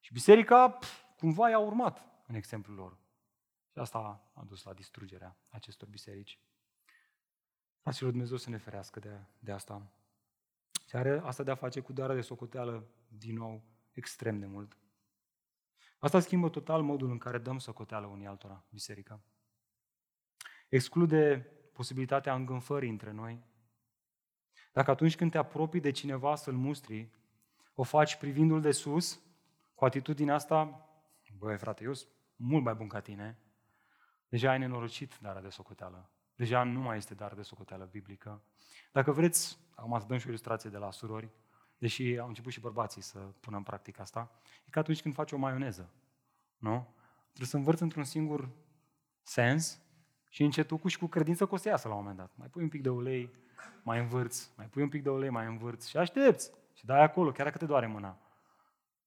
Și 0.00 0.12
biserica 0.12 0.70
pf, 0.70 1.02
cumva 1.16 1.48
i-a 1.48 1.58
urmat 1.58 2.04
în 2.26 2.34
exemplul 2.34 2.76
lor. 2.76 2.98
Și 3.72 3.78
asta 3.78 4.30
a 4.34 4.42
dus 4.42 4.62
la 4.62 4.72
distrugerea 4.72 5.36
acestor 5.48 5.88
biserici. 5.88 6.40
Fraților, 7.80 8.10
Dumnezeu 8.10 8.36
să 8.36 8.50
ne 8.50 8.56
ferească 8.56 9.00
de, 9.00 9.20
de 9.38 9.52
asta. 9.52 9.90
Și 10.86 10.96
are 10.96 11.20
asta 11.24 11.42
de 11.42 11.50
a 11.50 11.54
face 11.54 11.80
cu 11.80 11.92
darea 11.92 12.14
de 12.14 12.20
socoteală, 12.20 12.86
din 13.08 13.34
nou, 13.34 13.62
extrem 13.92 14.38
de 14.38 14.46
mult. 14.46 14.76
Asta 16.00 16.20
schimbă 16.20 16.48
total 16.48 16.82
modul 16.82 17.10
în 17.10 17.18
care 17.18 17.38
dăm 17.38 17.58
socoteală 17.58 18.06
unii 18.06 18.26
altora, 18.26 18.64
biserica. 18.70 19.20
Exclude 20.68 21.46
posibilitatea 21.72 22.34
îngânfării 22.34 22.90
între 22.90 23.10
noi. 23.10 23.42
Dacă 24.72 24.90
atunci 24.90 25.16
când 25.16 25.30
te 25.30 25.38
apropii 25.38 25.80
de 25.80 25.90
cineva 25.90 26.34
să-l 26.34 26.54
mustri, 26.54 27.10
o 27.74 27.82
faci 27.82 28.16
privindu-l 28.16 28.60
de 28.60 28.70
sus, 28.70 29.20
cu 29.74 29.84
atitudinea 29.84 30.34
asta, 30.34 30.88
băi 31.38 31.58
frate, 31.58 31.84
eu 31.84 31.92
sunt 31.92 32.10
mult 32.36 32.64
mai 32.64 32.74
bun 32.74 32.88
ca 32.88 33.00
tine, 33.00 33.38
deja 34.28 34.50
ai 34.50 34.58
nenorocit 34.58 35.18
darea 35.20 35.42
de 35.42 35.48
socoteală. 35.48 36.10
Deja 36.34 36.62
nu 36.62 36.80
mai 36.80 36.96
este 36.96 37.14
dar 37.14 37.34
de 37.34 37.42
socoteală 37.42 37.84
biblică. 37.84 38.42
Dacă 38.92 39.12
vreți, 39.12 39.58
acum 39.74 40.00
să 40.00 40.06
dăm 40.06 40.18
și 40.18 40.26
o 40.26 40.28
ilustrație 40.28 40.70
de 40.70 40.76
la 40.76 40.90
surori, 40.90 41.30
deși 41.80 42.18
au 42.18 42.28
început 42.28 42.52
și 42.52 42.60
bărbații 42.60 43.02
să 43.02 43.18
pună 43.18 43.56
în 43.56 43.62
practică 43.62 44.00
asta, 44.00 44.30
e 44.66 44.70
ca 44.70 44.80
atunci 44.80 45.02
când 45.02 45.14
faci 45.14 45.32
o 45.32 45.36
maioneză. 45.36 45.90
Nu? 46.56 46.94
Trebuie 47.26 47.46
să 47.46 47.56
învârți 47.56 47.82
într-un 47.82 48.04
singur 48.04 48.48
sens 49.22 49.80
și 50.28 50.42
încetul 50.42 50.78
cu 50.78 50.88
și 50.88 50.98
cu 50.98 51.06
credință 51.06 51.46
că 51.46 51.54
o 51.54 51.56
să 51.56 51.68
iasă 51.68 51.88
la 51.88 51.94
un 51.94 52.00
moment 52.00 52.18
dat. 52.18 52.30
Mai 52.34 52.48
pui 52.48 52.62
un 52.62 52.68
pic 52.68 52.82
de 52.82 52.88
ulei, 52.88 53.30
mai 53.82 53.98
învârți, 53.98 54.52
mai 54.56 54.66
pui 54.66 54.82
un 54.82 54.88
pic 54.88 55.02
de 55.02 55.10
ulei, 55.10 55.30
mai 55.30 55.46
învârți 55.46 55.88
și 55.88 55.96
aștepți. 55.96 56.50
Și 56.74 56.84
dai 56.84 57.02
acolo, 57.02 57.30
chiar 57.30 57.46
dacă 57.46 57.58
te 57.58 57.66
doare 57.66 57.86
mâna. 57.86 58.18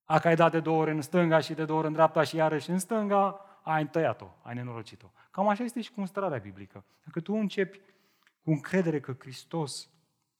A, 0.03 0.19
că 0.19 0.27
ai 0.27 0.35
dat 0.35 0.51
de 0.51 0.59
două 0.59 0.81
ori 0.81 0.91
în 0.91 1.01
stânga 1.01 1.39
și 1.39 1.53
de 1.53 1.65
două 1.65 1.79
ori 1.79 1.87
în 1.87 1.93
dreapta 1.93 2.23
și 2.23 2.35
iarăși 2.35 2.69
în 2.69 2.79
stânga, 2.79 3.45
ai 3.63 3.87
tăiat-o, 3.87 4.27
ai 4.41 4.53
nenorocit-o. 4.53 5.11
Cam 5.31 5.47
așa 5.47 5.63
este 5.63 5.81
și 5.81 5.91
cu 5.91 5.99
înstrarea 5.99 6.37
biblică. 6.37 6.85
Dacă 7.03 7.19
tu 7.19 7.33
începi 7.33 7.79
cu 8.43 8.51
încredere 8.51 8.99
că 8.99 9.15
Hristos 9.19 9.89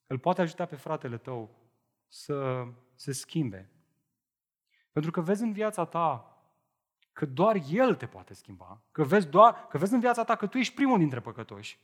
îl 0.08 0.20
poate 0.20 0.42
ajuta 0.42 0.66
pe 0.66 0.76
fratele 0.76 1.18
tău 1.18 1.63
să 2.14 2.68
se 2.96 3.12
schimbe. 3.12 3.70
Pentru 4.92 5.12
că 5.12 5.22
vezi 5.22 5.44
în 5.44 5.52
viața 5.52 5.86
ta 5.86 6.38
că 7.14 7.26
doar 7.26 7.58
El 7.70 7.96
te 7.96 8.06
poate 8.06 8.34
schimba, 8.34 8.82
că 8.92 9.04
vezi, 9.04 9.28
doar, 9.28 9.68
că 9.68 9.78
vezi 9.78 9.94
în 9.94 10.00
viața 10.00 10.24
ta 10.24 10.36
că 10.36 10.48
tu 10.48 10.58
ești 10.58 10.74
primul 10.74 10.98
dintre 10.98 11.20
păcătoși 11.20 11.80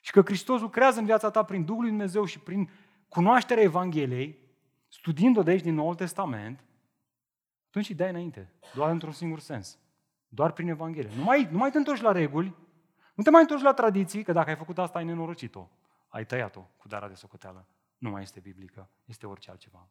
și 0.00 0.10
că 0.10 0.20
Hristos 0.20 0.60
lucrează 0.60 0.98
în 0.98 1.04
viața 1.04 1.30
ta 1.30 1.44
prin 1.44 1.64
Duhul 1.64 1.80
lui 1.80 1.90
Dumnezeu 1.90 2.24
și 2.24 2.38
prin 2.38 2.70
cunoașterea 3.08 3.62
Evangheliei, 3.62 4.38
studiind-o 4.88 5.42
de 5.42 5.50
aici 5.50 5.62
din 5.62 5.74
Noul 5.74 5.94
Testament, 5.94 6.64
atunci 7.68 7.88
îi 7.88 7.94
dai 7.94 8.10
înainte, 8.10 8.52
doar 8.74 8.90
într-un 8.90 9.12
singur 9.12 9.40
sens. 9.40 9.78
Doar 10.28 10.52
prin 10.52 10.68
Evanghelie. 10.68 11.16
Nu 11.16 11.22
mai, 11.22 11.48
nu 11.50 11.58
mai 11.58 11.70
te 11.70 11.78
întorci 11.78 12.00
la 12.00 12.12
reguli, 12.12 12.56
nu 13.14 13.22
te 13.22 13.30
mai 13.30 13.40
întorci 13.40 13.62
la 13.62 13.72
tradiții, 13.72 14.22
că 14.22 14.32
dacă 14.32 14.50
ai 14.50 14.56
făcut 14.56 14.78
asta, 14.78 14.98
ai 14.98 15.04
nenorocit-o. 15.04 15.68
Ai 16.08 16.26
tăiat-o 16.26 16.60
cu 16.76 16.88
darea 16.88 17.08
de 17.08 17.14
socoteală. 17.14 17.66
Nu 18.02 18.10
mai 18.10 18.22
este 18.22 18.40
biblică, 18.40 18.90
este 19.04 19.26
orice 19.26 19.50
altceva. 19.50 19.88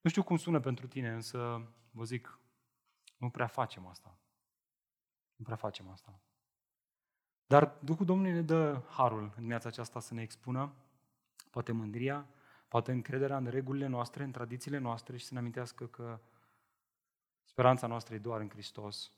Nu 0.00 0.10
știu 0.10 0.22
cum 0.22 0.36
sună 0.36 0.60
pentru 0.60 0.86
tine, 0.86 1.12
însă 1.12 1.68
vă 1.90 2.04
zic, 2.04 2.38
nu 3.16 3.30
prea 3.30 3.46
facem 3.46 3.86
asta. 3.86 4.18
Nu 5.36 5.44
prea 5.44 5.56
facem 5.56 5.88
asta. 5.88 6.20
Dar 7.46 7.78
Duhul 7.80 8.06
Domnului 8.06 8.32
ne 8.32 8.42
dă 8.42 8.82
harul 8.88 9.32
în 9.36 9.46
viața 9.46 9.68
aceasta 9.68 10.00
să 10.00 10.14
ne 10.14 10.22
expună, 10.22 10.74
poate 11.50 11.72
mândria, 11.72 12.28
poate 12.68 12.92
încrederea 12.92 13.36
în 13.36 13.46
regulile 13.46 13.86
noastre, 13.86 14.24
în 14.24 14.32
tradițiile 14.32 14.78
noastre 14.78 15.16
și 15.16 15.24
să 15.24 15.34
ne 15.34 15.40
amintească 15.40 15.86
că 15.86 16.20
Speranța 17.44 17.86
noastră 17.86 18.14
e 18.14 18.18
doar 18.18 18.40
în 18.40 18.48
Hristos. 18.48 19.12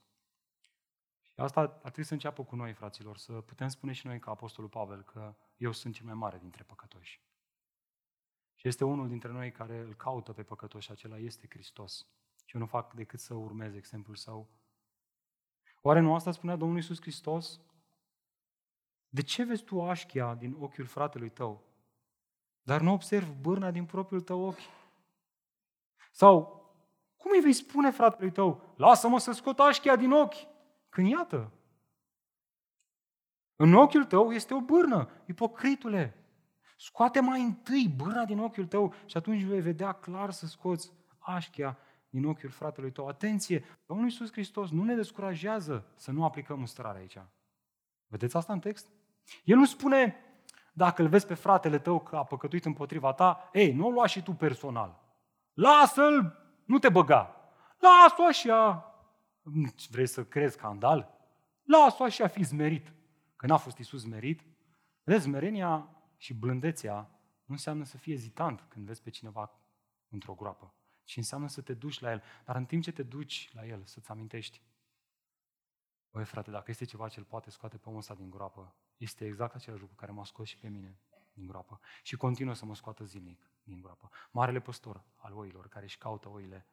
Și 1.34 1.40
asta 1.40 1.60
ar 1.60 1.68
trebui 1.78 2.04
să 2.04 2.12
înceapă 2.12 2.44
cu 2.44 2.56
noi, 2.56 2.72
fraților, 2.72 3.16
să 3.16 3.32
putem 3.32 3.68
spune 3.68 3.92
și 3.92 4.06
noi 4.06 4.18
ca 4.18 4.30
Apostolul 4.30 4.70
Pavel 4.70 5.02
că 5.02 5.34
eu 5.56 5.72
sunt 5.72 5.94
cel 5.94 6.04
mai 6.04 6.14
mare 6.14 6.38
dintre 6.38 6.62
păcătoși. 6.62 7.22
Și 8.54 8.68
este 8.68 8.84
unul 8.84 9.08
dintre 9.08 9.28
noi 9.28 9.52
care 9.52 9.78
îl 9.78 9.94
caută 9.94 10.32
pe 10.32 10.42
păcătoși, 10.42 10.90
acela 10.90 11.18
este 11.18 11.46
Hristos. 11.50 12.06
Și 12.44 12.54
eu 12.54 12.60
nu 12.60 12.66
fac 12.66 12.92
decât 12.92 13.20
să 13.20 13.34
urmez 13.34 13.74
exemplul 13.74 14.16
său. 14.16 14.48
Oare 15.82 16.00
nu 16.00 16.14
asta 16.14 16.30
spunea 16.30 16.56
Domnul 16.56 16.76
Iisus 16.76 17.00
Hristos? 17.00 17.60
De 19.08 19.22
ce 19.22 19.44
vezi 19.44 19.64
tu 19.64 19.82
așchia 19.82 20.34
din 20.34 20.56
ochiul 20.58 20.86
fratelui 20.86 21.30
tău, 21.30 21.62
dar 22.62 22.80
nu 22.80 22.92
observi 22.92 23.30
bârna 23.30 23.70
din 23.70 23.84
propriul 23.84 24.20
tău 24.20 24.40
ochi? 24.40 24.70
Sau 26.12 26.62
cum 27.16 27.30
îi 27.34 27.40
vei 27.40 27.52
spune 27.52 27.90
fratelui 27.90 28.32
tău, 28.32 28.74
lasă-mă 28.76 29.18
să 29.18 29.32
scot 29.32 29.58
așchia 29.58 29.96
din 29.96 30.12
ochi, 30.12 30.53
când 30.94 31.08
iată, 31.08 31.52
în 33.56 33.74
ochiul 33.74 34.04
tău 34.04 34.32
este 34.32 34.54
o 34.54 34.60
bârnă, 34.60 35.10
ipocritule. 35.26 36.16
Scoate 36.76 37.20
mai 37.20 37.42
întâi 37.42 37.92
bârna 37.96 38.24
din 38.24 38.38
ochiul 38.38 38.66
tău 38.66 38.94
și 39.06 39.16
atunci 39.16 39.42
vei 39.42 39.60
vedea 39.60 39.92
clar 39.92 40.30
să 40.30 40.46
scoți 40.46 40.92
așchia 41.18 41.78
din 42.08 42.24
ochiul 42.24 42.50
fratelui 42.50 42.92
tău. 42.92 43.08
Atenție, 43.08 43.64
Domnul 43.86 44.06
Iisus 44.06 44.32
Hristos 44.32 44.70
nu 44.70 44.84
ne 44.84 44.94
descurajează 44.94 45.86
să 45.96 46.10
nu 46.10 46.24
aplicăm 46.24 46.58
mustrarea 46.58 47.00
aici. 47.00 47.18
Vedeți 48.06 48.36
asta 48.36 48.52
în 48.52 48.60
text? 48.60 48.88
El 49.44 49.56
nu 49.56 49.64
spune, 49.64 50.16
dacă 50.72 51.02
îl 51.02 51.08
vezi 51.08 51.26
pe 51.26 51.34
fratele 51.34 51.78
tău 51.78 52.00
că 52.00 52.16
a 52.16 52.24
păcătuit 52.24 52.64
împotriva 52.64 53.12
ta, 53.12 53.50
ei, 53.52 53.72
nu 53.72 53.86
o 53.86 53.90
lua 53.90 54.06
și 54.06 54.22
tu 54.22 54.32
personal. 54.32 55.00
Lasă-l 55.52 56.38
nu 56.64 56.78
te 56.78 56.88
băga. 56.88 57.36
Lasă-o 57.78 58.26
așa. 58.26 58.88
Vrei 59.90 60.06
să 60.06 60.24
crezi 60.24 60.54
scandal? 60.54 61.14
Lasă-o 61.62 62.04
așa, 62.04 62.26
fi 62.26 62.42
zmerit. 62.42 62.92
Că 63.36 63.46
n-a 63.46 63.56
fost 63.56 63.78
Isus 63.78 64.00
zmerit. 64.00 64.44
Vezi, 65.02 65.22
smerenia 65.22 65.88
și 66.16 66.34
blândețea 66.34 66.96
nu 67.44 67.54
înseamnă 67.54 67.84
să 67.84 67.96
fii 67.96 68.12
ezitant 68.12 68.64
când 68.68 68.86
vezi 68.86 69.02
pe 69.02 69.10
cineva 69.10 69.60
într-o 70.08 70.34
groapă, 70.34 70.74
ci 71.04 71.16
înseamnă 71.16 71.48
să 71.48 71.60
te 71.60 71.74
duci 71.74 72.00
la 72.00 72.10
el. 72.10 72.22
Dar 72.44 72.56
în 72.56 72.64
timp 72.64 72.82
ce 72.82 72.92
te 72.92 73.02
duci 73.02 73.50
la 73.52 73.66
el, 73.66 73.84
să-ți 73.84 74.10
amintești, 74.10 74.62
Băi, 76.14 76.24
frate, 76.24 76.50
dacă 76.50 76.70
este 76.70 76.84
ceva 76.84 77.08
ce 77.08 77.18
îl 77.18 77.24
poate 77.24 77.50
scoate 77.50 77.76
pe 77.76 77.88
omul 77.88 77.98
ăsta 77.98 78.14
din 78.14 78.30
groapă, 78.30 78.74
este 78.96 79.26
exact 79.26 79.54
același 79.54 79.80
lucru 79.80 79.96
care 79.96 80.12
m-a 80.12 80.24
scos 80.24 80.48
și 80.48 80.58
pe 80.58 80.68
mine 80.68 80.98
din 81.32 81.46
groapă. 81.46 81.80
Și 82.02 82.16
continuă 82.16 82.54
să 82.54 82.64
mă 82.64 82.74
scoată 82.74 83.04
zilnic 83.04 83.50
din 83.62 83.80
groapă. 83.80 84.10
Marele 84.30 84.60
păstor 84.60 85.04
al 85.16 85.32
oilor, 85.32 85.68
care 85.68 85.84
își 85.84 85.98
caută 85.98 86.28
oile 86.28 86.66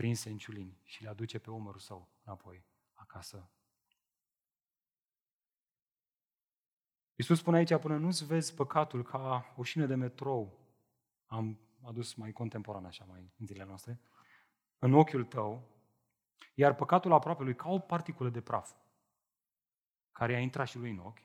prinse 0.00 0.30
în 0.30 0.38
ciulini 0.38 0.80
și 0.84 1.02
le 1.02 1.08
aduce 1.08 1.38
pe 1.38 1.50
umărul 1.50 1.80
său 1.80 2.08
înapoi 2.24 2.64
acasă. 2.92 3.50
Iisus 7.14 7.38
spune 7.38 7.56
aici, 7.56 7.76
până 7.76 7.96
nu-ți 7.96 8.24
vezi 8.24 8.54
păcatul 8.54 9.02
ca 9.02 9.54
o 9.56 9.62
șină 9.62 9.86
de 9.86 9.94
metrou, 9.94 10.58
am 11.26 11.58
adus 11.82 12.14
mai 12.14 12.32
contemporan 12.32 12.84
așa, 12.84 13.04
mai 13.04 13.32
în 13.38 13.46
zilele 13.46 13.64
noastre, 13.64 14.00
în 14.78 14.94
ochiul 14.94 15.24
tău, 15.24 15.68
iar 16.54 16.74
păcatul 16.74 17.12
aproape 17.12 17.42
lui 17.42 17.54
ca 17.54 17.68
o 17.68 17.78
particulă 17.78 18.30
de 18.30 18.40
praf, 18.40 18.74
care 20.12 20.34
a 20.34 20.40
intrat 20.40 20.68
și 20.68 20.78
lui 20.78 20.90
în 20.90 20.98
ochi, 20.98 21.22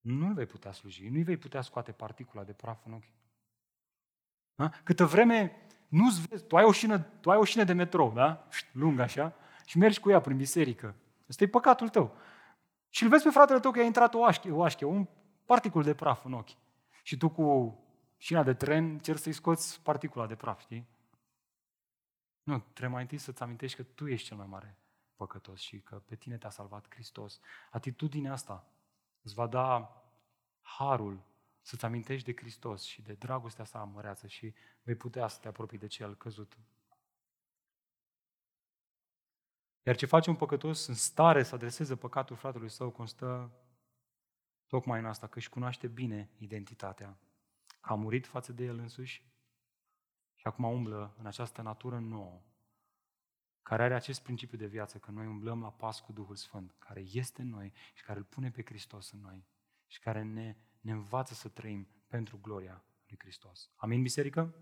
nu-l 0.00 0.34
vei 0.34 0.46
putea 0.46 0.72
sluji, 0.72 1.08
nu-i 1.08 1.22
vei 1.22 1.36
putea 1.36 1.62
scoate 1.62 1.92
particula 1.92 2.44
de 2.44 2.52
praf 2.52 2.84
în 2.84 2.92
ochi. 2.92 3.12
Da? 4.54 4.68
Câtă 4.68 5.04
vreme 5.04 5.66
nu 5.94 6.08
vezi, 6.28 6.44
tu 6.44 6.56
ai, 6.56 6.64
o 6.64 6.72
șină, 6.72 6.98
tu 6.98 7.30
ai 7.30 7.36
o 7.36 7.44
șină 7.44 7.64
de 7.64 7.72
metrou, 7.72 8.12
da? 8.12 8.48
lungă 8.72 9.02
așa, 9.02 9.32
și 9.64 9.78
mergi 9.78 10.00
cu 10.00 10.10
ea 10.10 10.20
prin 10.20 10.36
biserică. 10.36 10.94
Ăsta 11.28 11.44
e 11.44 11.48
păcatul 11.48 11.88
tău. 11.88 12.16
Și 12.88 13.02
îl 13.02 13.08
vezi 13.08 13.22
pe 13.22 13.30
fratele 13.30 13.60
tău 13.60 13.70
că 13.70 13.80
a 13.80 13.82
intrat 13.82 14.14
o 14.14 14.24
așche, 14.24 14.50
o 14.50 14.62
așche, 14.62 14.84
un 14.84 15.06
particul 15.44 15.82
de 15.82 15.94
praf 15.94 16.24
în 16.24 16.32
ochi. 16.32 16.56
Și 17.02 17.16
tu 17.16 17.28
cu 17.28 17.78
șina 18.16 18.42
de 18.42 18.54
tren 18.54 18.98
cer 18.98 19.16
să-i 19.16 19.32
scoți 19.32 19.80
particula 19.82 20.26
de 20.26 20.34
praf, 20.34 20.60
știi? 20.60 20.86
Nu, 22.42 22.58
trebuie 22.58 22.92
mai 22.92 23.02
întâi 23.02 23.18
să-ți 23.18 23.42
amintești 23.42 23.76
că 23.76 23.82
tu 23.82 24.06
ești 24.06 24.26
cel 24.26 24.36
mai 24.36 24.46
mare 24.46 24.78
păcătos 25.16 25.60
și 25.60 25.80
că 25.80 26.02
pe 26.04 26.14
tine 26.14 26.36
te-a 26.36 26.50
salvat 26.50 26.86
Hristos. 26.88 27.40
Atitudinea 27.70 28.32
asta 28.32 28.66
îți 29.22 29.34
va 29.34 29.46
da 29.46 30.02
harul 30.60 31.20
să-ți 31.64 31.84
amintești 31.84 32.32
de 32.32 32.40
Hristos 32.40 32.82
și 32.82 33.02
de 33.02 33.12
dragostea 33.12 33.64
sa 33.64 33.84
măreață 33.84 34.26
și 34.26 34.54
vei 34.82 34.94
putea 34.94 35.28
să 35.28 35.40
te 35.40 35.48
apropii 35.48 35.78
de 35.78 35.86
cel 35.86 36.16
căzut. 36.16 36.58
Iar 39.82 39.96
ce 39.96 40.06
face 40.06 40.30
un 40.30 40.36
păcătos 40.36 40.86
în 40.86 40.94
stare 40.94 41.42
să 41.42 41.54
adreseze 41.54 41.96
păcatul 41.96 42.36
fratelui 42.36 42.68
său 42.68 42.90
constă 42.90 43.52
tocmai 44.66 44.98
în 44.98 45.06
asta, 45.06 45.26
că 45.26 45.38
își 45.38 45.48
cunoaște 45.48 45.86
bine 45.86 46.30
identitatea, 46.36 47.18
că 47.80 47.92
a 47.92 47.94
murit 47.94 48.26
față 48.26 48.52
de 48.52 48.64
el 48.64 48.78
însuși 48.78 49.32
și 50.34 50.46
acum 50.46 50.64
umblă 50.64 51.14
în 51.18 51.26
această 51.26 51.62
natură 51.62 51.98
nouă, 51.98 52.42
care 53.62 53.82
are 53.82 53.94
acest 53.94 54.22
principiu 54.22 54.58
de 54.58 54.66
viață, 54.66 54.98
că 54.98 55.10
noi 55.10 55.26
umblăm 55.26 55.60
la 55.60 55.72
pas 55.72 56.00
cu 56.00 56.12
Duhul 56.12 56.36
Sfânt, 56.36 56.74
care 56.78 57.00
este 57.00 57.42
în 57.42 57.48
noi 57.48 57.72
și 57.94 58.02
care 58.02 58.18
îl 58.18 58.24
pune 58.24 58.50
pe 58.50 58.62
Hristos 58.64 59.10
în 59.10 59.20
noi 59.20 59.46
și 59.86 60.00
care 60.00 60.22
ne, 60.22 60.56
ne 60.84 60.92
învață 60.92 61.34
să 61.34 61.48
trăim 61.48 61.88
pentru 62.08 62.38
gloria 62.42 62.72
lui 62.72 62.94
lui 63.14 63.18
Hristos. 63.18 63.70
Amin, 63.76 64.02
biserică? 64.02 64.54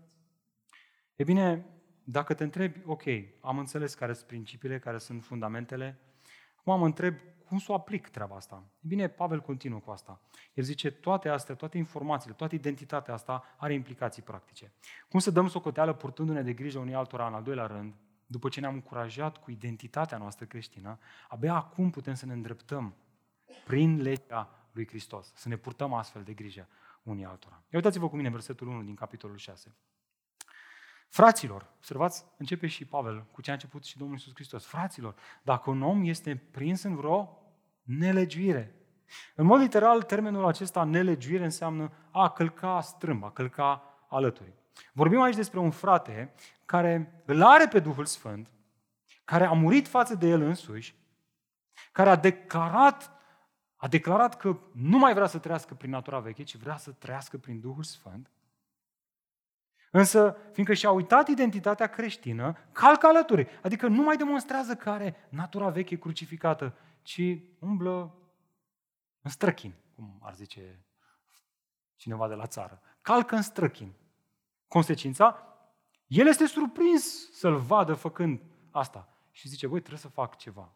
E 1.15 1.23
bine, 1.23 1.65
dacă 2.03 2.33
te 2.33 2.43
întrebi, 2.43 2.81
ok, 2.85 3.03
am 3.41 3.57
înțeles 3.57 3.93
care 3.93 4.13
sunt 4.13 4.27
principiile, 4.27 4.79
care 4.79 4.97
sunt 4.97 5.23
fundamentele, 5.23 5.99
acum 6.55 6.79
mă 6.79 6.85
întreb 6.85 7.15
cum 7.45 7.57
să 7.59 7.71
o 7.71 7.75
aplic 7.75 8.07
treaba 8.07 8.35
asta. 8.35 8.63
E 8.79 8.87
bine, 8.87 9.07
Pavel 9.07 9.41
continuă 9.41 9.79
cu 9.79 9.91
asta. 9.91 10.21
El 10.53 10.63
zice, 10.63 10.91
toate 10.91 11.29
astea, 11.29 11.55
toate 11.55 11.77
informațiile, 11.77 12.35
toată 12.35 12.55
identitatea 12.55 13.13
asta 13.13 13.43
are 13.57 13.73
implicații 13.73 14.21
practice. 14.21 14.73
Cum 15.09 15.19
să 15.19 15.31
dăm 15.31 15.47
socoteală 15.47 15.93
purtându-ne 15.93 16.41
de 16.41 16.53
grijă 16.53 16.79
unui 16.79 16.95
altora 16.95 17.27
în 17.27 17.33
al 17.33 17.43
doilea 17.43 17.65
rând, 17.65 17.93
după 18.25 18.49
ce 18.49 18.59
ne-am 18.59 18.73
încurajat 18.73 19.37
cu 19.37 19.51
identitatea 19.51 20.17
noastră 20.17 20.45
creștină, 20.45 20.99
abia 21.27 21.55
acum 21.55 21.89
putem 21.89 22.13
să 22.13 22.25
ne 22.25 22.33
îndreptăm 22.33 22.95
prin 23.65 24.01
legea 24.01 24.62
lui 24.73 24.87
Hristos, 24.87 25.31
să 25.35 25.47
ne 25.47 25.55
purtăm 25.55 25.93
astfel 25.93 26.23
de 26.23 26.33
grijă 26.33 26.67
unii 27.03 27.25
altora. 27.25 27.55
Ia 27.55 27.77
uitați-vă 27.77 28.09
cu 28.09 28.15
mine 28.15 28.29
versetul 28.29 28.67
1 28.67 28.83
din 28.83 28.95
capitolul 28.95 29.37
6. 29.37 29.75
Fraților, 31.09 31.69
observați, 31.77 32.25
începe 32.37 32.67
și 32.67 32.85
Pavel 32.85 33.25
cu 33.31 33.41
ce 33.41 33.49
a 33.49 33.53
început 33.53 33.83
și 33.83 33.97
Domnul 33.97 34.15
Iisus 34.15 34.33
Hristos. 34.33 34.65
Fraților, 34.65 35.15
dacă 35.41 35.69
un 35.69 35.81
om 35.81 36.03
este 36.03 36.35
prins 36.51 36.83
în 36.83 36.95
vreo 36.95 37.37
nelegiuire, 37.81 38.75
în 39.35 39.45
mod 39.45 39.59
literal, 39.59 40.01
termenul 40.01 40.45
acesta 40.45 40.83
nelegiuire 40.83 41.43
înseamnă 41.43 41.91
a 42.11 42.29
călca 42.29 42.81
strâmb, 42.81 43.23
a 43.23 43.31
călca 43.31 43.83
alături. 44.09 44.53
Vorbim 44.93 45.21
aici 45.21 45.35
despre 45.35 45.59
un 45.59 45.71
frate 45.71 46.33
care 46.65 47.23
îl 47.25 47.43
are 47.43 47.67
pe 47.67 47.79
Duhul 47.79 48.05
Sfânt, 48.05 48.51
care 49.23 49.45
a 49.45 49.51
murit 49.51 49.87
față 49.87 50.15
de 50.15 50.27
el 50.27 50.41
însuși, 50.41 50.95
care 51.91 52.09
a 52.09 52.15
declarat, 52.15 53.11
a 53.83 53.87
declarat 53.87 54.37
că 54.37 54.57
nu 54.71 54.97
mai 54.97 55.13
vrea 55.13 55.27
să 55.27 55.39
trăiască 55.39 55.73
prin 55.73 55.89
natura 55.89 56.19
veche, 56.19 56.43
ci 56.43 56.55
vrea 56.55 56.77
să 56.77 56.91
trăiască 56.91 57.37
prin 57.37 57.59
Duhul 57.59 57.83
Sfânt. 57.83 58.31
Însă, 59.91 60.37
fiindcă 60.51 60.73
și-a 60.73 60.91
uitat 60.91 61.27
identitatea 61.27 61.87
creștină, 61.87 62.57
calcă 62.71 63.07
alături. 63.07 63.47
Adică 63.61 63.87
nu 63.87 64.03
mai 64.03 64.17
demonstrează 64.17 64.75
că 64.75 64.89
are 64.89 65.15
natura 65.29 65.69
veche 65.69 65.97
crucificată, 65.97 66.75
ci 67.01 67.21
umblă 67.59 68.15
în 69.21 69.29
străchin, 69.29 69.73
cum 69.95 70.19
ar 70.21 70.33
zice 70.33 70.85
cineva 71.95 72.27
de 72.27 72.33
la 72.35 72.47
țară. 72.47 72.81
Calcă 73.01 73.35
în 73.35 73.41
străchin. 73.41 73.93
Consecința, 74.67 75.55
el 76.07 76.27
este 76.27 76.45
surprins 76.45 77.31
să-l 77.31 77.55
vadă 77.55 77.93
făcând 77.93 78.41
asta. 78.71 79.07
Și 79.31 79.47
zice, 79.47 79.67
voi 79.67 79.79
trebuie 79.79 80.01
să 80.01 80.09
fac 80.09 80.37
ceva. 80.37 80.73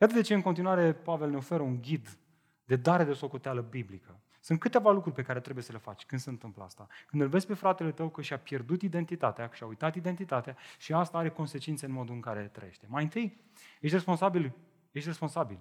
Iată 0.00 0.14
de 0.14 0.20
ce 0.20 0.34
în 0.34 0.42
continuare 0.42 0.92
Pavel 0.92 1.30
ne 1.30 1.36
oferă 1.36 1.62
un 1.62 1.80
ghid 1.80 2.18
de 2.64 2.76
dare 2.76 3.04
de 3.04 3.12
socoteală 3.12 3.60
biblică. 3.60 4.20
Sunt 4.40 4.60
câteva 4.60 4.90
lucruri 4.90 5.14
pe 5.14 5.22
care 5.22 5.40
trebuie 5.40 5.64
să 5.64 5.72
le 5.72 5.78
faci 5.78 6.04
când 6.04 6.20
se 6.20 6.30
întâmplă 6.30 6.62
asta. 6.62 6.86
Când 7.06 7.22
îl 7.22 7.28
vezi 7.28 7.46
pe 7.46 7.54
fratele 7.54 7.92
tău 7.92 8.08
că 8.08 8.22
și-a 8.22 8.38
pierdut 8.38 8.82
identitatea, 8.82 9.48
că 9.48 9.54
și-a 9.54 9.66
uitat 9.66 9.94
identitatea 9.94 10.56
și 10.78 10.92
asta 10.92 11.18
are 11.18 11.30
consecințe 11.30 11.86
în 11.86 11.92
modul 11.92 12.14
în 12.14 12.20
care 12.20 12.48
trăiește. 12.52 12.86
Mai 12.88 13.02
întâi, 13.02 13.40
ești 13.80 13.96
responsabil, 13.96 14.52
ești 14.90 15.08
responsabil 15.08 15.58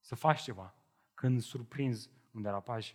să 0.00 0.14
faci 0.14 0.40
ceva 0.40 0.74
când 1.14 1.40
surprinzi 1.40 2.10
un 2.30 2.42
derapaj. 2.42 2.94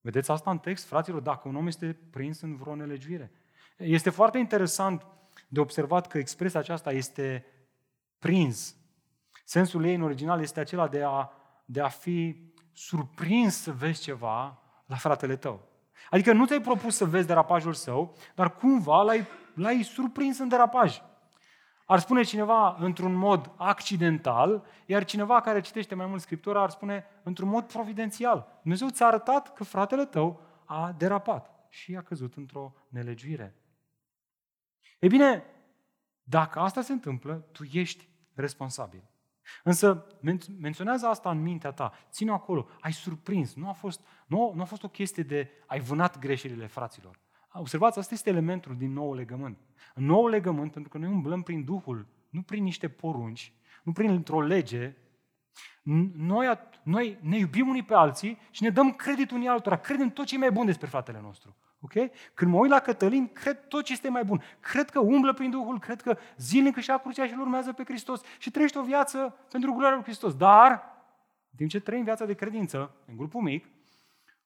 Vedeți 0.00 0.30
asta 0.30 0.50
în 0.50 0.58
text, 0.58 0.86
fraților, 0.86 1.20
dacă 1.20 1.48
un 1.48 1.56
om 1.56 1.66
este 1.66 1.98
prins 2.10 2.40
în 2.40 2.56
vreo 2.56 2.74
nelegiuire. 2.74 3.32
Este 3.76 4.10
foarte 4.10 4.38
interesant 4.38 5.06
de 5.48 5.60
observat 5.60 6.06
că 6.06 6.18
expresia 6.18 6.60
aceasta 6.60 6.92
este 6.92 7.46
prins. 8.18 8.76
Sensul 9.48 9.84
ei 9.84 9.94
în 9.94 10.02
original 10.02 10.40
este 10.40 10.60
acela 10.60 10.88
de 10.88 11.02
a, 11.02 11.30
de 11.64 11.80
a 11.80 11.88
fi 11.88 12.52
surprins 12.72 13.56
să 13.56 13.72
vezi 13.72 14.02
ceva 14.02 14.58
la 14.86 14.96
fratele 14.96 15.36
tău. 15.36 15.68
Adică 16.10 16.32
nu 16.32 16.46
ți-ai 16.46 16.60
propus 16.60 16.96
să 16.96 17.04
vezi 17.04 17.26
derapajul 17.26 17.72
său, 17.72 18.16
dar 18.34 18.54
cumva 18.54 19.02
l-ai, 19.02 19.26
l-ai 19.54 19.82
surprins 19.82 20.38
în 20.38 20.48
derapaj. 20.48 21.02
Ar 21.86 21.98
spune 21.98 22.22
cineva 22.22 22.76
într-un 22.78 23.14
mod 23.14 23.52
accidental, 23.56 24.64
iar 24.86 25.04
cineva 25.04 25.40
care 25.40 25.60
citește 25.60 25.94
mai 25.94 26.06
mult 26.06 26.20
Scriptura 26.20 26.62
ar 26.62 26.70
spune 26.70 27.04
într-un 27.22 27.48
mod 27.48 27.64
providențial. 27.64 28.58
Dumnezeu 28.62 28.88
ți-a 28.88 29.06
arătat 29.06 29.52
că 29.52 29.64
fratele 29.64 30.04
tău 30.04 30.40
a 30.64 30.94
derapat 30.98 31.50
și 31.68 31.96
a 31.96 32.02
căzut 32.02 32.34
într-o 32.34 32.74
nelegiuire. 32.88 33.54
E 34.98 35.06
bine, 35.06 35.44
dacă 36.22 36.58
asta 36.58 36.80
se 36.80 36.92
întâmplă, 36.92 37.34
tu 37.52 37.62
ești 37.72 38.08
responsabil. 38.34 39.02
Însă 39.62 40.06
men- 40.20 40.58
menționează 40.60 41.06
asta 41.06 41.30
în 41.30 41.42
mintea 41.42 41.72
ta, 41.72 41.92
ține 42.10 42.30
acolo, 42.30 42.68
ai 42.80 42.92
surprins, 42.92 43.54
nu 43.54 43.68
a, 43.68 43.72
fost, 43.72 44.00
nu, 44.26 44.52
nu 44.54 44.62
a 44.62 44.64
fost 44.64 44.82
o 44.82 44.88
chestie 44.88 45.22
de 45.22 45.50
ai 45.66 45.80
vânat 45.80 46.18
greșelile 46.18 46.66
fraților. 46.66 47.18
Observați, 47.52 47.98
asta 47.98 48.14
este 48.14 48.30
elementul 48.30 48.76
din 48.76 48.92
nou 48.92 49.14
legământ. 49.14 49.58
În 49.94 50.04
nou 50.04 50.26
legământ, 50.26 50.72
pentru 50.72 50.90
că 50.90 50.98
noi 50.98 51.08
umblăm 51.08 51.42
prin 51.42 51.64
Duhul, 51.64 52.06
nu 52.30 52.42
prin 52.42 52.62
niște 52.62 52.88
porunci, 52.88 53.52
nu 53.82 53.92
prin 53.92 54.24
o 54.30 54.40
lege, 54.40 54.96
noi, 56.16 56.58
noi 56.82 57.18
ne 57.20 57.38
iubim 57.38 57.68
unii 57.68 57.82
pe 57.82 57.94
alții 57.94 58.38
și 58.50 58.62
ne 58.62 58.70
dăm 58.70 58.92
credit 58.92 59.30
unii 59.30 59.48
altora. 59.48 59.76
Credem 59.76 60.10
tot 60.10 60.26
ce 60.26 60.34
e 60.34 60.38
mai 60.38 60.50
bun 60.50 60.66
despre 60.66 60.86
fratele 60.86 61.20
nostru. 61.20 61.56
Ok? 61.86 62.10
Când 62.34 62.50
mă 62.50 62.58
uit 62.58 62.70
la 62.70 62.80
Cătălin, 62.80 63.28
cred 63.32 63.68
tot 63.68 63.84
ce 63.84 63.92
este 63.92 64.08
mai 64.08 64.24
bun. 64.24 64.42
Cred 64.60 64.90
că 64.90 65.00
umblă 65.00 65.32
prin 65.32 65.50
Duhul, 65.50 65.78
cred 65.78 66.02
că 66.02 66.18
zilnic 66.36 66.76
își 66.76 66.90
ia 66.90 66.98
crucea 66.98 67.26
și 67.26 67.32
îl 67.32 67.40
urmează 67.40 67.72
pe 67.72 67.84
Hristos 67.84 68.20
și 68.38 68.50
trăiește 68.50 68.78
o 68.78 68.82
viață 68.82 69.36
pentru 69.50 69.72
gloria 69.72 69.94
lui 69.94 70.02
Hristos. 70.02 70.34
Dar, 70.34 70.70
în 71.50 71.56
timp 71.56 71.70
ce 71.70 71.80
trăim 71.80 72.04
viața 72.04 72.24
de 72.24 72.34
credință, 72.34 72.94
în 73.06 73.16
grupul 73.16 73.40
mic, 73.40 73.66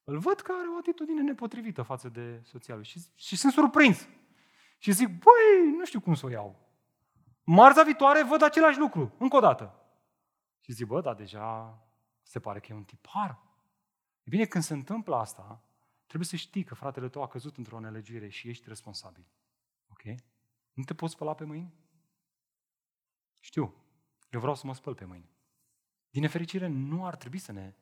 îl 0.05 0.19
văd 0.19 0.41
că 0.41 0.53
are 0.59 0.69
o 0.75 0.79
atitudine 0.79 1.23
nepotrivită 1.23 1.83
față 1.83 2.09
de 2.09 2.41
soția 2.45 2.75
lui 2.75 2.85
și, 2.85 3.01
și 3.15 3.37
sunt 3.37 3.53
surprins. 3.53 4.09
Și 4.79 4.93
zic, 4.93 5.09
băi, 5.09 5.77
nu 5.79 5.85
știu 5.85 6.01
cum 6.01 6.15
să 6.15 6.27
o 6.27 6.31
iau. 6.31 6.69
Marța 7.45 7.83
viitoare 7.83 8.23
văd 8.23 8.43
același 8.43 8.79
lucru, 8.79 9.15
încă 9.19 9.37
o 9.37 9.41
dată. 9.41 9.75
Și 10.61 10.73
zic, 10.73 10.87
bă, 10.87 11.01
dar 11.01 11.15
deja 11.15 11.79
se 12.23 12.41
pare 12.41 12.61
că 12.61 12.67
e 12.71 12.75
un 12.75 12.85
tipar. 12.85 13.39
E 14.23 14.29
bine, 14.31 14.45
când 14.45 14.65
se 14.65 14.75
întâmplă 14.75 15.17
asta, 15.17 15.63
Trebuie 16.11 16.29
să 16.29 16.37
știi 16.37 16.65
că 16.65 16.75
fratele 16.75 17.09
tău 17.09 17.23
a 17.23 17.29
căzut 17.29 17.57
într-o 17.57 17.81
nelegiuire 17.81 18.29
și 18.29 18.49
ești 18.49 18.69
responsabil. 18.69 19.27
Ok? 19.89 20.03
Nu 20.73 20.85
te 20.85 20.95
poți 20.95 21.13
spăla 21.13 21.35
pe 21.35 21.45
mâini? 21.45 21.75
Știu. 23.39 23.75
Eu 24.31 24.41
vreau 24.41 24.55
să 24.55 24.67
mă 24.67 24.75
spăl 24.75 24.95
pe 24.95 25.05
mâini. 25.05 25.31
Din 26.11 26.21
nefericire, 26.21 26.67
nu 26.67 27.07
ar 27.07 27.17
trebui 27.17 27.39
să 27.39 27.53
ne... 27.53 27.75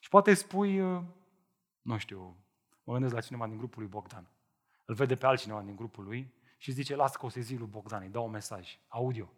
Și 0.00 0.08
poate 0.08 0.34
spui, 0.34 0.80
uh, 0.80 1.02
nu 1.82 1.98
știu, 1.98 2.36
mă 2.84 2.92
gândesc 2.92 3.14
la 3.14 3.20
cineva 3.20 3.46
din 3.46 3.56
grupul 3.56 3.80
lui 3.80 3.90
Bogdan. 3.90 4.30
Îl 4.84 4.94
vede 4.94 5.14
pe 5.14 5.26
altcineva 5.26 5.62
din 5.62 5.76
grupul 5.76 6.04
lui 6.04 6.34
și 6.58 6.72
zice, 6.72 6.96
lasă 6.96 7.16
că 7.18 7.26
o 7.26 7.28
să 7.28 7.40
zic 7.40 7.58
lui 7.58 7.68
Bogdan, 7.68 8.02
îi 8.02 8.08
dau 8.08 8.24
un 8.24 8.30
mesaj, 8.30 8.78
audio. 8.88 9.32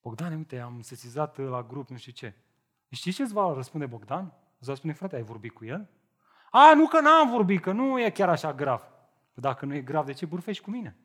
Bogdan, 0.00 0.36
uite, 0.36 0.58
am 0.58 0.80
sesizat 0.80 1.36
la 1.36 1.62
grup, 1.62 1.88
nu 1.88 1.96
știu 1.96 2.12
ce. 2.12 2.34
Știi 2.90 3.12
ce 3.12 3.22
îți 3.22 3.32
va 3.32 3.52
răspunde 3.52 3.86
Bogdan? 3.86 4.32
Îți 4.58 4.68
va 4.68 4.74
spune, 4.74 4.92
frate, 4.92 5.16
ai 5.16 5.22
vorbit 5.22 5.52
cu 5.52 5.64
el? 5.64 5.88
A, 6.50 6.74
nu 6.74 6.86
că 6.86 7.00
n-am 7.00 7.30
vorbit, 7.30 7.62
că 7.62 7.72
nu 7.72 8.00
e 8.00 8.10
chiar 8.10 8.28
așa 8.28 8.54
grav. 8.54 8.80
Păi 9.32 9.42
dacă 9.42 9.66
nu 9.66 9.74
e 9.74 9.80
grav, 9.80 10.06
de 10.06 10.12
ce 10.12 10.26
burfești 10.26 10.62
cu 10.62 10.70
mine? 10.70 10.98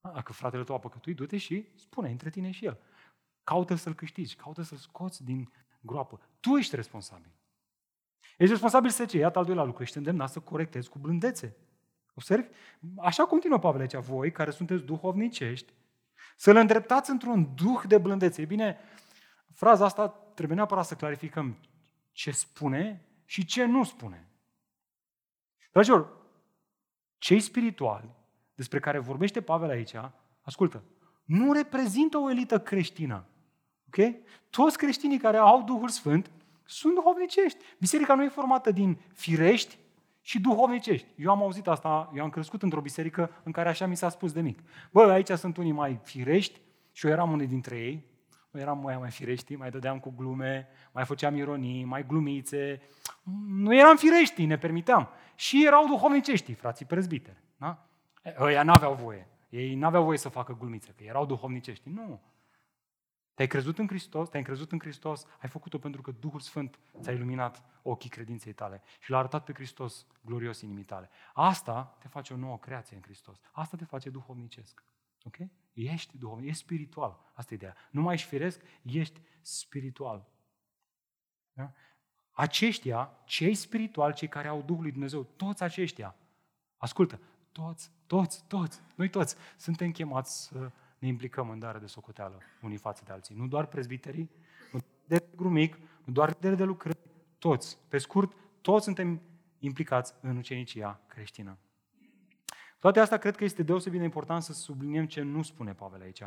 A, 0.00 0.10
dacă 0.10 0.32
fratele 0.32 0.64
tău 0.64 0.74
a 0.74 0.78
păcătuit, 0.78 1.16
du-te 1.16 1.36
și 1.36 1.68
spune 1.74 2.10
între 2.10 2.30
tine 2.30 2.50
și 2.50 2.64
el. 2.64 2.78
Caută 3.44 3.74
să-l 3.74 3.94
câștigi, 3.94 4.36
caută 4.36 4.62
să-l 4.62 4.78
scoți 4.78 5.24
din 5.24 5.52
groapă. 5.80 6.20
Tu 6.40 6.56
ești 6.56 6.76
responsabil. 6.76 7.32
Ești 8.20 8.52
responsabil 8.52 8.90
să 8.90 9.04
ce? 9.04 9.18
Iată 9.18 9.38
al 9.38 9.44
doilea 9.44 9.64
lucru. 9.64 9.82
Ești 9.82 9.96
îndemnat 9.96 10.30
să 10.30 10.40
corectezi 10.40 10.88
cu 10.88 10.98
blândețe. 10.98 11.56
Observi? 12.14 12.48
Așa 12.96 13.26
continuă 13.26 13.58
Pavel 13.58 13.80
aici, 13.80 13.94
voi 13.94 14.32
care 14.32 14.50
sunteți 14.50 14.82
duhovnicești, 14.82 15.72
să-l 16.36 16.56
îndreptați 16.56 17.10
într-un 17.10 17.54
duh 17.54 17.82
de 17.86 17.98
blândețe. 17.98 18.42
E 18.42 18.44
bine, 18.44 18.78
fraza 19.52 19.84
asta 19.84 20.08
trebuie 20.08 20.56
neapărat 20.56 20.84
să 20.84 20.94
clarificăm 20.94 21.58
ce 22.12 22.30
spune 22.30 23.06
și 23.24 23.44
ce 23.44 23.64
nu 23.64 23.84
spune. 23.84 24.31
Dragilor, 25.72 26.08
cei 27.18 27.40
spirituali 27.40 28.08
despre 28.54 28.78
care 28.78 28.98
vorbește 28.98 29.40
Pavel 29.40 29.68
aici, 29.68 29.92
ascultă, 30.40 30.82
nu 31.24 31.52
reprezintă 31.52 32.18
o 32.18 32.30
elită 32.30 32.60
creștină. 32.60 33.24
Ok? 33.86 34.14
Toți 34.50 34.78
creștinii 34.78 35.18
care 35.18 35.36
au 35.36 35.62
Duhul 35.62 35.88
Sfânt 35.88 36.30
sunt 36.64 36.94
duhovnicești. 36.94 37.58
Biserica 37.78 38.14
nu 38.14 38.22
e 38.22 38.28
formată 38.28 38.70
din 38.70 38.98
firești 39.14 39.78
și 40.20 40.40
duhovnicești. 40.40 41.06
Eu 41.16 41.30
am 41.30 41.42
auzit 41.42 41.66
asta, 41.66 42.12
eu 42.14 42.22
am 42.22 42.30
crescut 42.30 42.62
într-o 42.62 42.80
biserică 42.80 43.30
în 43.42 43.52
care 43.52 43.68
așa 43.68 43.86
mi 43.86 43.96
s-a 43.96 44.08
spus 44.08 44.32
de 44.32 44.40
mic. 44.40 44.58
Bă, 44.90 45.02
aici 45.02 45.30
sunt 45.30 45.56
unii 45.56 45.72
mai 45.72 46.00
firești 46.02 46.60
și 46.92 47.06
eu 47.06 47.12
eram 47.12 47.32
unul 47.32 47.46
dintre 47.46 47.76
ei, 47.76 47.92
noi 47.92 48.11
eram 48.58 48.78
mai, 48.78 48.96
mai 48.96 49.10
firești, 49.10 49.56
mai 49.56 49.70
dădeam 49.70 50.00
cu 50.00 50.10
glume, 50.16 50.68
mai 50.92 51.04
făceam 51.04 51.36
ironii, 51.36 51.84
mai 51.84 52.06
glumițe. 52.06 52.82
Nu 53.46 53.74
eram 53.74 53.96
firești, 53.96 54.44
ne 54.44 54.58
permiteam. 54.58 55.08
Și 55.34 55.66
erau 55.66 55.86
duhovnicești, 55.86 56.54
frații 56.54 56.86
prezbiteri. 56.86 57.42
Da? 57.56 57.86
Ăia 58.38 58.62
n-aveau 58.62 58.94
voie. 58.94 59.28
Ei 59.48 59.74
n-aveau 59.74 60.04
voie 60.04 60.18
să 60.18 60.28
facă 60.28 60.56
glumițe, 60.58 60.92
că 60.96 61.04
erau 61.04 61.26
duhovnicești. 61.26 61.88
Nu. 61.88 62.20
Te-ai 63.34 63.48
crezut 63.48 63.78
în 63.78 63.86
Hristos, 63.86 64.28
te-ai 64.28 64.42
crezut 64.42 64.72
în 64.72 64.78
Hristos, 64.78 65.26
ai 65.40 65.48
făcut-o 65.48 65.78
pentru 65.78 66.02
că 66.02 66.10
Duhul 66.10 66.40
Sfânt 66.40 66.78
ți-a 67.00 67.12
iluminat 67.12 67.62
ochii 67.82 68.10
credinței 68.10 68.52
tale 68.52 68.82
și 69.00 69.10
l-a 69.10 69.18
arătat 69.18 69.44
pe 69.44 69.52
Hristos 69.52 70.06
glorios 70.20 70.60
inimii 70.60 70.84
tale. 70.84 71.10
Asta 71.34 71.96
te 71.98 72.08
face 72.08 72.32
o 72.32 72.36
nouă 72.36 72.58
creație 72.58 72.96
în 72.96 73.02
Hristos. 73.02 73.40
Asta 73.52 73.76
te 73.76 73.84
face 73.84 74.10
duhovnicesc. 74.10 74.84
Ok? 75.24 75.36
Ești 75.72 76.18
duhovnic, 76.18 76.48
ești 76.48 76.62
spiritual. 76.62 77.32
Asta 77.34 77.52
e 77.52 77.56
ideea. 77.56 77.76
Nu 77.90 78.00
mai 78.00 78.14
ești 78.14 78.28
firesc, 78.28 78.60
ești 78.82 79.20
spiritual. 79.40 80.28
Da? 81.52 81.72
Aceștia, 82.30 83.10
cei 83.24 83.54
spirituali, 83.54 84.14
cei 84.14 84.28
care 84.28 84.48
au 84.48 84.62
Duhul 84.62 84.82
lui 84.82 84.90
Dumnezeu, 84.90 85.22
toți 85.22 85.62
aceștia, 85.62 86.16
ascultă, 86.76 87.20
toți, 87.52 87.90
toți, 88.06 88.44
toți, 88.46 88.80
noi 88.94 89.08
toți, 89.08 89.36
suntem 89.56 89.90
chemați 89.90 90.42
să 90.42 90.70
ne 90.98 91.08
implicăm 91.08 91.50
în 91.50 91.58
dare 91.58 91.78
de 91.78 91.86
socoteală 91.86 92.38
unii 92.62 92.76
față 92.76 93.02
de 93.04 93.12
alții. 93.12 93.34
Nu 93.34 93.46
doar 93.46 93.66
prezbiterii, 93.66 94.30
nu 94.72 94.80
de 95.06 95.28
grumic, 95.36 95.78
nu 96.04 96.12
doar 96.12 96.34
de 96.34 96.54
de 96.54 96.64
lucrări, 96.64 96.98
toți. 97.38 97.78
Pe 97.88 97.98
scurt, 97.98 98.36
toți 98.60 98.84
suntem 98.84 99.20
implicați 99.58 100.14
în 100.20 100.36
ucenicia 100.36 101.00
creștină. 101.06 101.58
Toate 102.82 103.00
astea 103.00 103.18
cred 103.18 103.36
că 103.36 103.44
este 103.44 103.62
deosebit 103.62 103.98
de 103.98 104.04
important 104.04 104.42
să 104.42 104.52
subliniem 104.52 105.06
ce 105.06 105.22
nu 105.22 105.42
spune 105.42 105.74
Pavel 105.74 106.00
aici. 106.00 106.22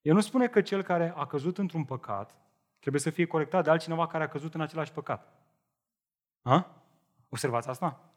El 0.00 0.14
nu 0.14 0.20
spune 0.20 0.48
că 0.48 0.60
cel 0.60 0.82
care 0.82 1.12
a 1.16 1.26
căzut 1.26 1.58
într-un 1.58 1.84
păcat 1.84 2.36
trebuie 2.78 3.02
să 3.02 3.10
fie 3.10 3.26
corectat 3.26 3.64
de 3.64 3.70
altcineva 3.70 4.06
care 4.06 4.24
a 4.24 4.28
căzut 4.28 4.54
în 4.54 4.60
același 4.60 4.92
păcat. 4.92 5.32
Ha? 6.42 6.82
Observați 7.28 7.68
asta? 7.68 8.12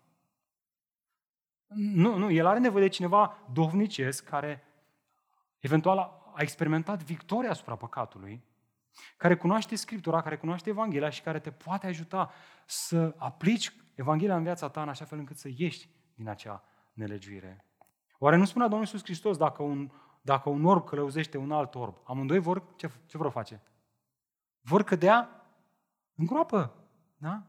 Nu, 1.76 2.18
nu, 2.18 2.32
el 2.32 2.46
are 2.46 2.60
nevoie 2.60 2.84
de 2.84 2.90
cineva 2.90 3.38
dovnicesc 3.54 4.24
care 4.26 4.64
eventual 5.60 5.98
a 6.36 6.42
experimentat 6.42 7.04
victoria 7.04 7.50
asupra 7.50 7.76
păcatului, 7.76 8.44
care 9.18 9.36
cunoaște 9.36 9.76
Scriptura, 9.76 10.22
care 10.22 10.38
cunoaște 10.38 10.70
Evanghelia 10.70 11.10
și 11.10 11.22
care 11.22 11.40
te 11.40 11.52
poate 11.52 11.88
ajuta 11.88 12.32
să 12.66 13.16
aplici 13.18 13.74
Evanghelia 13.96 14.36
în 14.36 14.44
viața 14.44 14.70
ta 14.70 14.82
în 14.82 14.90
așa 14.90 15.06
fel 15.06 15.18
încât 15.18 15.38
să 15.38 15.50
ieși 15.56 15.90
din 16.16 16.28
acea 16.28 16.66
nelegiuire. 16.94 17.66
Oare 18.18 18.36
nu 18.36 18.46
spunea 18.46 18.68
Domnul 18.68 18.86
Iisus 18.86 19.04
Hristos 19.04 19.38
dacă 19.38 19.64
un, 19.64 19.92
dacă 20.22 20.50
un 20.50 20.66
orb 20.66 20.86
călăuzește 20.86 21.38
un 21.38 21.52
alt 21.52 21.76
orb, 21.76 21.98
amândoi 22.04 22.40
vor, 22.40 22.76
ce, 22.76 22.92
ce 23.06 23.18
vor 23.18 23.32
face? 23.32 23.62
Vor 24.62 24.84
cădea 24.84 25.46
în 26.16 26.26
groapă. 26.26 26.76
Da? 27.18 27.44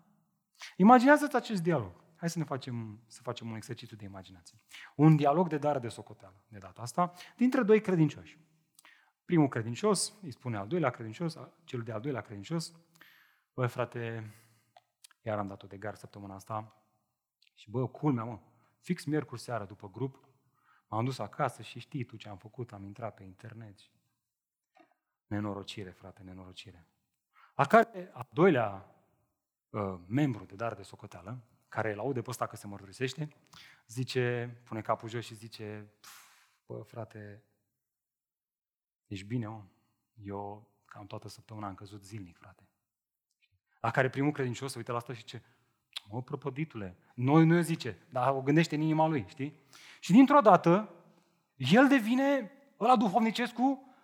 Imaginează-ți 0.77 1.37
acest 1.37 1.63
dialog. 1.63 1.93
Hai 2.17 2.31
să 2.31 2.39
ne 2.39 2.45
facem, 2.45 3.03
să 3.07 3.23
facem 3.23 3.49
un 3.51 3.57
exercițiu 3.57 3.97
de 3.97 4.05
imaginație. 4.05 4.59
Un 4.97 5.17
dialog 5.17 5.49
de 5.49 5.59
dare 5.59 5.79
de 5.79 5.89
socoteală, 5.89 6.45
de 6.49 6.59
data 6.59 6.83
asta, 6.83 7.13
dintre 7.37 7.63
doi 7.63 7.81
credincioși. 7.81 8.39
Primul 9.25 9.49
credincios 9.49 10.15
îi 10.23 10.31
spune 10.31 10.57
al 10.57 10.67
doilea 10.67 10.91
credincios, 10.91 11.39
cel 11.65 11.81
de 11.81 11.93
al 11.93 12.01
doilea 12.01 12.21
credincios, 12.21 12.73
băi 13.55 13.69
frate, 13.69 14.35
iar 15.23 15.39
am 15.39 15.47
dat-o 15.47 15.67
de 15.67 15.77
gar 15.77 15.95
săptămâna 15.95 16.35
asta 16.35 16.83
și 17.55 17.71
bă, 17.71 17.89
culmea 17.89 18.25
mă, 18.25 18.39
fix 18.83 19.05
miercuri 19.05 19.41
seara 19.41 19.65
după 19.65 19.91
grup, 19.91 20.29
m-am 20.89 21.05
dus 21.05 21.19
acasă 21.19 21.63
și 21.63 21.79
știi 21.79 22.05
tu 22.05 22.17
ce 22.17 22.29
am 22.29 22.37
făcut, 22.37 22.73
am 22.73 22.85
intrat 22.85 23.15
pe 23.15 23.23
internet 23.23 23.79
și... 23.79 23.91
Nenorocire, 25.27 25.91
frate, 25.91 26.23
nenorocire. 26.23 26.87
A 27.55 27.67
care, 27.67 28.11
a 28.13 28.29
doilea 28.33 28.95
uh, 29.71 30.01
membru 30.07 30.45
de 30.45 30.55
dar 30.55 30.75
de 30.75 30.83
socoteală, 30.83 31.43
care 31.69 31.93
îl 31.93 31.99
aude 31.99 32.23
pe 32.23 32.31
ăsta 32.31 32.47
că 32.47 32.57
se 32.57 32.67
mărturisește, 32.67 33.29
zice, 33.87 34.57
pune 34.65 34.81
capul 34.81 35.09
jos 35.09 35.25
și 35.25 35.35
zice, 35.35 35.93
bă, 36.67 36.83
frate, 36.83 37.45
ești 39.07 39.27
bine, 39.27 39.49
om. 39.49 39.69
Eu 40.15 40.71
cam 40.85 41.07
toată 41.07 41.29
săptămâna 41.29 41.67
am 41.67 41.75
căzut 41.75 42.05
zilnic, 42.05 42.37
frate. 42.37 42.69
La 43.81 43.91
care 43.91 44.11
primul 44.11 44.33
credincios 44.33 44.71
se 44.71 44.79
uită 44.79 44.93
la 44.93 44.99
asta 44.99 45.13
și 45.13 45.21
zice, 45.21 45.43
mă, 46.11 46.23
prăpăditule, 46.23 46.97
noi 47.15 47.45
nu 47.45 47.61
zice, 47.61 47.99
dar 48.11 48.29
o 48.29 48.41
gândește 48.41 48.75
în 48.75 48.81
inima 48.81 49.07
lui, 49.07 49.25
știi? 49.29 49.55
Și 50.01 50.13
dintr-o 50.13 50.41
dată, 50.41 50.89
el 51.57 51.89
devine 51.89 52.53
ăla 52.81 52.97
duhovnicescu 52.97 53.95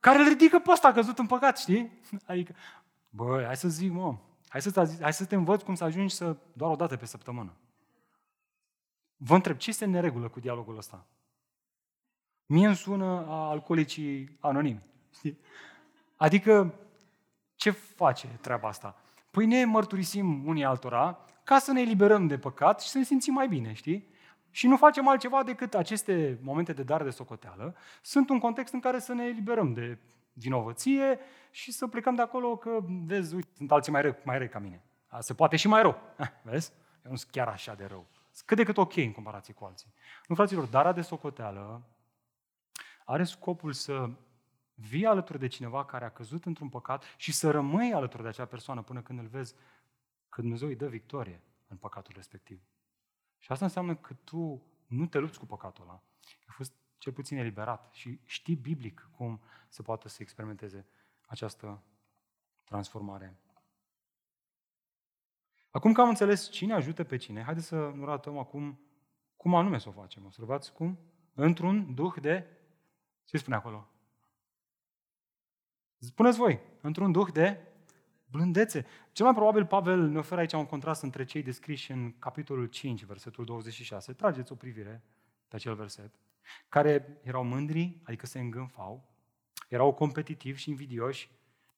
care 0.00 0.18
îl 0.18 0.28
ridică 0.28 0.58
pe 0.58 0.70
ăsta 0.70 0.92
căzut 0.92 1.18
în 1.18 1.26
păcat, 1.26 1.58
știi? 1.58 2.00
Adică, 2.26 2.54
băi, 3.08 3.44
hai 3.44 3.56
să 3.56 3.68
zic, 3.68 3.92
mă, 3.92 4.16
Hai 4.48 4.62
să, 4.62 4.98
hai 5.00 5.12
să 5.12 5.24
te 5.24 5.34
învăț 5.34 5.62
cum 5.62 5.74
să 5.74 5.84
ajungi 5.84 6.14
să 6.14 6.36
doar 6.52 6.70
o 6.70 6.76
dată 6.76 6.96
pe 6.96 7.06
săptămână. 7.06 7.52
Vă 9.16 9.34
întreb, 9.34 9.56
ce 9.56 9.70
este 9.70 9.84
în 9.84 9.90
neregulă 9.90 10.28
cu 10.28 10.40
dialogul 10.40 10.76
ăsta? 10.76 11.06
Mie 12.46 12.66
îmi 12.66 12.76
sună 12.76 13.26
a 13.28 13.48
alcoolicii 13.48 14.36
anonimi. 14.40 14.82
Știi? 15.14 15.38
Adică, 16.16 16.74
ce 17.54 17.70
face 17.70 18.26
treaba 18.40 18.68
asta? 18.68 18.96
Păi 19.30 19.46
ne 19.46 19.64
mărturisim 19.64 20.46
unii 20.46 20.64
altora 20.64 21.18
ca 21.46 21.58
să 21.58 21.72
ne 21.72 21.80
eliberăm 21.80 22.26
de 22.26 22.38
păcat 22.38 22.80
și 22.80 22.88
să 22.88 22.98
ne 22.98 23.04
simțim 23.04 23.32
mai 23.32 23.48
bine, 23.48 23.72
știi? 23.72 24.08
Și 24.50 24.66
nu 24.66 24.76
facem 24.76 25.08
altceva 25.08 25.42
decât 25.42 25.74
aceste 25.74 26.38
momente 26.42 26.72
de 26.72 26.82
dar 26.82 27.02
de 27.02 27.10
socoteală. 27.10 27.76
Sunt 28.02 28.28
un 28.28 28.38
context 28.38 28.72
în 28.72 28.80
care 28.80 28.98
să 28.98 29.12
ne 29.12 29.24
eliberăm 29.24 29.72
de 29.72 29.98
vinovăție 30.32 31.18
și 31.50 31.72
să 31.72 31.86
plecăm 31.86 32.14
de 32.14 32.22
acolo 32.22 32.56
că, 32.56 32.78
vezi, 33.04 33.34
uite, 33.34 33.48
sunt 33.56 33.72
alții 33.72 33.92
mai 33.92 34.02
răi, 34.02 34.16
mai 34.24 34.38
răi 34.38 34.48
ca 34.48 34.58
mine. 34.58 34.82
Se 35.18 35.34
poate 35.34 35.56
și 35.56 35.68
mai 35.68 35.82
rău. 35.82 35.98
Eh, 36.18 36.26
vezi? 36.42 36.72
Eu 37.04 37.10
nu 37.10 37.16
sunt 37.16 37.30
chiar 37.30 37.48
așa 37.48 37.74
de 37.74 37.84
rău. 37.84 38.06
Cât 38.44 38.56
de 38.56 38.64
cât 38.64 38.76
ok 38.76 38.96
în 38.96 39.12
comparație 39.12 39.54
cu 39.54 39.64
alții. 39.64 39.94
Nu, 40.26 40.34
fraților, 40.34 40.64
darea 40.64 40.92
de 40.92 41.00
socoteală 41.00 41.82
are 43.04 43.24
scopul 43.24 43.72
să 43.72 44.10
vii 44.74 45.06
alături 45.06 45.38
de 45.38 45.46
cineva 45.46 45.84
care 45.84 46.04
a 46.04 46.10
căzut 46.10 46.44
într-un 46.44 46.68
păcat 46.68 47.04
și 47.16 47.32
să 47.32 47.50
rămâi 47.50 47.92
alături 47.92 48.22
de 48.22 48.28
acea 48.28 48.44
persoană 48.44 48.82
până 48.82 49.00
când 49.00 49.18
îl 49.18 49.26
vezi 49.26 49.54
că 50.36 50.42
Dumnezeu 50.42 50.68
îi 50.68 50.76
dă 50.76 50.88
victorie 50.88 51.42
în 51.68 51.76
păcatul 51.76 52.12
respectiv. 52.16 52.62
Și 53.38 53.52
asta 53.52 53.64
înseamnă 53.64 53.96
că 53.96 54.14
tu 54.14 54.62
nu 54.86 55.06
te 55.06 55.18
lupți 55.18 55.38
cu 55.38 55.46
păcatul 55.46 55.84
ăla. 55.84 56.02
Ai 56.24 56.54
fost 56.56 56.74
cel 56.98 57.12
puțin 57.12 57.38
eliberat 57.38 57.92
și 57.92 58.20
știi 58.24 58.54
biblic 58.54 59.10
cum 59.16 59.40
se 59.68 59.82
poate 59.82 60.08
să 60.08 60.18
experimenteze 60.20 60.86
această 61.26 61.82
transformare. 62.64 63.36
Acum 65.70 65.92
că 65.92 66.00
am 66.00 66.08
înțeles 66.08 66.50
cine 66.50 66.72
ajută 66.72 67.04
pe 67.04 67.16
cine, 67.16 67.42
haideți 67.42 67.66
să 67.66 67.76
nu 67.94 68.04
ratăm 68.04 68.38
acum 68.38 68.80
cum 69.36 69.54
anume 69.54 69.78
să 69.78 69.88
o 69.88 69.92
facem. 69.92 70.24
Observați 70.24 70.72
cum? 70.72 70.98
Într-un 71.34 71.94
duh 71.94 72.14
de... 72.20 72.46
Ce 73.24 73.38
spune 73.38 73.56
acolo? 73.56 73.90
Spuneți 75.98 76.38
voi, 76.38 76.60
într-un 76.80 77.12
duh 77.12 77.32
de 77.32 77.60
blândețe. 78.36 78.86
Cel 79.12 79.24
mai 79.24 79.34
probabil 79.34 79.66
Pavel 79.66 80.08
ne 80.08 80.18
oferă 80.18 80.40
aici 80.40 80.52
un 80.52 80.66
contrast 80.66 81.02
între 81.02 81.24
cei 81.24 81.42
descriși 81.42 81.90
în 81.90 82.18
capitolul 82.18 82.66
5, 82.66 83.04
versetul 83.04 83.44
26. 83.44 84.12
Trageți 84.12 84.52
o 84.52 84.54
privire 84.54 85.02
pe 85.48 85.56
acel 85.56 85.74
verset 85.74 86.10
care 86.68 87.18
erau 87.22 87.44
mândri, 87.44 88.00
adică 88.02 88.26
se 88.26 88.40
îngânfau, 88.40 89.04
erau 89.68 89.94
competitivi 89.94 90.60
și 90.60 90.70
invidioși 90.70 91.30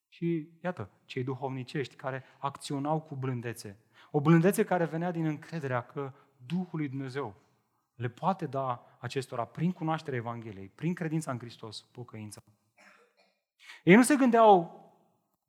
și, 0.07 0.49
iată, 0.63 0.89
cei 1.05 1.23
duhovnicești 1.23 1.95
care 1.95 2.23
acționau 2.37 3.01
cu 3.01 3.15
blândețe. 3.15 3.77
O 4.11 4.21
blândețe 4.21 4.63
care 4.63 4.85
venea 4.85 5.11
din 5.11 5.25
încrederea 5.25 5.81
că 5.81 6.13
Duhul 6.45 6.79
lui 6.79 6.87
Dumnezeu 6.87 7.35
le 7.95 8.07
poate 8.07 8.45
da 8.45 8.97
acestora, 8.99 9.45
prin 9.45 9.71
cunoașterea 9.71 10.19
Evangheliei, 10.19 10.71
prin 10.75 10.93
credința 10.93 11.31
în 11.31 11.39
Hristos, 11.39 11.81
pocăința. 11.81 12.41
Ei 13.83 13.95
nu 13.95 14.03
se 14.03 14.15
gândeau, 14.15 14.79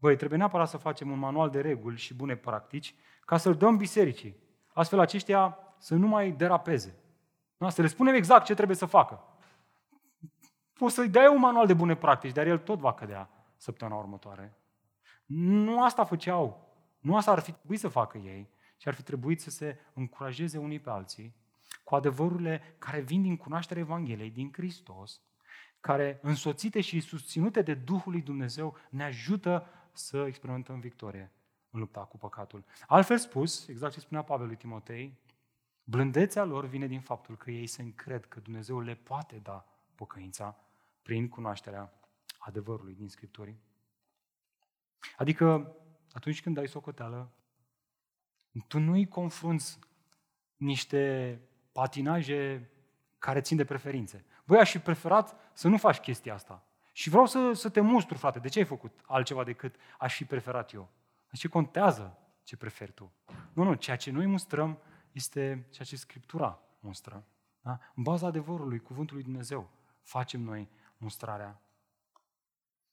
băi, 0.00 0.16
trebuie 0.16 0.38
neapărat 0.38 0.68
să 0.68 0.76
facem 0.76 1.10
un 1.10 1.18
manual 1.18 1.50
de 1.50 1.60
reguli 1.60 1.96
și 1.98 2.14
bune 2.14 2.36
practici 2.36 2.94
ca 3.24 3.36
să-l 3.36 3.54
dăm 3.54 3.76
bisericii. 3.76 4.36
Astfel 4.72 4.98
aceștia 4.98 5.58
să 5.78 5.94
nu 5.94 6.06
mai 6.06 6.30
derapeze. 6.30 6.94
Da? 7.56 7.70
Să 7.70 7.82
le 7.82 7.88
spunem 7.88 8.14
exact 8.14 8.44
ce 8.44 8.54
trebuie 8.54 8.76
să 8.76 8.86
facă. 8.86 9.24
Poți 10.72 10.94
să-i 10.94 11.08
dai 11.08 11.26
un 11.26 11.38
manual 11.38 11.66
de 11.66 11.74
bune 11.74 11.94
practici, 11.94 12.32
dar 12.32 12.46
el 12.46 12.58
tot 12.58 12.78
va 12.78 12.94
cădea 12.94 13.30
săptămâna 13.56 13.98
următoare. 13.98 14.56
Nu 15.26 15.82
asta 15.84 16.04
făceau. 16.04 16.68
Nu 16.98 17.16
asta 17.16 17.30
ar 17.30 17.38
fi 17.38 17.52
trebuit 17.52 17.80
să 17.80 17.88
facă 17.88 18.18
ei, 18.18 18.50
ci 18.76 18.86
ar 18.86 18.94
fi 18.94 19.02
trebuit 19.02 19.40
să 19.40 19.50
se 19.50 19.78
încurajeze 19.94 20.58
unii 20.58 20.78
pe 20.78 20.90
alții 20.90 21.34
cu 21.84 21.94
adevărurile 21.94 22.74
care 22.78 23.00
vin 23.00 23.22
din 23.22 23.36
cunoașterea 23.36 23.82
Evangheliei, 23.82 24.30
din 24.30 24.50
Hristos, 24.52 25.20
care, 25.80 26.18
însoțite 26.22 26.80
și 26.80 27.00
susținute 27.00 27.62
de 27.62 27.74
Duhul 27.74 28.12
lui 28.12 28.22
Dumnezeu, 28.22 28.76
ne 28.90 29.04
ajută 29.04 29.66
să 29.92 30.24
experimentăm 30.26 30.80
victorie 30.80 31.32
în 31.70 31.80
lupta 31.80 32.00
cu 32.00 32.18
păcatul. 32.18 32.64
Altfel 32.86 33.18
spus, 33.18 33.68
exact 33.68 33.92
ce 33.92 34.00
spunea 34.00 34.22
Pavel 34.22 34.46
lui 34.46 34.56
Timotei, 34.56 35.18
Blândețea 35.84 36.44
lor 36.44 36.64
vine 36.66 36.86
din 36.86 37.00
faptul 37.00 37.36
că 37.36 37.50
ei 37.50 37.66
se 37.66 37.82
încred 37.82 38.26
că 38.26 38.40
Dumnezeu 38.40 38.80
le 38.80 38.94
poate 38.94 39.36
da 39.36 39.66
pocăința 39.94 40.56
prin 41.02 41.28
cunoașterea 41.28 41.92
adevărului 42.38 42.94
din 42.94 43.08
Scripturii. 43.08 43.60
Adică, 45.16 45.76
atunci 46.12 46.42
când 46.42 46.54
dai 46.54 46.68
socoteală, 46.68 47.32
tu 48.66 48.78
nu 48.78 48.92
îi 48.92 49.08
confrunți 49.08 49.78
niște 50.56 51.40
patinaje 51.72 52.70
care 53.18 53.40
țin 53.40 53.56
de 53.56 53.64
preferințe. 53.64 54.24
Băi, 54.44 54.58
aș 54.58 54.70
fi 54.70 54.78
preferat 54.78 55.36
să 55.52 55.68
nu 55.68 55.76
faci 55.76 55.98
chestia 55.98 56.34
asta. 56.34 56.64
Și 56.92 57.08
vreau 57.08 57.26
să, 57.26 57.52
să 57.52 57.68
te 57.68 57.80
mustru, 57.80 58.16
frate. 58.16 58.38
De 58.38 58.48
ce 58.48 58.58
ai 58.58 58.64
făcut 58.64 59.00
altceva 59.06 59.44
decât 59.44 59.76
aș 59.98 60.16
fi 60.16 60.24
preferat 60.24 60.72
eu? 60.72 60.88
De 61.30 61.36
ce 61.36 61.48
contează 61.48 62.18
ce 62.42 62.56
preferi 62.56 62.92
tu? 62.92 63.12
Nu, 63.52 63.62
nu, 63.62 63.74
ceea 63.74 63.96
ce 63.96 64.10
noi 64.10 64.26
mustrăm 64.26 64.78
este 65.12 65.66
ceea 65.70 65.86
ce 65.86 65.96
Scriptura 65.96 66.62
mustră. 66.80 67.24
Da? 67.60 67.78
În 67.94 68.02
baza 68.02 68.26
adevărului, 68.26 68.80
cuvântului 68.80 69.22
Dumnezeu, 69.22 69.70
facem 70.02 70.40
noi 70.40 70.68
mustrarea. 70.96 71.60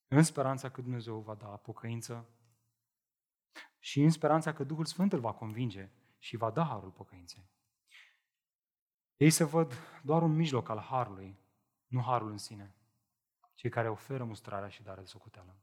În 0.08 0.24
speranța 0.24 0.70
că 0.70 0.82
Dumnezeu 0.82 1.20
va 1.20 1.34
da 1.34 1.48
pocăință 1.48 2.26
și 3.80 4.02
în 4.02 4.10
speranța 4.10 4.54
că 4.54 4.64
Duhul 4.64 4.86
Sfânt 4.86 5.14
îl 5.14 5.20
va 5.20 5.32
convinge 5.32 5.90
și 6.18 6.38
va 6.38 6.52
da 6.52 6.64
harul 6.64 6.90
pocăinței. 6.90 7.50
Ei 9.18 9.30
se 9.30 9.44
văd 9.44 9.74
doar 10.04 10.22
un 10.22 10.36
mijloc 10.36 10.70
al 10.70 10.80
harului, 10.80 11.40
nu 11.88 12.02
harul 12.02 12.32
în 12.32 12.38
sine. 12.38 12.76
Cei 13.58 13.70
care 13.70 13.90
oferă 13.90 14.24
mustrarea 14.24 14.68
și 14.68 14.84
darea 14.84 15.04
de 15.04 15.10
socoteală. 15.10 15.56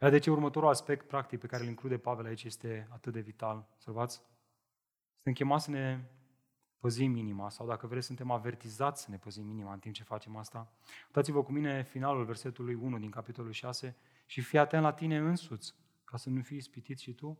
Iar 0.00 0.10
de 0.10 0.18
ce 0.18 0.30
următorul 0.30 0.68
aspect 0.68 1.06
practic 1.06 1.40
pe 1.40 1.46
care 1.46 1.62
îl 1.62 1.68
include 1.68 1.98
Pavel 1.98 2.24
aici 2.24 2.44
este 2.44 2.88
atât 2.90 3.12
de 3.12 3.20
vital. 3.20 3.68
Observați? 3.72 4.22
Suntem 5.14 5.32
chemați 5.32 5.64
să 5.64 5.70
ne 5.70 6.00
păzim 6.78 7.16
inima 7.16 7.50
sau 7.50 7.66
dacă 7.66 7.86
vreți 7.86 8.06
suntem 8.06 8.30
avertizați 8.30 9.02
să 9.02 9.10
ne 9.10 9.16
păzim 9.16 9.48
inima 9.48 9.72
în 9.72 9.78
timp 9.78 9.94
ce 9.94 10.02
facem 10.02 10.36
asta. 10.36 10.72
Uitați-vă 11.06 11.42
cu 11.42 11.52
mine 11.52 11.82
finalul 11.82 12.24
versetului 12.24 12.74
1 12.74 12.98
din 12.98 13.10
capitolul 13.10 13.52
6 13.52 13.96
și 14.26 14.40
fii 14.40 14.58
atent 14.58 14.82
la 14.82 14.92
tine 14.92 15.16
însuți 15.16 15.74
ca 16.04 16.16
să 16.16 16.30
nu 16.30 16.42
fii 16.42 16.56
ispitit 16.56 16.98
și 16.98 17.12
tu. 17.12 17.38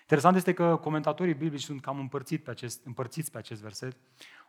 Interesant 0.00 0.36
este 0.36 0.52
că 0.52 0.76
comentatorii 0.76 1.34
biblici 1.34 1.62
sunt 1.62 1.80
cam 1.80 1.98
împărțiți 1.98 2.42
pe 2.42 2.50
acest, 2.50 2.86
împărțiți 2.86 3.30
pe 3.30 3.38
acest 3.38 3.62
verset. 3.62 3.96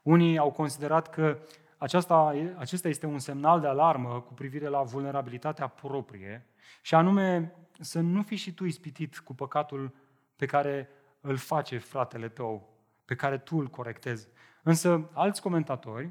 Unii 0.03 0.37
au 0.37 0.51
considerat 0.51 1.09
că 1.09 1.39
aceasta, 1.77 2.35
acesta 2.57 2.87
este 2.87 3.05
un 3.05 3.19
semnal 3.19 3.59
de 3.59 3.67
alarmă 3.67 4.21
cu 4.21 4.33
privire 4.33 4.67
la 4.67 4.81
vulnerabilitatea 4.81 5.67
proprie 5.67 6.45
și 6.81 6.95
anume 6.95 7.55
să 7.79 7.99
nu 7.99 8.21
fii 8.21 8.37
și 8.37 8.53
tu 8.53 8.65
ispitit 8.65 9.17
cu 9.17 9.35
păcatul 9.35 9.93
pe 10.35 10.45
care 10.45 10.89
îl 11.21 11.37
face 11.37 11.77
fratele 11.77 12.29
tău, 12.29 12.69
pe 13.05 13.15
care 13.15 13.37
tu 13.37 13.57
îl 13.57 13.67
corectezi. 13.67 14.27
Însă 14.63 15.09
alți 15.13 15.41
comentatori 15.41 16.09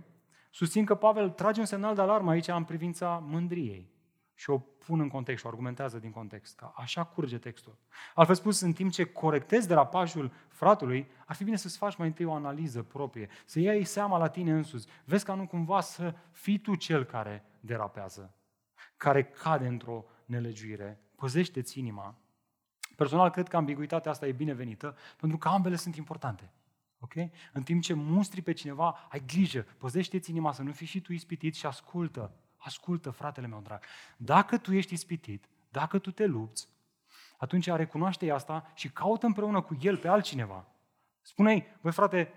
susțin 0.51 0.85
că 0.85 0.95
Pavel 0.95 1.31
trage 1.31 1.61
un 1.61 1.67
semnal 1.67 1.95
de 1.95 2.01
alarmă 2.01 2.31
aici 2.31 2.49
în 2.49 2.65
privința 2.65 3.25
mândriei 3.27 3.95
și 4.39 4.51
o 4.51 4.59
pun 4.59 5.01
în 5.01 5.09
context 5.09 5.41
și 5.41 5.47
o 5.47 5.49
argumentează 5.49 5.99
din 5.99 6.11
context. 6.11 6.57
Că 6.57 6.73
așa 6.75 7.05
curge 7.05 7.39
textul. 7.39 7.79
Altfel 8.15 8.37
spus, 8.37 8.61
în 8.61 8.73
timp 8.73 8.93
ce 8.93 9.05
corectezi 9.05 9.69
derapajul 9.69 10.33
fratului, 10.49 11.11
ar 11.27 11.37
fi 11.37 11.45
bine 11.45 11.57
să-ți 11.57 11.77
faci 11.77 11.97
mai 11.97 12.07
întâi 12.07 12.25
o 12.25 12.33
analiză 12.33 12.83
proprie, 12.83 13.29
să 13.45 13.61
iei 13.61 13.85
seama 13.85 14.19
la 14.19 14.29
tine 14.29 14.53
însuți. 14.53 14.87
Vezi 15.05 15.25
ca 15.25 15.35
nu 15.35 15.47
cumva 15.47 15.81
să 15.81 16.15
fii 16.31 16.59
tu 16.59 16.75
cel 16.75 17.05
care 17.05 17.45
derapează, 17.61 18.35
care 18.97 19.25
cade 19.25 19.67
într-o 19.67 20.05
nelegiuire. 20.25 21.01
Păzește-ți 21.15 21.79
inima. 21.79 22.15
Personal, 22.97 23.31
cred 23.31 23.49
că 23.49 23.57
ambiguitatea 23.57 24.11
asta 24.11 24.27
e 24.27 24.33
binevenită, 24.33 24.97
pentru 25.17 25.39
că 25.39 25.49
ambele 25.49 25.77
sunt 25.77 25.97
importante. 25.97 26.53
Ok? 27.01 27.15
În 27.53 27.63
timp 27.63 27.83
ce 27.83 27.95
mustri 27.95 28.43
pe 28.43 28.53
cineva, 28.53 29.07
ai 29.11 29.23
grijă, 29.27 29.67
păzește-ți 29.79 30.31
inima 30.31 30.53
să 30.53 30.63
nu 30.63 30.73
fii 30.73 30.87
și 30.87 31.01
tu 31.01 31.13
ispitit 31.13 31.55
și 31.55 31.67
ascultă 31.67 32.33
Ascultă, 32.57 33.11
fratele 33.11 33.47
meu 33.47 33.61
drag, 33.61 33.85
dacă 34.17 34.59
tu 34.59 34.73
ești 34.73 34.93
ispitit, 34.93 35.49
dacă 35.69 35.99
tu 35.99 36.11
te 36.11 36.27
lupți, 36.27 36.69
atunci 37.39 37.71
recunoaște 37.71 38.31
asta 38.31 38.71
și 38.75 38.91
caută 38.91 39.27
împreună 39.27 39.61
cu 39.61 39.77
el 39.81 39.97
pe 39.97 40.09
altcineva. 40.09 40.67
Spune-i, 41.21 41.67
băi 41.81 41.93
frate, 41.93 42.33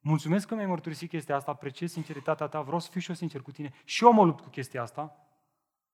mulțumesc 0.00 0.48
că 0.48 0.54
mi-ai 0.54 0.66
mărturisit 0.66 1.08
chestia 1.08 1.36
asta, 1.36 1.50
apreciez 1.50 1.92
sinceritatea 1.92 2.46
ta, 2.46 2.60
vreau 2.60 2.78
să 2.78 2.90
fiu 2.90 3.00
și 3.00 3.08
eu 3.08 3.14
sincer 3.14 3.42
cu 3.42 3.50
tine 3.50 3.72
și 3.84 4.04
eu 4.04 4.12
mă 4.12 4.24
lupt 4.24 4.42
cu 4.42 4.48
chestia 4.48 4.82
asta 4.82 5.16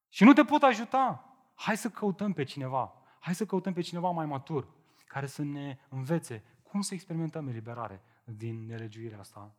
și 0.09 0.25
nu 0.25 0.33
te 0.33 0.45
pot 0.45 0.63
ajuta. 0.63 1.29
Hai 1.55 1.77
să 1.77 1.89
căutăm 1.89 2.33
pe 2.33 2.45
cineva, 2.45 2.93
hai 3.21 3.35
să 3.35 3.47
căutăm 3.47 3.73
pe 3.73 3.81
cineva 3.81 4.11
mai 4.11 4.27
matur, 4.27 4.69
care 5.07 5.27
să 5.27 5.43
ne 5.43 5.79
învețe 5.89 6.45
cum 6.63 6.81
să 6.81 6.95
experimentăm 6.95 7.49
eliberare 7.49 8.03
din 8.25 8.67
nelegiuirea 8.67 9.19
asta. 9.19 9.55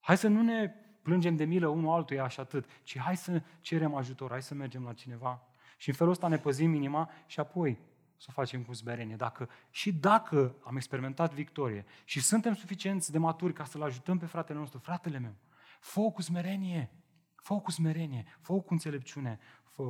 Hai 0.00 0.16
să 0.16 0.28
nu 0.28 0.42
ne 0.42 0.74
plângem 1.02 1.36
de 1.36 1.44
milă 1.44 1.68
unul 1.68 1.92
altuia 1.92 2.28
și 2.28 2.40
atât, 2.40 2.68
ci 2.82 2.98
hai 2.98 3.16
să 3.16 3.42
cerem 3.60 3.94
ajutor, 3.94 4.30
hai 4.30 4.42
să 4.42 4.54
mergem 4.54 4.84
la 4.84 4.92
cineva. 4.92 5.42
Și 5.76 5.88
în 5.88 5.94
felul 5.94 6.12
ăsta 6.12 6.28
ne 6.28 6.38
păzim 6.38 6.74
inima 6.74 7.10
și 7.26 7.40
apoi 7.40 7.78
să 8.16 8.26
o 8.28 8.32
facem 8.32 8.62
cu 8.62 8.72
smerenie. 8.72 9.16
Dacă, 9.16 9.48
și 9.70 9.92
dacă 9.92 10.56
am 10.64 10.76
experimentat 10.76 11.32
victorie 11.32 11.84
și 12.04 12.20
suntem 12.20 12.54
suficienți 12.54 13.12
de 13.12 13.18
maturi 13.18 13.52
ca 13.52 13.64
să-l 13.64 13.82
ajutăm 13.82 14.18
pe 14.18 14.26
fratele 14.26 14.58
nostru, 14.58 14.78
fratele 14.78 15.18
meu, 15.18 15.34
fă 15.80 16.00
cu 16.00 16.22
smerenie, 16.22 16.90
fă 17.34 17.60
cu 17.60 17.70
smerenie, 17.70 18.24
fă 18.40 18.60
cu 18.60 18.72
înțelepciune, 18.72 19.38
fă 19.64 19.82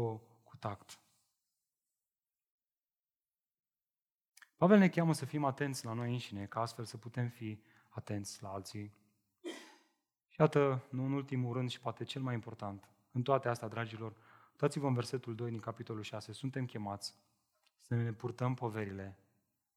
cu 0.45 0.57
tact. 0.59 0.99
Pavel 4.57 4.79
ne 4.79 4.89
cheamă 4.89 5.15
să 5.15 5.25
fim 5.25 5.45
atenți 5.45 5.85
la 5.85 5.93
noi 5.93 6.13
înșine, 6.13 6.45
ca 6.45 6.61
astfel 6.61 6.85
să 6.85 6.97
putem 6.97 7.29
fi 7.29 7.63
atenți 7.89 8.43
la 8.43 8.49
alții 8.49 8.81
și 8.81 9.01
iată, 10.43 10.82
nu 10.88 11.05
în 11.05 11.12
ultimul 11.12 11.53
rând 11.53 11.70
și 11.70 11.80
poate 11.80 12.05
cel 12.05 12.22
mai 12.22 12.34
important, 12.34 12.88
în 13.12 13.22
toate 13.22 13.49
astea, 13.49 13.68
dragilor, 13.68 14.12
uitați-vă 14.51 14.86
în 14.86 14.95
versetul 14.95 15.34
2 15.34 15.51
din 15.51 15.61
capitolul 15.61 16.03
6, 16.03 16.32
suntem 16.32 16.64
chemați 16.64 17.14
să 17.80 17.95
ne 17.95 18.12
purtăm 18.12 18.55
poverile 18.55 19.18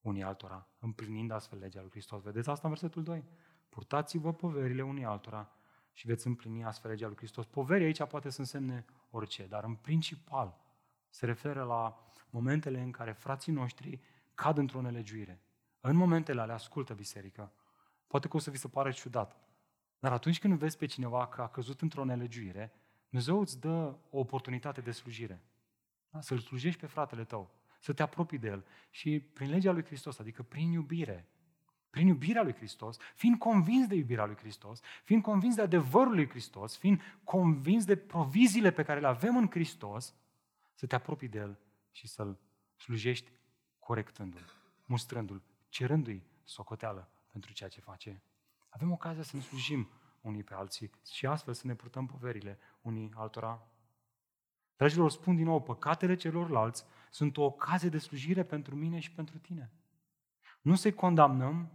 unii 0.02 0.24
altora, 0.24 0.68
împlinind 0.80 1.32
astfel 1.32 1.60
legea 1.60 1.82
lui 1.82 1.90
Hristos. 1.90 2.22
Vedeți 2.22 2.50
asta 2.50 2.68
în 2.68 2.74
versetul 2.74 3.04
2? 3.04 3.24
Purtați-vă 3.70 4.34
poverile 4.34 4.82
unii 4.82 5.06
altora 5.06 5.52
și 5.94 6.08
veți 6.08 6.28
împlini 6.28 6.64
astfel 6.64 6.90
legea 6.92 7.08
lui 7.08 7.16
Hristos. 7.16 7.46
Poveri 7.46 7.84
aici 7.84 8.04
poate 8.04 8.30
să 8.30 8.40
însemne 8.40 8.86
orice, 9.10 9.46
dar 9.46 9.64
în 9.64 9.76
principal 9.76 10.58
se 11.10 11.26
referă 11.26 11.64
la 11.64 12.12
momentele 12.30 12.82
în 12.82 12.92
care 12.92 13.12
frații 13.12 13.52
noștri 13.52 14.00
cad 14.34 14.58
într-o 14.58 14.82
nelegiuire. 14.82 15.42
În 15.80 15.96
momentele 15.96 16.42
alea 16.42 16.56
ascultă 16.56 16.94
biserică. 16.94 17.52
Poate 18.08 18.28
că 18.28 18.36
o 18.36 18.40
să 18.40 18.50
vi 18.50 18.58
se 18.58 18.68
pare 18.68 18.92
ciudat, 18.92 19.45
dar 20.06 20.14
atunci 20.14 20.40
când 20.40 20.58
vezi 20.58 20.78
pe 20.78 20.86
cineva 20.86 21.28
că 21.28 21.42
a 21.42 21.48
căzut 21.48 21.82
într-o 21.82 22.04
nelegiuire, 22.04 22.74
Dumnezeu 23.10 23.40
îți 23.40 23.60
dă 23.60 23.96
o 24.10 24.20
oportunitate 24.20 24.82
de 24.82 24.92
slujire. 24.92 25.42
Da? 26.10 26.22
Să-L 26.22 26.40
slujești 26.40 26.80
pe 26.80 26.86
fratele 26.86 27.24
tău, 27.24 27.52
să 27.80 27.94
te 27.94 28.02
apropii 28.02 28.38
de 28.38 28.48
El 28.48 28.66
și 28.90 29.20
prin 29.20 29.50
legea 29.50 29.72
lui 29.72 29.84
Hristos, 29.86 30.20
adică 30.20 30.44
prin 30.44 30.72
iubire, 30.72 31.28
prin 31.90 32.08
iubirea 32.08 32.44
lui 32.44 32.54
Hristos, 32.54 32.98
fiind 33.16 33.38
convins 33.38 33.88
de 33.88 33.96
iubirea 33.96 34.26
lui 34.26 34.36
Hristos, 34.36 34.82
fiind 35.04 35.22
convins 35.22 35.56
de 35.56 35.62
adevărul 35.62 36.14
lui 36.14 36.30
Hristos, 36.30 36.78
fiind 36.78 37.02
convins 37.24 37.86
de 37.86 37.96
proviziile 37.96 38.72
pe 38.72 38.84
care 38.84 39.00
le 39.00 39.08
avem 39.08 39.38
în 39.38 39.50
Hristos, 39.50 40.14
să 40.74 40.86
te 40.86 40.96
apropii 40.96 41.28
de 41.28 41.38
El 41.38 41.60
și 41.92 42.08
să-L 42.08 42.38
slujești 42.76 43.32
corectându-L, 43.80 44.46
mustrându-L, 44.86 45.42
cerându-i 45.70 46.24
socoteală 46.44 47.10
pentru 47.32 47.54
ceea 47.54 47.70
ce 47.70 47.80
face. 47.80 48.22
Avem 48.76 48.92
ocazia 48.92 49.24
să 49.24 49.36
ne 49.36 49.42
slujim 49.42 49.90
unii 50.22 50.44
pe 50.44 50.54
alții 50.54 50.92
și 51.12 51.26
astfel 51.26 51.54
să 51.54 51.68
ne 51.68 51.76
purtăm 51.76 52.06
poverile 52.06 52.60
unii 52.82 53.12
altora. 53.16 53.68
Dragilor, 54.76 55.12
spun 55.12 55.36
din 55.36 55.46
nou, 55.46 55.62
păcatele 55.62 56.16
celorlalți 56.16 56.86
sunt 57.10 57.38
o 57.38 57.44
ocazie 57.44 57.90
de 57.90 57.98
slujire 57.98 58.44
pentru 58.44 58.76
mine 58.76 59.00
și 59.00 59.12
pentru 59.12 59.38
tine. 59.38 59.72
Nu 60.62 60.76
să-i 60.76 60.94
condamnăm, 60.94 61.72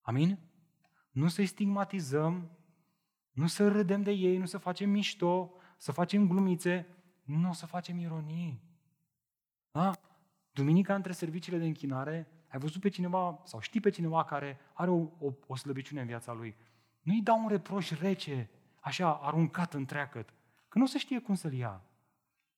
amin? 0.00 0.38
Nu 1.10 1.28
să-i 1.28 1.46
stigmatizăm, 1.46 2.50
nu 3.30 3.46
să 3.46 3.68
râdem 3.68 4.02
de 4.02 4.10
ei, 4.10 4.36
nu 4.36 4.46
să 4.46 4.58
facem 4.58 4.90
mișto, 4.90 5.54
să 5.76 5.92
facem 5.92 6.28
glumițe, 6.28 6.86
nu 7.22 7.52
să 7.52 7.66
facem 7.66 7.98
ironii. 7.98 8.62
Da? 9.70 9.90
Duminica 10.52 10.94
între 10.94 11.12
serviciile 11.12 11.58
de 11.58 11.66
închinare 11.66 12.37
ai 12.48 12.58
văzut 12.58 12.80
pe 12.80 12.88
cineva 12.88 13.40
sau 13.44 13.60
știi 13.60 13.80
pe 13.80 13.90
cineva 13.90 14.24
care 14.24 14.58
are 14.72 14.90
o, 14.90 15.06
o, 15.18 15.32
o 15.46 15.56
slăbiciune 15.56 16.00
în 16.00 16.06
viața 16.06 16.32
lui. 16.32 16.56
Nu-i 17.00 17.22
dau 17.22 17.42
un 17.42 17.48
reproș 17.48 17.90
rece, 17.90 18.50
așa, 18.80 19.14
aruncat 19.14 19.74
în 19.74 19.84
treacăt, 19.84 20.34
că 20.68 20.78
nu 20.78 20.86
se 20.86 20.98
știe 20.98 21.20
cum 21.20 21.34
să-l 21.34 21.52
ia. 21.52 21.82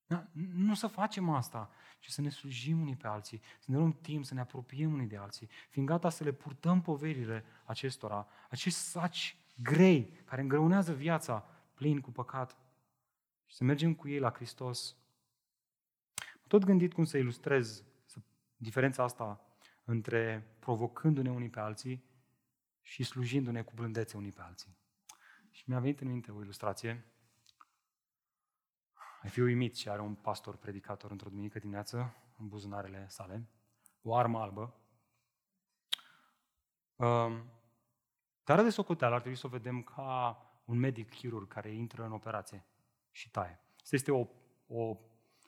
Da? 0.07 0.26
Nu 0.55 0.74
să 0.74 0.86
facem 0.86 1.28
asta, 1.28 1.70
ci 1.99 2.09
să 2.09 2.20
ne 2.20 2.28
slujim 2.28 2.80
unii 2.80 2.97
pe 2.97 3.07
alții, 3.07 3.41
să 3.59 3.70
ne 3.70 3.76
luăm 3.76 3.93
timp, 3.93 4.24
să 4.24 4.34
ne 4.34 4.41
apropiem 4.41 4.93
unii 4.93 5.07
de 5.07 5.16
alții, 5.16 5.49
fiind 5.68 5.88
gata 5.88 6.09
să 6.09 6.24
le 6.24 6.32
purtăm 6.32 6.80
poverile 6.80 7.45
acestora, 7.64 8.26
acești 8.49 8.78
saci 8.78 9.36
grei 9.62 10.12
care 10.24 10.41
îngreunează 10.41 10.93
viața 10.93 11.49
plin 11.74 12.01
cu 12.01 12.11
păcat 12.11 12.59
și 13.47 13.57
să 13.57 13.64
mergem 13.64 13.95
cu 13.95 14.09
ei 14.09 14.18
la 14.18 14.30
Hristos. 14.30 14.97
Tot 16.47 16.64
gândit 16.64 16.93
cum 16.93 17.05
să 17.05 17.16
ilustrez 17.16 17.84
diferența 18.57 19.03
asta 19.03 19.41
între 19.91 20.55
provocându-ne 20.59 21.30
unii 21.30 21.51
pe 21.51 21.61
alții 21.61 22.05
și 22.82 23.03
slujindu-ne 23.03 23.62
cu 23.62 23.72
blândețe 23.74 24.16
unii 24.16 24.32
pe 24.32 24.41
alții. 24.41 24.76
Și 25.51 25.64
mi-a 25.66 25.80
venit 25.80 26.01
în 26.01 26.09
minte 26.09 26.30
o 26.30 26.43
ilustrație. 26.43 27.05
Ai 29.22 29.30
fi 29.30 29.41
uimit 29.41 29.76
și 29.76 29.88
are 29.88 30.01
un 30.01 30.14
pastor 30.14 30.57
predicator 30.57 31.11
într-o 31.11 31.28
duminică 31.28 31.59
dimineață 31.59 32.14
în 32.38 32.49
buzunarele 32.49 33.07
sale, 33.09 33.49
o 34.03 34.14
armă 34.14 34.41
albă. 34.41 34.74
Um, 36.97 37.51
Dar 38.45 38.62
de 38.62 38.70
socoteală 38.70 39.14
ar 39.14 39.20
trebui 39.20 39.38
să 39.38 39.47
o 39.47 39.51
vedem 39.51 39.82
ca 39.82 40.38
un 40.64 40.78
medic 40.78 41.11
chirurg 41.11 41.49
care 41.49 41.70
intră 41.70 42.05
în 42.05 42.12
operație 42.12 42.64
și 43.11 43.30
taie. 43.30 43.61
Asta 43.82 43.97
este 43.97 44.12
o, 44.12 44.26
o 44.66 44.99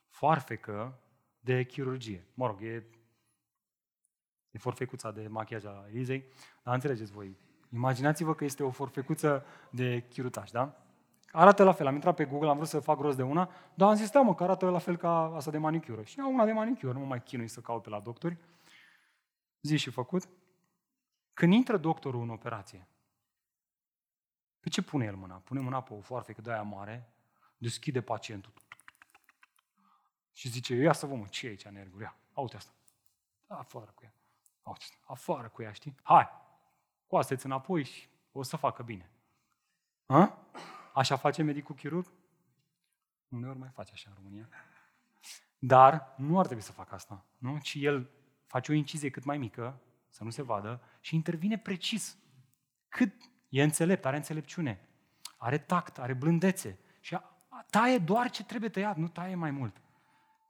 foarfecă 0.09 1.01
de 1.41 1.65
chirurgie. 1.65 2.27
Mă 2.35 2.47
rog, 2.47 2.63
e, 2.63 3.02
e 4.53 4.59
forfecuța 4.59 5.11
de 5.11 5.27
machiaj 5.29 5.65
a 5.65 5.85
Elizei, 5.89 6.25
dar 6.63 6.75
înțelegeți 6.75 7.13
voi. 7.13 7.37
Imaginați-vă 7.73 8.35
că 8.35 8.45
este 8.45 8.63
o 8.63 8.71
forfecuță 8.71 9.45
de 9.71 10.05
chirutaj, 10.09 10.51
da? 10.51 10.77
Arată 11.33 11.65
la 11.65 11.73
fel. 11.73 11.87
Am 11.87 11.95
intrat 11.95 12.15
pe 12.15 12.25
Google, 12.25 12.49
am 12.49 12.57
vrut 12.57 12.69
să 12.69 12.81
fac 12.81 13.01
rost 13.01 13.17
de 13.17 13.23
una, 13.23 13.51
dar 13.75 13.89
am 13.89 13.95
zis, 13.95 14.11
da 14.11 14.21
mă, 14.21 14.35
că 14.35 14.43
arată 14.43 14.71
la 14.71 14.79
fel 14.79 14.97
ca 14.97 15.35
asta 15.35 15.51
de 15.51 15.59
manicură. 15.59 16.03
Și 16.03 16.21
am 16.21 16.33
una 16.33 16.45
de 16.45 16.53
manicură, 16.53 16.93
nu 16.93 16.99
mă 16.99 17.07
mai 17.07 17.23
chinui 17.23 17.49
să 17.49 17.61
caut 17.61 17.83
pe 17.83 17.89
la 17.89 18.01
doctori. 18.01 18.37
Zi 19.61 19.77
și 19.77 19.91
făcut. 19.91 20.29
Când 21.35 21.53
intră 21.53 21.77
doctorul 21.77 22.23
în 22.23 22.29
operație, 22.29 22.89
pe 24.61 24.69
ce 24.69 24.83
pune 24.83 25.05
el 25.05 25.15
mâna? 25.15 25.35
Pune 25.35 25.61
mâna 25.61 25.83
pe 25.83 25.95
o 25.95 26.01
foarfecă 26.01 26.41
de 26.41 26.53
aia 26.53 26.63
mare, 26.63 27.13
deschide 27.57 28.01
pacientul 28.01 28.53
și 30.33 30.49
zice, 30.49 30.75
ia 30.75 30.93
să 30.93 31.07
vă 31.07 31.15
mă, 31.15 31.27
ce 31.31 31.47
e 31.47 31.49
aici 31.49 31.69
nerguri? 31.69 32.03
Ia, 32.03 32.17
uite 32.35 32.57
asta. 32.57 32.73
Da, 33.47 33.59
afară 33.59 33.93
cu 33.95 34.03
ea. 34.05 34.15
Uite, 34.63 34.85
afară 35.07 35.49
cu 35.49 35.63
ea, 35.63 35.73
știi? 35.73 35.95
Hai, 36.03 36.29
coasteți 37.07 37.47
înapoi 37.47 37.85
și 37.85 38.09
o 38.33 38.43
să 38.43 38.57
facă 38.57 38.83
bine. 38.83 39.11
Ha? 40.07 40.39
Așa 40.95 41.17
face 41.17 41.43
medicul 41.43 41.75
chirurg? 41.75 42.13
Uneori 43.29 43.59
mai 43.59 43.69
face 43.69 43.93
așa 43.93 44.11
în 44.11 44.17
România. 44.17 44.49
Dar 45.59 46.15
nu 46.17 46.39
ar 46.39 46.45
trebui 46.45 46.63
să 46.63 46.73
facă 46.73 46.95
asta, 46.95 47.25
nu? 47.39 47.59
Ci 47.59 47.75
el 47.75 48.11
face 48.47 48.73
o 48.73 48.75
incizie 48.75 49.11
cât 49.11 49.25
mai 49.25 49.39
mică, 49.39 49.81
să 50.09 50.25
nu 50.25 50.31
se 50.31 50.43
vadă, 50.43 50.83
și 51.01 51.15
intervine 51.15 51.59
precis. 51.59 52.19
Cât 52.89 53.13
e 53.49 53.63
înțelept, 53.63 54.05
are 54.05 54.17
înțelepciune, 54.17 54.89
are 55.37 55.59
tact, 55.59 55.99
are 55.99 56.15
blândețe 56.15 56.79
și 57.01 57.19
taie 57.71 57.99
doar 57.99 58.31
ce 58.31 58.45
trebuie 58.45 58.71
tăiat, 58.71 58.97
nu 58.97 59.09
taie 59.09 59.35
mai 59.35 59.51
mult. 59.51 59.81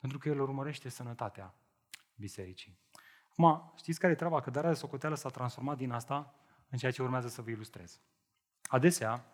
Pentru 0.01 0.19
că 0.19 0.29
el 0.29 0.41
urmărește 0.41 0.89
sănătatea 0.89 1.55
bisericii. 2.15 2.79
Acum, 3.37 3.73
știți 3.77 3.99
care 3.99 4.13
e 4.13 4.17
treaba? 4.17 4.41
Că 4.41 4.51
darea 4.51 4.71
de 4.71 4.77
socoteală 4.77 5.15
s-a 5.15 5.29
transformat 5.29 5.77
din 5.77 5.91
asta 5.91 6.35
în 6.69 6.79
ceea 6.79 6.93
ce 6.93 7.03
urmează 7.03 7.29
să 7.29 7.43
vă 7.43 7.51
ilustrez. 7.51 8.01
Adesea, 8.63 9.25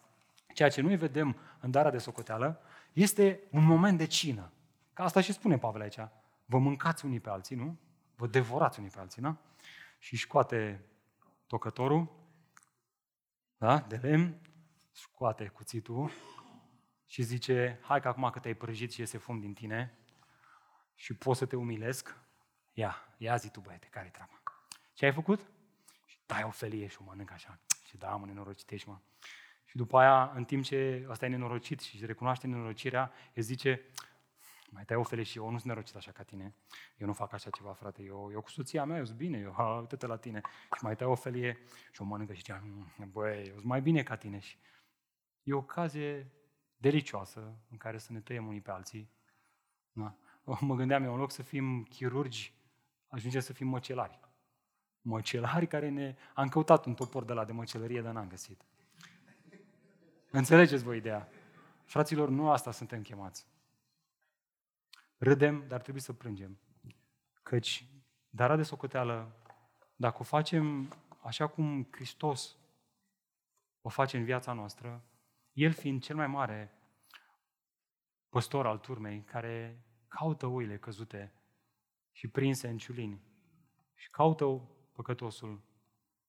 ceea 0.54 0.68
ce 0.68 0.80
noi 0.80 0.96
vedem 0.96 1.36
în 1.60 1.70
darea 1.70 1.90
de 1.90 1.98
socoteală 1.98 2.60
este 2.92 3.40
un 3.50 3.64
moment 3.64 3.98
de 3.98 4.06
cină. 4.06 4.52
Ca 4.92 5.04
asta 5.04 5.20
și 5.20 5.32
spune 5.32 5.58
Pavel 5.58 5.80
aici. 5.80 5.98
Vă 6.44 6.58
mâncați 6.58 7.04
unii 7.04 7.20
pe 7.20 7.30
alții, 7.30 7.56
nu? 7.56 7.78
Vă 8.16 8.26
devorați 8.26 8.78
unii 8.78 8.90
pe 8.90 8.98
alții, 8.98 9.22
da? 9.22 9.36
Și 9.98 10.16
scoate 10.16 10.86
tocătorul, 11.46 12.08
da? 13.56 13.78
De 13.78 13.96
lemn, 13.96 14.40
scoate 14.92 15.46
cuțitul 15.46 16.10
și 17.06 17.22
zice, 17.22 17.78
hai 17.82 18.00
că 18.00 18.08
acum 18.08 18.30
că 18.30 18.38
te-ai 18.38 18.54
prăjit 18.54 18.92
și 18.92 19.00
iese 19.00 19.18
fum 19.18 19.40
din 19.40 19.52
tine 19.52 19.98
și 20.94 21.14
pot 21.14 21.36
să 21.36 21.46
te 21.46 21.56
umilesc, 21.56 22.16
ia, 22.78 22.96
ia 23.16 23.36
zi 23.36 23.50
tu 23.50 23.60
băiete, 23.60 23.86
care-i 23.90 24.10
treaba? 24.10 24.42
Ce 24.92 25.04
ai 25.04 25.12
făcut? 25.12 25.40
Și 26.04 26.18
dai 26.26 26.42
o 26.42 26.50
felie 26.50 26.86
și 26.86 26.98
o 27.00 27.04
mănânc 27.04 27.30
așa. 27.30 27.58
Și 27.84 27.96
da, 27.96 28.16
mă, 28.16 28.26
nenorocit 28.26 28.70
ești, 28.70 28.88
mă. 28.88 28.98
Și 29.64 29.76
după 29.76 29.98
aia, 29.98 30.32
în 30.34 30.44
timp 30.44 30.64
ce 30.64 31.06
ăsta 31.08 31.24
e 31.24 31.28
nenorocit 31.28 31.80
și 31.80 31.94
își 31.94 32.06
recunoaște 32.06 32.46
nenorocirea, 32.46 33.12
el 33.34 33.42
zice, 33.42 33.80
mai 34.70 34.84
tai 34.84 34.96
o 34.96 35.02
felie 35.02 35.24
și 35.24 35.38
eu 35.38 35.44
nu 35.44 35.50
sunt 35.50 35.64
nenorocit 35.64 35.96
așa 35.96 36.10
ca 36.10 36.22
tine. 36.22 36.54
Eu 36.96 37.06
nu 37.06 37.12
fac 37.12 37.32
așa 37.32 37.50
ceva, 37.50 37.72
frate. 37.72 38.02
Eu, 38.02 38.30
eu 38.32 38.40
cu 38.40 38.50
soția 38.50 38.84
mea, 38.84 38.98
eu 38.98 39.04
sunt 39.04 39.16
bine, 39.16 39.38
eu, 39.38 39.52
ha, 39.56 39.78
uite-te 39.80 40.06
la 40.06 40.16
tine. 40.16 40.40
Și 40.76 40.84
mai 40.84 40.96
tai 40.96 41.06
o 41.06 41.14
felie 41.14 41.58
și 41.92 42.02
o 42.02 42.04
mănâncă 42.04 42.32
și 42.32 42.38
zicea, 42.38 42.62
mm, 42.64 43.10
băi, 43.12 43.46
eu 43.46 43.54
sunt 43.54 43.64
mai 43.64 43.82
bine 43.82 44.02
ca 44.02 44.16
tine. 44.16 44.38
Și 44.38 44.58
e 45.42 45.52
o 45.52 45.58
ocazie 45.58 46.30
delicioasă 46.76 47.58
în 47.70 47.76
care 47.76 47.98
să 47.98 48.12
ne 48.12 48.20
tăiem 48.20 48.46
unii 48.46 48.60
pe 48.60 48.70
alții. 48.70 49.10
Da? 49.92 50.14
Mă 50.60 50.74
gândeam 50.74 51.04
eu, 51.04 51.12
în 51.12 51.18
loc 51.18 51.30
să 51.30 51.42
fim 51.42 51.82
chirurgi, 51.82 52.57
ajungem 53.08 53.40
să 53.40 53.52
fim 53.52 53.68
măcelari. 53.68 54.20
Măcelari 55.00 55.66
care 55.66 55.88
ne... 55.88 56.16
Am 56.34 56.48
căutat 56.48 56.84
un 56.84 56.94
topor 56.94 57.24
de 57.24 57.32
la 57.32 57.44
de 57.44 57.52
măcelărie, 57.52 58.02
dar 58.02 58.12
n-am 58.12 58.28
găsit. 58.28 58.64
Înțelegeți 60.30 60.82
voi 60.82 60.96
ideea? 60.96 61.28
Fraților, 61.84 62.28
nu 62.28 62.50
asta 62.50 62.70
suntem 62.70 63.02
chemați. 63.02 63.46
Râdem, 65.18 65.64
dar 65.68 65.80
trebuie 65.80 66.02
să 66.02 66.12
plângem. 66.12 66.58
Căci 67.42 67.88
darea 68.30 68.56
de 68.56 68.62
socoteală, 68.62 69.32
dacă 69.96 70.16
o 70.20 70.24
facem 70.24 70.92
așa 71.22 71.46
cum 71.46 71.88
Hristos 71.90 72.56
o 73.80 73.88
face 73.88 74.16
în 74.16 74.24
viața 74.24 74.52
noastră, 74.52 75.04
El 75.52 75.72
fiind 75.72 76.02
cel 76.02 76.16
mai 76.16 76.26
mare 76.26 76.72
păstor 78.28 78.66
al 78.66 78.78
turmei, 78.78 79.22
care 79.22 79.84
caută 80.08 80.46
oile 80.46 80.78
căzute 80.78 81.32
și 82.18 82.28
prinse 82.28 82.68
în 82.68 82.78
ciulini 82.78 83.22
și 83.94 84.10
caută 84.10 84.44
păcătosul, 84.92 85.62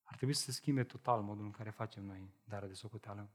ar 0.04 0.16
trebui 0.16 0.34
să 0.34 0.42
se 0.42 0.52
schimbe 0.52 0.84
total 0.84 1.22
modul 1.22 1.46
în 1.46 1.52
care 1.52 1.70
facem 1.70 2.04
noi 2.04 2.34
darea 2.44 2.68
de 2.68 2.74
socoteală. 2.74 3.30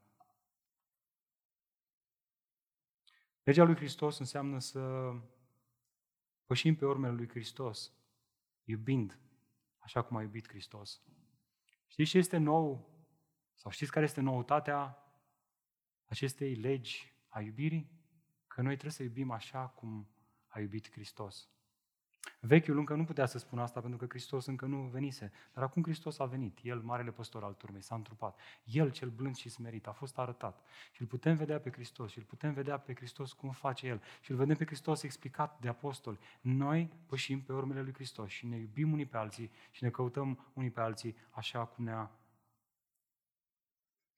Legea 3.42 3.64
lui 3.64 3.76
Hristos 3.76 4.18
înseamnă 4.18 4.58
să 4.58 5.12
pășim 6.44 6.76
pe 6.76 6.86
urmele 6.86 7.14
lui 7.14 7.28
Hristos, 7.28 7.92
iubind 8.64 9.18
așa 9.78 10.02
cum 10.02 10.16
a 10.16 10.22
iubit 10.22 10.48
Hristos. 10.48 11.02
Știți 11.86 12.10
ce 12.10 12.18
este 12.18 12.36
nou? 12.36 12.92
Sau 13.54 13.70
știți 13.70 13.90
care 13.90 14.04
este 14.04 14.20
noutatea 14.20 14.98
acestei 16.04 16.54
legi 16.54 17.14
a 17.28 17.40
iubirii? 17.40 17.90
Că 18.46 18.62
noi 18.62 18.72
trebuie 18.72 18.92
să 18.92 19.02
iubim 19.02 19.30
așa 19.30 19.68
cum 19.68 20.08
a 20.46 20.60
iubit 20.60 20.90
Hristos. 20.90 21.48
Vechiul 22.40 22.78
încă 22.78 22.94
nu 22.94 23.04
putea 23.04 23.26
să 23.26 23.38
spună 23.38 23.62
asta 23.62 23.80
pentru 23.80 23.98
că 23.98 24.06
Hristos 24.08 24.46
încă 24.46 24.66
nu 24.66 24.82
venise. 24.82 25.32
Dar 25.52 25.64
acum 25.64 25.82
Hristos 25.82 26.18
a 26.18 26.24
venit. 26.24 26.58
El, 26.62 26.80
marele 26.80 27.10
păstor 27.10 27.44
al 27.44 27.52
turmei, 27.52 27.82
s-a 27.82 27.94
întrupat. 27.94 28.38
El, 28.64 28.90
cel 28.90 29.08
blând 29.08 29.36
și 29.36 29.48
smerit, 29.48 29.86
a 29.86 29.92
fost 29.92 30.18
arătat. 30.18 30.60
Și 30.92 31.00
îl 31.00 31.06
putem 31.06 31.36
vedea 31.36 31.60
pe 31.60 31.70
Hristos. 31.70 32.10
Și 32.10 32.18
îl 32.18 32.24
putem 32.24 32.52
vedea 32.52 32.78
pe 32.78 32.94
Hristos 32.94 33.32
cum 33.32 33.50
face 33.50 33.86
El. 33.86 34.02
Și 34.20 34.30
îl 34.30 34.36
vedem 34.36 34.56
pe 34.56 34.66
Hristos 34.66 35.02
explicat 35.02 35.60
de 35.60 35.68
apostoli. 35.68 36.18
Noi 36.40 36.92
pășim 37.06 37.42
pe 37.42 37.52
urmele 37.52 37.82
lui 37.82 37.92
Hristos 37.94 38.30
și 38.30 38.46
ne 38.46 38.56
iubim 38.56 38.92
unii 38.92 39.06
pe 39.06 39.16
alții 39.16 39.50
și 39.70 39.82
ne 39.82 39.90
căutăm 39.90 40.50
unii 40.52 40.70
pe 40.70 40.80
alții 40.80 41.16
așa 41.30 41.64
cum 41.64 41.84
ne-a, 41.84 42.10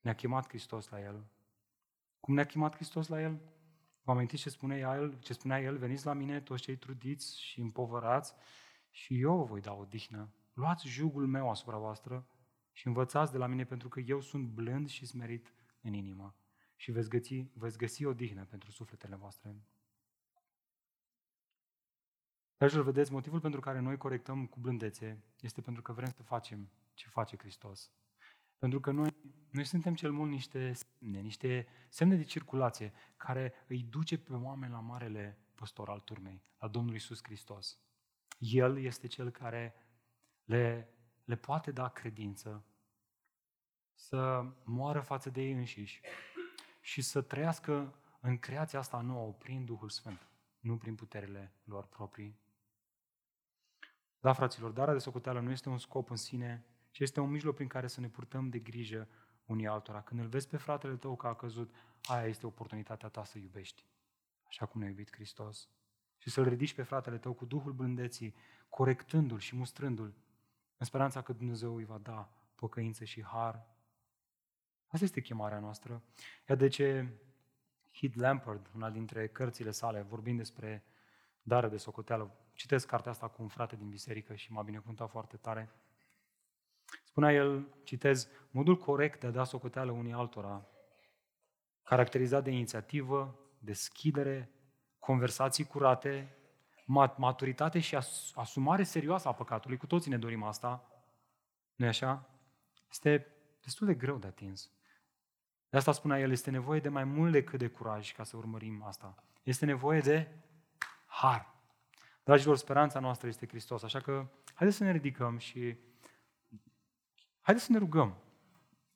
ne-a 0.01 0.15
chemat 0.15 0.49
Hristos 0.49 0.89
la 0.89 1.01
El. 1.01 1.25
Cum 2.21 2.35
ne-a 2.35 2.47
chemat 2.47 2.75
Hristos 2.75 3.09
la 3.09 3.21
El? 3.21 3.39
Vă 4.07 4.13
amintiți 4.13 4.43
ce 4.43 4.51
spunea 4.51 4.97
el, 4.97 5.19
ce 5.21 5.33
spunea 5.33 5.61
el? 5.61 5.79
Veniți 5.79 6.07
la 6.07 6.13
mine 6.13 6.41
toți 6.41 6.63
cei 6.63 6.77
trudiți 6.77 7.41
și 7.41 7.61
împovărați 7.61 8.35
și 8.91 9.21
eu 9.21 9.37
vă 9.37 9.45
voi 9.45 9.61
da 9.61 9.73
odihnă. 9.73 10.33
Luați 10.53 10.89
jugul 10.89 11.27
meu 11.27 11.51
asupra 11.51 11.79
voastră 11.79 12.27
și 12.73 12.87
învățați 12.87 13.33
de 13.33 13.39
la 13.39 13.47
mine 13.47 13.65
pentru 13.65 13.89
că 13.89 14.01
eu 14.01 14.21
sunt 14.21 14.49
blând 14.49 14.89
și 14.89 15.07
smerit 15.07 15.53
în 15.81 15.93
inimă 15.93 16.35
și 16.77 16.91
veți 16.91 17.09
găsi, 17.09 17.47
veți 17.55 17.79
găsi 17.79 18.05
odihnă 18.05 18.45
pentru 18.45 18.71
sufletele 18.71 19.17
voastre. 19.17 19.57
Dragilor, 22.57 22.85
vedeți, 22.85 23.13
motivul 23.13 23.41
pentru 23.41 23.61
care 23.61 23.79
noi 23.79 23.97
corectăm 23.97 24.47
cu 24.47 24.61
blândețe 24.61 25.25
este 25.41 25.61
pentru 25.61 25.83
că 25.83 25.93
vrem 25.93 26.11
să 26.11 26.23
facem 26.23 26.71
ce 26.95 27.09
face 27.09 27.37
Hristos. 27.37 27.91
Pentru 28.59 28.81
că 28.81 28.91
noi, 28.91 29.17
noi 29.51 29.65
suntem 29.65 29.95
cel 29.95 30.13
mult 30.13 30.31
niște 30.31 30.73
semne, 30.73 31.21
niște 31.21 31.67
semne 31.89 32.17
de 32.17 32.25
circulație 32.25 32.93
care 33.17 33.53
îi 33.67 33.83
duce 33.83 34.19
pe 34.19 34.33
oameni 34.33 34.73
la 34.73 34.81
marele 34.81 35.39
păstor 35.55 35.89
al 35.89 36.01
turmei, 36.01 36.43
la 36.59 36.69
Domnul 36.69 36.95
Isus 36.95 37.23
Hristos. 37.23 37.81
El 38.39 38.79
este 38.79 39.07
cel 39.07 39.31
care 39.31 39.75
le, 40.45 40.95
le 41.25 41.37
poate 41.37 41.71
da 41.71 41.89
credință 41.89 42.65
să 43.95 44.45
moară 44.65 45.01
față 45.01 45.31
de 45.31 45.43
ei 45.43 45.53
înșiși 45.53 46.01
și 46.81 47.03
să 47.03 47.23
trăiască 47.23 47.95
în 48.21 48.39
creația 48.39 48.79
asta 48.79 49.01
nouă 49.01 49.33
prin 49.33 49.65
Duhul 49.65 49.89
Sfânt, 49.89 50.29
nu 50.61 50.77
prin 50.77 50.95
puterile 50.95 51.53
lor 51.65 51.87
proprii. 51.87 52.39
Da, 54.21 54.33
fraților, 54.33 54.71
darea 54.71 54.93
de 54.93 54.99
socoteală 54.99 55.41
nu 55.41 55.51
este 55.51 55.69
un 55.69 55.79
scop 55.79 56.11
în 56.11 56.17
sine, 56.17 56.65
ci 56.97 57.01
este 57.01 57.21
un 57.21 57.31
mijloc 57.31 57.55
prin 57.55 57.69
care 57.69 57.87
să 57.87 58.01
ne 58.01 58.09
purtăm 58.09 58.49
de 58.49 58.59
grijă 58.59 59.09
unii 59.45 59.67
altora. 59.67 60.03
Când 60.03 60.21
îl 60.21 60.27
vezi 60.27 60.49
pe 60.49 60.57
fratele 60.57 60.97
tău 60.97 61.17
că 61.17 61.27
a 61.27 61.35
căzut, 61.35 61.75
aia 62.03 62.27
este 62.27 62.47
oportunitatea 62.47 63.09
ta 63.09 63.25
să 63.25 63.39
iubești, 63.39 63.87
așa 64.47 64.67
cum 64.67 64.81
ne-a 64.81 64.89
iubit 64.89 65.13
Hristos. 65.13 65.69
Și 66.19 66.31
să-l 66.31 66.49
ridici 66.49 66.75
pe 66.75 66.83
fratele 66.83 67.19
tău 67.19 67.33
cu 67.33 67.45
Duhul 67.45 67.73
blândeții, 67.73 68.35
corectându-l 68.69 69.39
și 69.39 69.57
mustrându-l, 69.57 70.15
în 70.77 70.87
speranța 70.87 71.23
că 71.23 71.33
Dumnezeu 71.33 71.77
îi 71.77 71.85
va 71.85 71.99
da 71.99 72.33
pocăință 72.55 73.05
și 73.05 73.23
har. 73.23 73.67
Asta 74.87 75.05
este 75.05 75.21
chemarea 75.21 75.59
noastră. 75.59 76.03
Ia 76.49 76.55
de 76.55 76.69
ce 76.69 77.09
Heath 77.93 78.17
Lampard, 78.17 78.71
una 78.75 78.91
dintre 78.91 79.29
cărțile 79.29 79.71
sale, 79.71 80.01
vorbind 80.01 80.39
despre 80.39 80.85
dare 81.43 81.69
de 81.69 81.77
socoteală, 81.77 82.37
citesc 82.55 82.87
cartea 82.87 83.11
asta 83.11 83.29
cu 83.29 83.43
un 83.43 83.49
frate 83.49 83.77
din 83.77 83.89
biserică 83.89 84.35
și 84.35 84.53
m-a 84.53 84.63
binecuvântat 84.63 85.11
foarte 85.11 85.37
tare. 85.37 85.71
Spunea 87.17 87.35
el, 87.35 87.67
citez, 87.85 88.29
modul 88.51 88.77
corect 88.77 89.21
de 89.21 89.27
a 89.27 89.31
da 89.31 89.45
socoteală 89.45 89.91
unii 89.91 90.13
altora, 90.13 90.67
caracterizat 91.83 92.45
de 92.45 92.51
inițiativă, 92.51 93.39
deschidere, 93.59 94.51
conversații 94.99 95.65
curate, 95.65 96.37
maturitate 97.17 97.79
și 97.79 97.99
asumare 98.35 98.83
serioasă 98.83 99.29
a 99.29 99.33
păcatului. 99.33 99.77
Cu 99.77 99.87
toții 99.87 100.11
ne 100.11 100.19
dorim 100.19 100.43
asta. 100.43 100.91
nu 101.75 101.87
așa? 101.87 102.29
Este 102.91 103.27
destul 103.63 103.87
de 103.87 103.95
greu 103.95 104.19
de 104.19 104.27
atins. 104.27 104.71
De 105.69 105.77
asta 105.77 105.93
spunea 105.93 106.19
el, 106.19 106.31
este 106.31 106.51
nevoie 106.51 106.81
de 106.81 106.89
mai 106.89 107.05
mult 107.05 107.33
decât 107.33 107.59
de 107.59 107.69
curaj 107.69 108.13
ca 108.13 108.25
să 108.25 108.37
urmărim 108.37 108.83
asta. 108.83 109.15
Este 109.43 109.65
nevoie 109.65 110.01
de 110.01 110.29
har. 111.07 111.55
Dragilor, 112.25 112.57
speranța 112.57 113.01
noastră 113.01 113.29
este 113.29 113.47
Hristos, 113.47 113.83
așa 113.83 114.01
că 114.01 114.27
haideți 114.55 114.79
să 114.79 114.85
ne 114.85 114.93
ridicăm 114.93 115.39
și 115.39 115.77
haideți 117.47 117.67
să 117.67 117.73
ne 117.73 117.79
rugăm. 117.79 118.17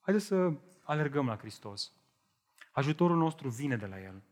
Haideți 0.00 0.26
să 0.26 0.52
alergăm 0.82 1.26
la 1.26 1.36
Hristos. 1.36 1.92
Ajutorul 2.72 3.16
nostru 3.16 3.48
vine 3.48 3.76
de 3.76 3.86
la 3.86 4.00
El. 4.00 4.22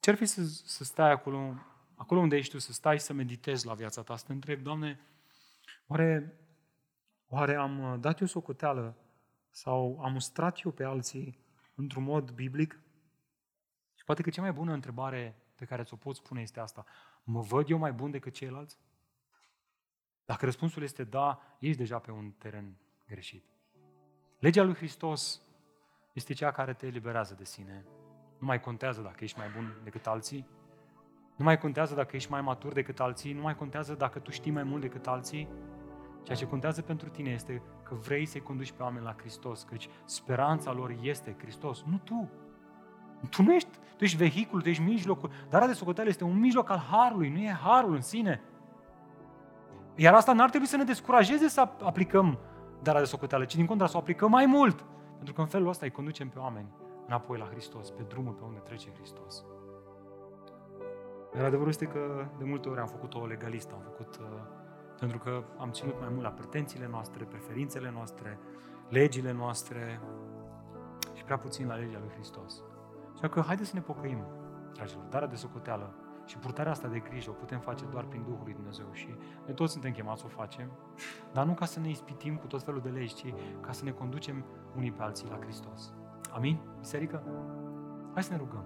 Ce 0.00 0.10
ar 0.10 0.16
fi 0.16 0.26
să, 0.26 0.44
să 0.44 0.84
stai 0.84 1.10
acolo, 1.10 1.54
acolo 1.94 2.20
unde 2.20 2.36
ești 2.36 2.52
tu, 2.52 2.58
să 2.58 2.72
stai 2.72 3.00
să 3.00 3.12
meditezi 3.12 3.66
la 3.66 3.74
viața 3.74 4.02
ta, 4.02 4.16
să 4.16 4.24
te 4.26 4.32
întrebi, 4.32 4.62
Doamne, 4.62 5.00
oare, 5.86 6.40
oare 7.26 7.54
am 7.54 8.00
dat 8.00 8.20
eu 8.20 8.26
socoteală 8.26 8.96
sau 9.50 10.00
am 10.02 10.12
mustrat 10.12 10.60
eu 10.64 10.70
pe 10.70 10.84
alții 10.84 11.38
într-un 11.74 12.02
mod 12.02 12.30
biblic? 12.30 12.80
Și 13.94 14.04
poate 14.04 14.22
că 14.22 14.30
cea 14.30 14.42
mai 14.42 14.52
bună 14.52 14.72
întrebare 14.72 15.36
pe 15.54 15.64
care 15.64 15.82
ți-o 15.82 15.96
pot 15.96 16.16
spune 16.16 16.40
este 16.40 16.60
asta. 16.60 16.84
Mă 17.22 17.40
văd 17.40 17.70
eu 17.70 17.78
mai 17.78 17.92
bun 17.92 18.10
decât 18.10 18.32
ceilalți? 18.32 18.78
Dacă 20.24 20.44
răspunsul 20.44 20.82
este 20.82 21.04
da, 21.04 21.56
ești 21.58 21.78
deja 21.78 21.98
pe 21.98 22.10
un 22.10 22.30
teren 22.30 22.76
greșit. 23.08 23.44
Legea 24.38 24.62
lui 24.62 24.74
Hristos 24.74 25.42
este 26.12 26.32
cea 26.32 26.50
care 26.50 26.72
te 26.72 26.86
eliberează 26.86 27.34
de 27.34 27.44
sine. 27.44 27.84
Nu 28.38 28.46
mai 28.46 28.60
contează 28.60 29.00
dacă 29.00 29.24
ești 29.24 29.38
mai 29.38 29.48
bun 29.54 29.80
decât 29.84 30.06
alții, 30.06 30.46
nu 31.36 31.44
mai 31.44 31.58
contează 31.58 31.94
dacă 31.94 32.16
ești 32.16 32.30
mai 32.30 32.40
matur 32.40 32.72
decât 32.72 33.00
alții, 33.00 33.32
nu 33.32 33.42
mai 33.42 33.56
contează 33.56 33.94
dacă 33.94 34.18
tu 34.18 34.30
știi 34.30 34.50
mai 34.50 34.62
mult 34.62 34.80
decât 34.80 35.06
alții. 35.06 35.48
Ceea 36.22 36.36
ce 36.36 36.46
contează 36.46 36.82
pentru 36.82 37.08
tine 37.08 37.30
este 37.30 37.62
că 37.82 37.94
vrei 37.94 38.26
să-i 38.26 38.40
conduci 38.40 38.72
pe 38.72 38.82
oameni 38.82 39.04
la 39.04 39.14
Hristos, 39.18 39.62
căci 39.62 39.88
speranța 40.04 40.72
lor 40.72 40.96
este 41.00 41.36
Hristos, 41.38 41.82
nu 41.82 42.00
tu. 42.04 42.30
Tu 43.30 43.42
nu 43.42 43.54
ești, 43.54 43.68
tu 43.96 44.04
ești 44.04 44.16
vehicul, 44.16 44.62
tu 44.62 44.68
ești 44.68 44.82
mijlocul. 44.82 45.30
Dar 45.48 45.66
de 45.66 45.72
socoteală 45.72 46.08
este 46.08 46.24
un 46.24 46.38
mijloc 46.38 46.70
al 46.70 46.78
Harului, 46.78 47.28
nu 47.28 47.38
e 47.38 47.58
Harul 47.62 47.94
în 47.94 48.00
sine. 48.00 48.42
Iar 49.94 50.14
asta 50.14 50.32
n-ar 50.32 50.48
trebui 50.48 50.66
să 50.66 50.76
ne 50.76 50.84
descurajeze 50.84 51.48
să 51.48 51.60
aplicăm 51.82 52.38
darea 52.82 53.00
de 53.00 53.06
socoteală, 53.06 53.44
ci 53.44 53.54
din 53.54 53.66
contra 53.66 53.86
să 53.86 53.96
o 53.96 53.98
aplicăm 53.98 54.30
mai 54.30 54.46
mult. 54.46 54.84
Pentru 55.16 55.34
că 55.34 55.40
în 55.40 55.46
felul 55.46 55.68
ăsta 55.68 55.84
îi 55.84 55.90
conducem 55.90 56.28
pe 56.28 56.38
oameni 56.38 56.68
înapoi 57.06 57.38
la 57.38 57.44
Hristos, 57.44 57.90
pe 57.90 58.02
drumul 58.02 58.32
pe 58.32 58.44
unde 58.44 58.58
trece 58.58 58.90
Hristos. 58.92 59.44
Iar 61.34 61.44
adevărul 61.44 61.68
este 61.68 61.86
că 61.86 62.26
de 62.38 62.44
multe 62.44 62.68
ori 62.68 62.80
am 62.80 62.86
făcut-o 62.86 63.26
legalist, 63.26 63.70
am 63.72 63.80
făcut 63.80 64.16
uh, 64.16 64.26
pentru 64.98 65.18
că 65.18 65.44
am 65.58 65.70
ținut 65.70 66.00
mai 66.00 66.08
mult 66.10 66.22
la 66.22 66.30
pretențiile 66.30 66.88
noastre, 66.90 67.24
preferințele 67.24 67.90
noastre, 67.90 68.38
legile 68.88 69.32
noastre 69.32 70.00
și 71.14 71.24
prea 71.24 71.38
puțin 71.38 71.66
la 71.66 71.74
legea 71.74 71.98
lui 71.98 72.10
Hristos. 72.12 72.62
Așa 73.14 73.28
că 73.28 73.40
haideți 73.40 73.68
să 73.68 73.74
ne 73.74 73.80
pocăim, 73.80 74.26
dragilor, 74.72 75.04
darea 75.04 75.28
de 75.28 75.34
socoteală 75.34 75.94
și 76.26 76.38
purtarea 76.38 76.72
asta 76.72 76.88
de 76.88 76.98
grijă 76.98 77.30
o 77.30 77.32
putem 77.32 77.60
face 77.60 77.84
doar 77.84 78.04
prin 78.04 78.22
Duhul 78.22 78.42
lui 78.44 78.54
Dumnezeu 78.54 78.86
și 78.92 79.14
noi 79.44 79.54
toți 79.54 79.72
suntem 79.72 79.92
chemați 79.92 80.20
să 80.20 80.26
o 80.26 80.28
facem, 80.28 80.70
dar 81.32 81.46
nu 81.46 81.54
ca 81.54 81.64
să 81.64 81.80
ne 81.80 81.88
ispitim 81.88 82.36
cu 82.36 82.46
tot 82.46 82.62
felul 82.62 82.80
de 82.80 82.88
legi, 82.88 83.14
ci 83.14 83.34
ca 83.60 83.72
să 83.72 83.84
ne 83.84 83.90
conducem 83.90 84.44
unii 84.76 84.92
pe 84.92 85.02
alții 85.02 85.28
la 85.28 85.36
Hristos. 85.36 85.92
Amin? 86.32 86.58
Biserică? 86.78 87.22
Hai 88.12 88.22
să 88.22 88.32
ne 88.32 88.38
rugăm. 88.38 88.64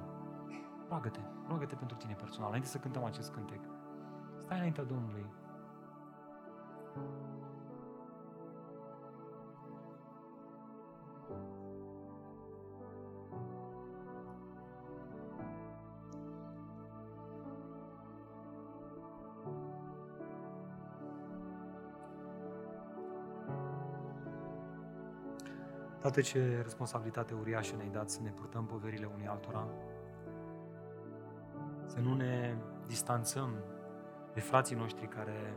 Roagă-te, 0.89 1.21
roagă-te 1.49 1.75
pentru 1.75 1.97
tine 1.97 2.15
personal, 2.15 2.49
înainte 2.49 2.69
să 2.69 2.79
cântăm 2.79 3.05
acest 3.05 3.33
cântec. 3.33 3.61
Stai 4.39 4.57
înaintea 4.57 4.85
Domnului. 4.85 5.27
Tată, 26.11 26.23
ce 26.23 26.61
responsabilitate 26.63 27.35
uriașă 27.35 27.77
ne-ai 27.77 27.89
dat 27.89 28.11
să 28.11 28.21
ne 28.23 28.31
purtăm 28.31 28.67
poverile 28.67 29.11
unii 29.15 29.27
altora, 29.27 29.67
să 31.87 32.01
nu 32.01 32.15
ne 32.15 32.57
distanțăm 32.87 33.51
de 34.35 34.41
frații 34.41 34.77
noștri 34.77 35.09
care 35.09 35.55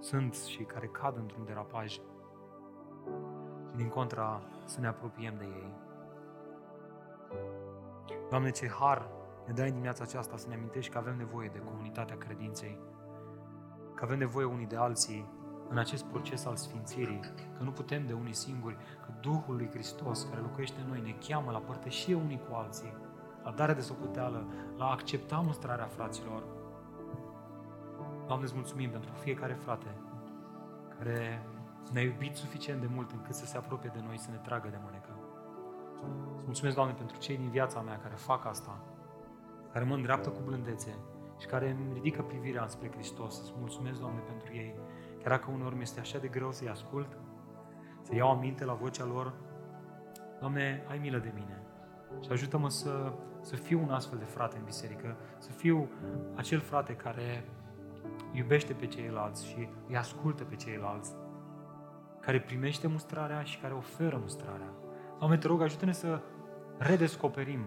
sunt 0.00 0.34
și 0.34 0.62
care 0.62 0.86
cad 0.86 1.16
într-un 1.16 1.44
derapaj 1.44 1.90
și 1.90 2.00
din 3.76 3.88
contra 3.88 4.42
să 4.64 4.80
ne 4.80 4.86
apropiem 4.86 5.34
de 5.38 5.44
ei. 5.44 5.74
Doamne, 8.28 8.50
ce 8.50 8.68
har 8.68 9.10
ne 9.46 9.52
dai 9.52 9.66
în 9.66 9.72
dimineața 9.72 10.02
aceasta 10.02 10.36
să 10.36 10.48
ne 10.48 10.54
amintești 10.54 10.92
că 10.92 10.98
avem 10.98 11.16
nevoie 11.16 11.48
de 11.48 11.58
comunitatea 11.58 12.16
credinței, 12.16 12.80
că 13.94 14.04
avem 14.04 14.18
nevoie 14.18 14.46
unii 14.46 14.66
de 14.66 14.76
alții 14.76 15.28
în 15.68 15.78
acest 15.78 16.04
proces 16.04 16.44
al 16.44 16.56
sfințirii, 16.56 17.20
că 17.56 17.62
nu 17.62 17.70
putem 17.70 18.06
de 18.06 18.12
unii 18.12 18.34
singuri, 18.34 18.76
că 18.76 19.12
Duhul 19.20 19.56
lui 19.56 19.68
Hristos 19.70 20.22
care 20.22 20.40
locuiește 20.40 20.80
în 20.80 20.88
noi 20.88 21.00
ne 21.00 21.14
cheamă 21.28 21.50
la 21.50 21.58
părtășie 21.58 22.14
unii 22.14 22.40
cu 22.48 22.54
alții, 22.54 22.96
la 23.44 23.50
dare 23.50 23.72
de 23.72 23.80
socoteală, 23.80 24.46
la 24.76 24.84
a 24.84 24.90
accepta 24.90 25.36
mustrarea 25.36 25.86
fraților. 25.86 26.42
Doamne, 28.26 28.44
îți 28.44 28.54
mulțumim 28.54 28.90
pentru 28.90 29.10
fiecare 29.12 29.52
frate 29.52 29.94
care 30.98 31.42
ne-a 31.92 32.02
iubit 32.02 32.36
suficient 32.36 32.80
de 32.80 32.88
mult 32.94 33.10
încât 33.10 33.34
să 33.34 33.46
se 33.46 33.56
apropie 33.56 33.90
de 33.94 34.02
noi, 34.06 34.18
să 34.18 34.30
ne 34.30 34.36
tragă 34.36 34.68
de 34.68 34.78
mânecă. 34.84 35.08
Îți 36.36 36.44
mulțumesc, 36.44 36.74
Doamne, 36.74 36.94
pentru 36.94 37.18
cei 37.18 37.36
din 37.36 37.48
viața 37.48 37.80
mea 37.80 37.98
care 37.98 38.14
fac 38.14 38.46
asta, 38.46 38.78
care 39.72 39.84
mă 39.84 39.94
îndreaptă 39.94 40.28
cu 40.28 40.40
blândețe 40.44 40.94
și 41.38 41.46
care 41.46 41.70
îmi 41.70 41.92
ridică 41.92 42.22
privirea 42.22 42.66
spre 42.66 42.90
Hristos. 42.90 43.40
Îți 43.40 43.52
mulțumesc, 43.58 44.00
Doamne, 44.00 44.20
pentru 44.20 44.54
ei. 44.54 44.74
Chiar 45.18 45.30
dacă 45.30 45.50
uneori 45.50 45.74
mi 45.74 45.82
este 45.82 46.00
așa 46.00 46.18
de 46.18 46.28
greu 46.28 46.52
să-i 46.52 46.68
ascult, 46.68 47.18
să 48.02 48.14
iau 48.14 48.30
aminte 48.30 48.64
la 48.64 48.72
vocea 48.72 49.04
lor, 49.04 49.34
Doamne, 50.40 50.84
ai 50.88 50.98
milă 50.98 51.18
de 51.18 51.32
mine 51.34 51.62
și 52.20 52.32
ajută-mă 52.32 52.70
să, 52.70 53.12
să 53.40 53.56
fiu 53.56 53.82
un 53.82 53.90
astfel 53.90 54.18
de 54.18 54.24
frate 54.24 54.56
în 54.56 54.64
biserică, 54.64 55.16
să 55.38 55.50
fiu 55.50 55.88
acel 56.34 56.60
frate 56.60 56.96
care 56.96 57.44
iubește 58.32 58.72
pe 58.72 58.86
ceilalți 58.86 59.46
și 59.46 59.68
îi 59.88 59.96
ascultă 59.96 60.44
pe 60.44 60.54
ceilalți, 60.54 61.12
care 62.20 62.40
primește 62.40 62.86
mustrarea 62.86 63.42
și 63.42 63.58
care 63.58 63.74
oferă 63.74 64.18
mustrarea. 64.20 64.72
Doamne, 65.18 65.36
te 65.36 65.46
rog, 65.46 65.62
ajută-ne 65.62 65.92
să 65.92 66.20
redescoperim 66.78 67.60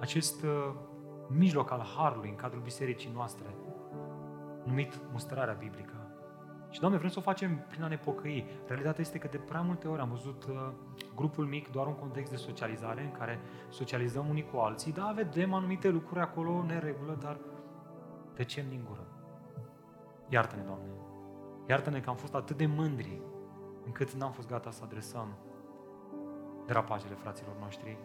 acest 0.00 0.42
uh, 0.42 0.74
mijloc 1.28 1.70
al 1.70 1.86
Harului 1.96 2.28
în 2.28 2.36
cadrul 2.36 2.62
bisericii 2.62 3.10
noastre, 3.14 3.46
numit 4.64 5.00
mustrarea 5.12 5.54
biblică. 5.54 5.99
Și, 6.70 6.80
Doamne, 6.80 6.98
vrem 6.98 7.10
să 7.10 7.18
o 7.18 7.22
facem 7.22 7.64
prin 7.68 7.82
a 7.82 7.88
ne 7.88 7.96
pocăi. 7.96 8.46
Realitatea 8.66 9.00
este 9.00 9.18
că 9.18 9.28
de 9.30 9.36
prea 9.36 9.60
multe 9.60 9.88
ori 9.88 10.00
am 10.00 10.08
văzut 10.08 10.44
uh, 10.44 10.70
grupul 11.14 11.44
mic 11.44 11.70
doar 11.70 11.86
un 11.86 11.94
context 11.94 12.30
de 12.30 12.36
socializare 12.36 13.02
în 13.02 13.12
care 13.12 13.40
socializăm 13.68 14.28
unii 14.28 14.46
cu 14.52 14.56
alții, 14.58 14.92
da, 14.92 15.12
vedem 15.14 15.52
anumite 15.52 15.88
lucruri 15.88 16.20
acolo 16.20 16.64
neregulă, 16.66 17.18
dar 17.20 17.38
tăcem 18.34 18.64
din 18.68 18.84
gură. 18.88 19.06
Iartă-ne, 20.28 20.62
Doamne. 20.62 20.86
Iartă-ne 21.68 22.00
că 22.00 22.10
am 22.10 22.16
fost 22.16 22.34
atât 22.34 22.56
de 22.56 22.66
mândri 22.66 23.20
încât 23.84 24.12
n-am 24.12 24.32
fost 24.32 24.48
gata 24.48 24.70
să 24.70 24.80
adresăm 24.84 25.28
derapajele 26.66 27.14
fraților 27.14 27.56
noștri 27.60 27.96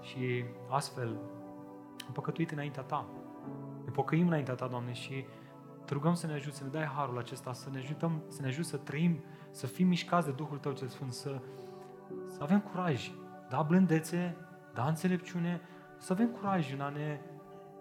și 0.00 0.44
astfel 0.68 1.20
am 2.06 2.12
păcătuit 2.12 2.50
înaintea 2.50 2.82
Ta. 2.82 3.06
Ne 3.84 3.90
pocăim 3.90 4.26
înaintea 4.26 4.54
Ta, 4.54 4.66
Doamne, 4.66 4.92
și 4.92 5.24
te 5.84 5.94
rugăm 5.94 6.14
să 6.14 6.26
ne 6.26 6.32
ajut, 6.32 6.54
să 6.54 6.64
ne 6.64 6.70
dai 6.70 6.84
harul 6.84 7.18
acesta, 7.18 7.52
să 7.52 7.68
ne 7.72 7.78
ajutăm, 7.78 8.22
să 8.28 8.42
ne 8.42 8.48
ajut 8.48 8.64
să 8.64 8.76
trăim, 8.76 9.24
să 9.50 9.66
fim 9.66 9.88
mișcați 9.88 10.26
de 10.26 10.32
Duhul 10.32 10.58
Tău 10.58 10.72
cel 10.72 10.88
Sfânt, 10.88 11.12
să, 11.12 11.40
să 12.26 12.38
avem 12.42 12.60
curaj, 12.60 13.10
da 13.48 13.62
blândețe, 13.62 14.36
da 14.74 14.86
înțelepciune, 14.86 15.60
să 15.98 16.12
avem 16.12 16.28
curaj 16.28 16.72
în 16.72 16.80
a 16.80 16.88
ne, 16.88 17.20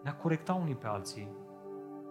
ne 0.03 0.09
a 0.09 0.13
corecta 0.13 0.53
unii 0.53 0.75
pe 0.75 0.87
alții 0.87 1.27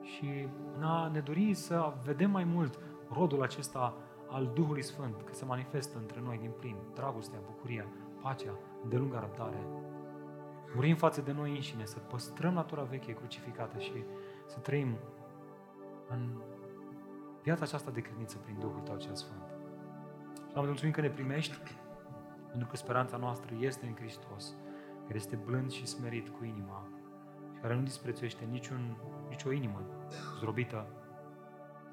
și 0.02 0.48
în 0.76 0.82
a 0.82 1.08
ne 1.08 1.20
dori 1.20 1.54
să 1.54 1.92
vedem 2.04 2.30
mai 2.30 2.44
mult 2.44 2.78
rodul 3.12 3.42
acesta 3.42 3.94
al 4.28 4.50
Duhului 4.54 4.82
Sfânt, 4.82 5.22
că 5.22 5.34
se 5.34 5.44
manifestă 5.44 5.98
între 5.98 6.20
noi 6.24 6.38
din 6.38 6.50
plin, 6.58 6.76
dragostea, 6.94 7.38
bucuria, 7.46 7.86
pacea, 8.20 8.58
de 8.88 8.96
lungă 8.96 9.18
răbdare. 9.20 9.66
Murim 10.74 10.96
față 10.96 11.20
de 11.20 11.32
noi 11.32 11.50
înșine, 11.50 11.84
să 11.84 11.98
păstrăm 11.98 12.52
natura 12.52 12.82
veche 12.82 13.12
crucificată 13.12 13.78
și 13.78 14.04
să 14.46 14.58
trăim 14.58 14.96
în 16.10 16.30
viața 17.42 17.64
aceasta 17.64 17.90
de 17.90 18.00
credință 18.00 18.38
prin 18.38 18.58
Duhul 18.58 18.80
Tău 18.80 18.96
cel 18.96 19.14
Sfânt. 19.14 19.42
Și 20.34 20.56
am 20.56 20.66
mulțumim 20.66 20.92
că 20.92 21.00
ne 21.00 21.10
primești, 21.10 21.58
pentru 22.48 22.68
că 22.68 22.76
speranța 22.76 23.16
noastră 23.16 23.54
este 23.58 23.86
în 23.86 23.94
Hristos, 23.94 24.54
care 25.02 25.16
este 25.16 25.36
blând 25.36 25.70
și 25.70 25.86
smerit 25.86 26.28
cu 26.28 26.44
inima. 26.44 26.88
Și 27.54 27.60
care 27.60 27.74
nu 27.74 27.82
disprețuiește 27.82 28.44
niciun, 28.50 28.96
nicio 29.28 29.52
inimă 29.52 29.82
zdrobită. 30.36 30.86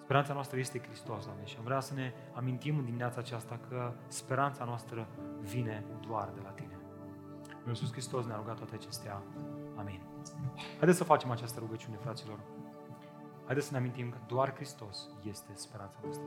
Speranța 0.04 0.34
noastră 0.34 0.60
este 0.60 0.80
Hristos, 0.80 1.26
Doamne, 1.26 1.46
și 1.46 1.56
am 1.58 1.64
vrea 1.64 1.80
să 1.80 1.94
ne 1.94 2.14
amintim 2.34 2.78
în 2.78 2.86
dimineața 2.86 3.20
aceasta 3.20 3.60
că 3.70 3.94
speranța 4.08 4.64
noastră 4.64 5.08
vine 5.40 5.86
doar 6.08 6.30
de 6.34 6.40
la 6.44 6.50
Tine. 6.50 6.80
Iisus 7.68 7.92
Hristos 7.92 8.26
ne-a 8.26 8.36
rugat 8.36 8.56
toate 8.56 8.76
acestea. 8.76 9.22
Amin. 9.76 10.02
Haideți 10.78 10.98
să 10.98 11.04
facem 11.04 11.32
această 11.32 11.60
rugăciune, 11.60 11.98
fraților. 11.98 12.40
Haideți 13.48 13.68
să 13.68 13.74
ne 13.74 13.78
amintim 13.78 14.10
că 14.10 14.18
doar 14.28 14.56
Hristos 14.56 15.10
este 15.24 15.52
speranța 15.54 16.00
noastră. 16.04 16.26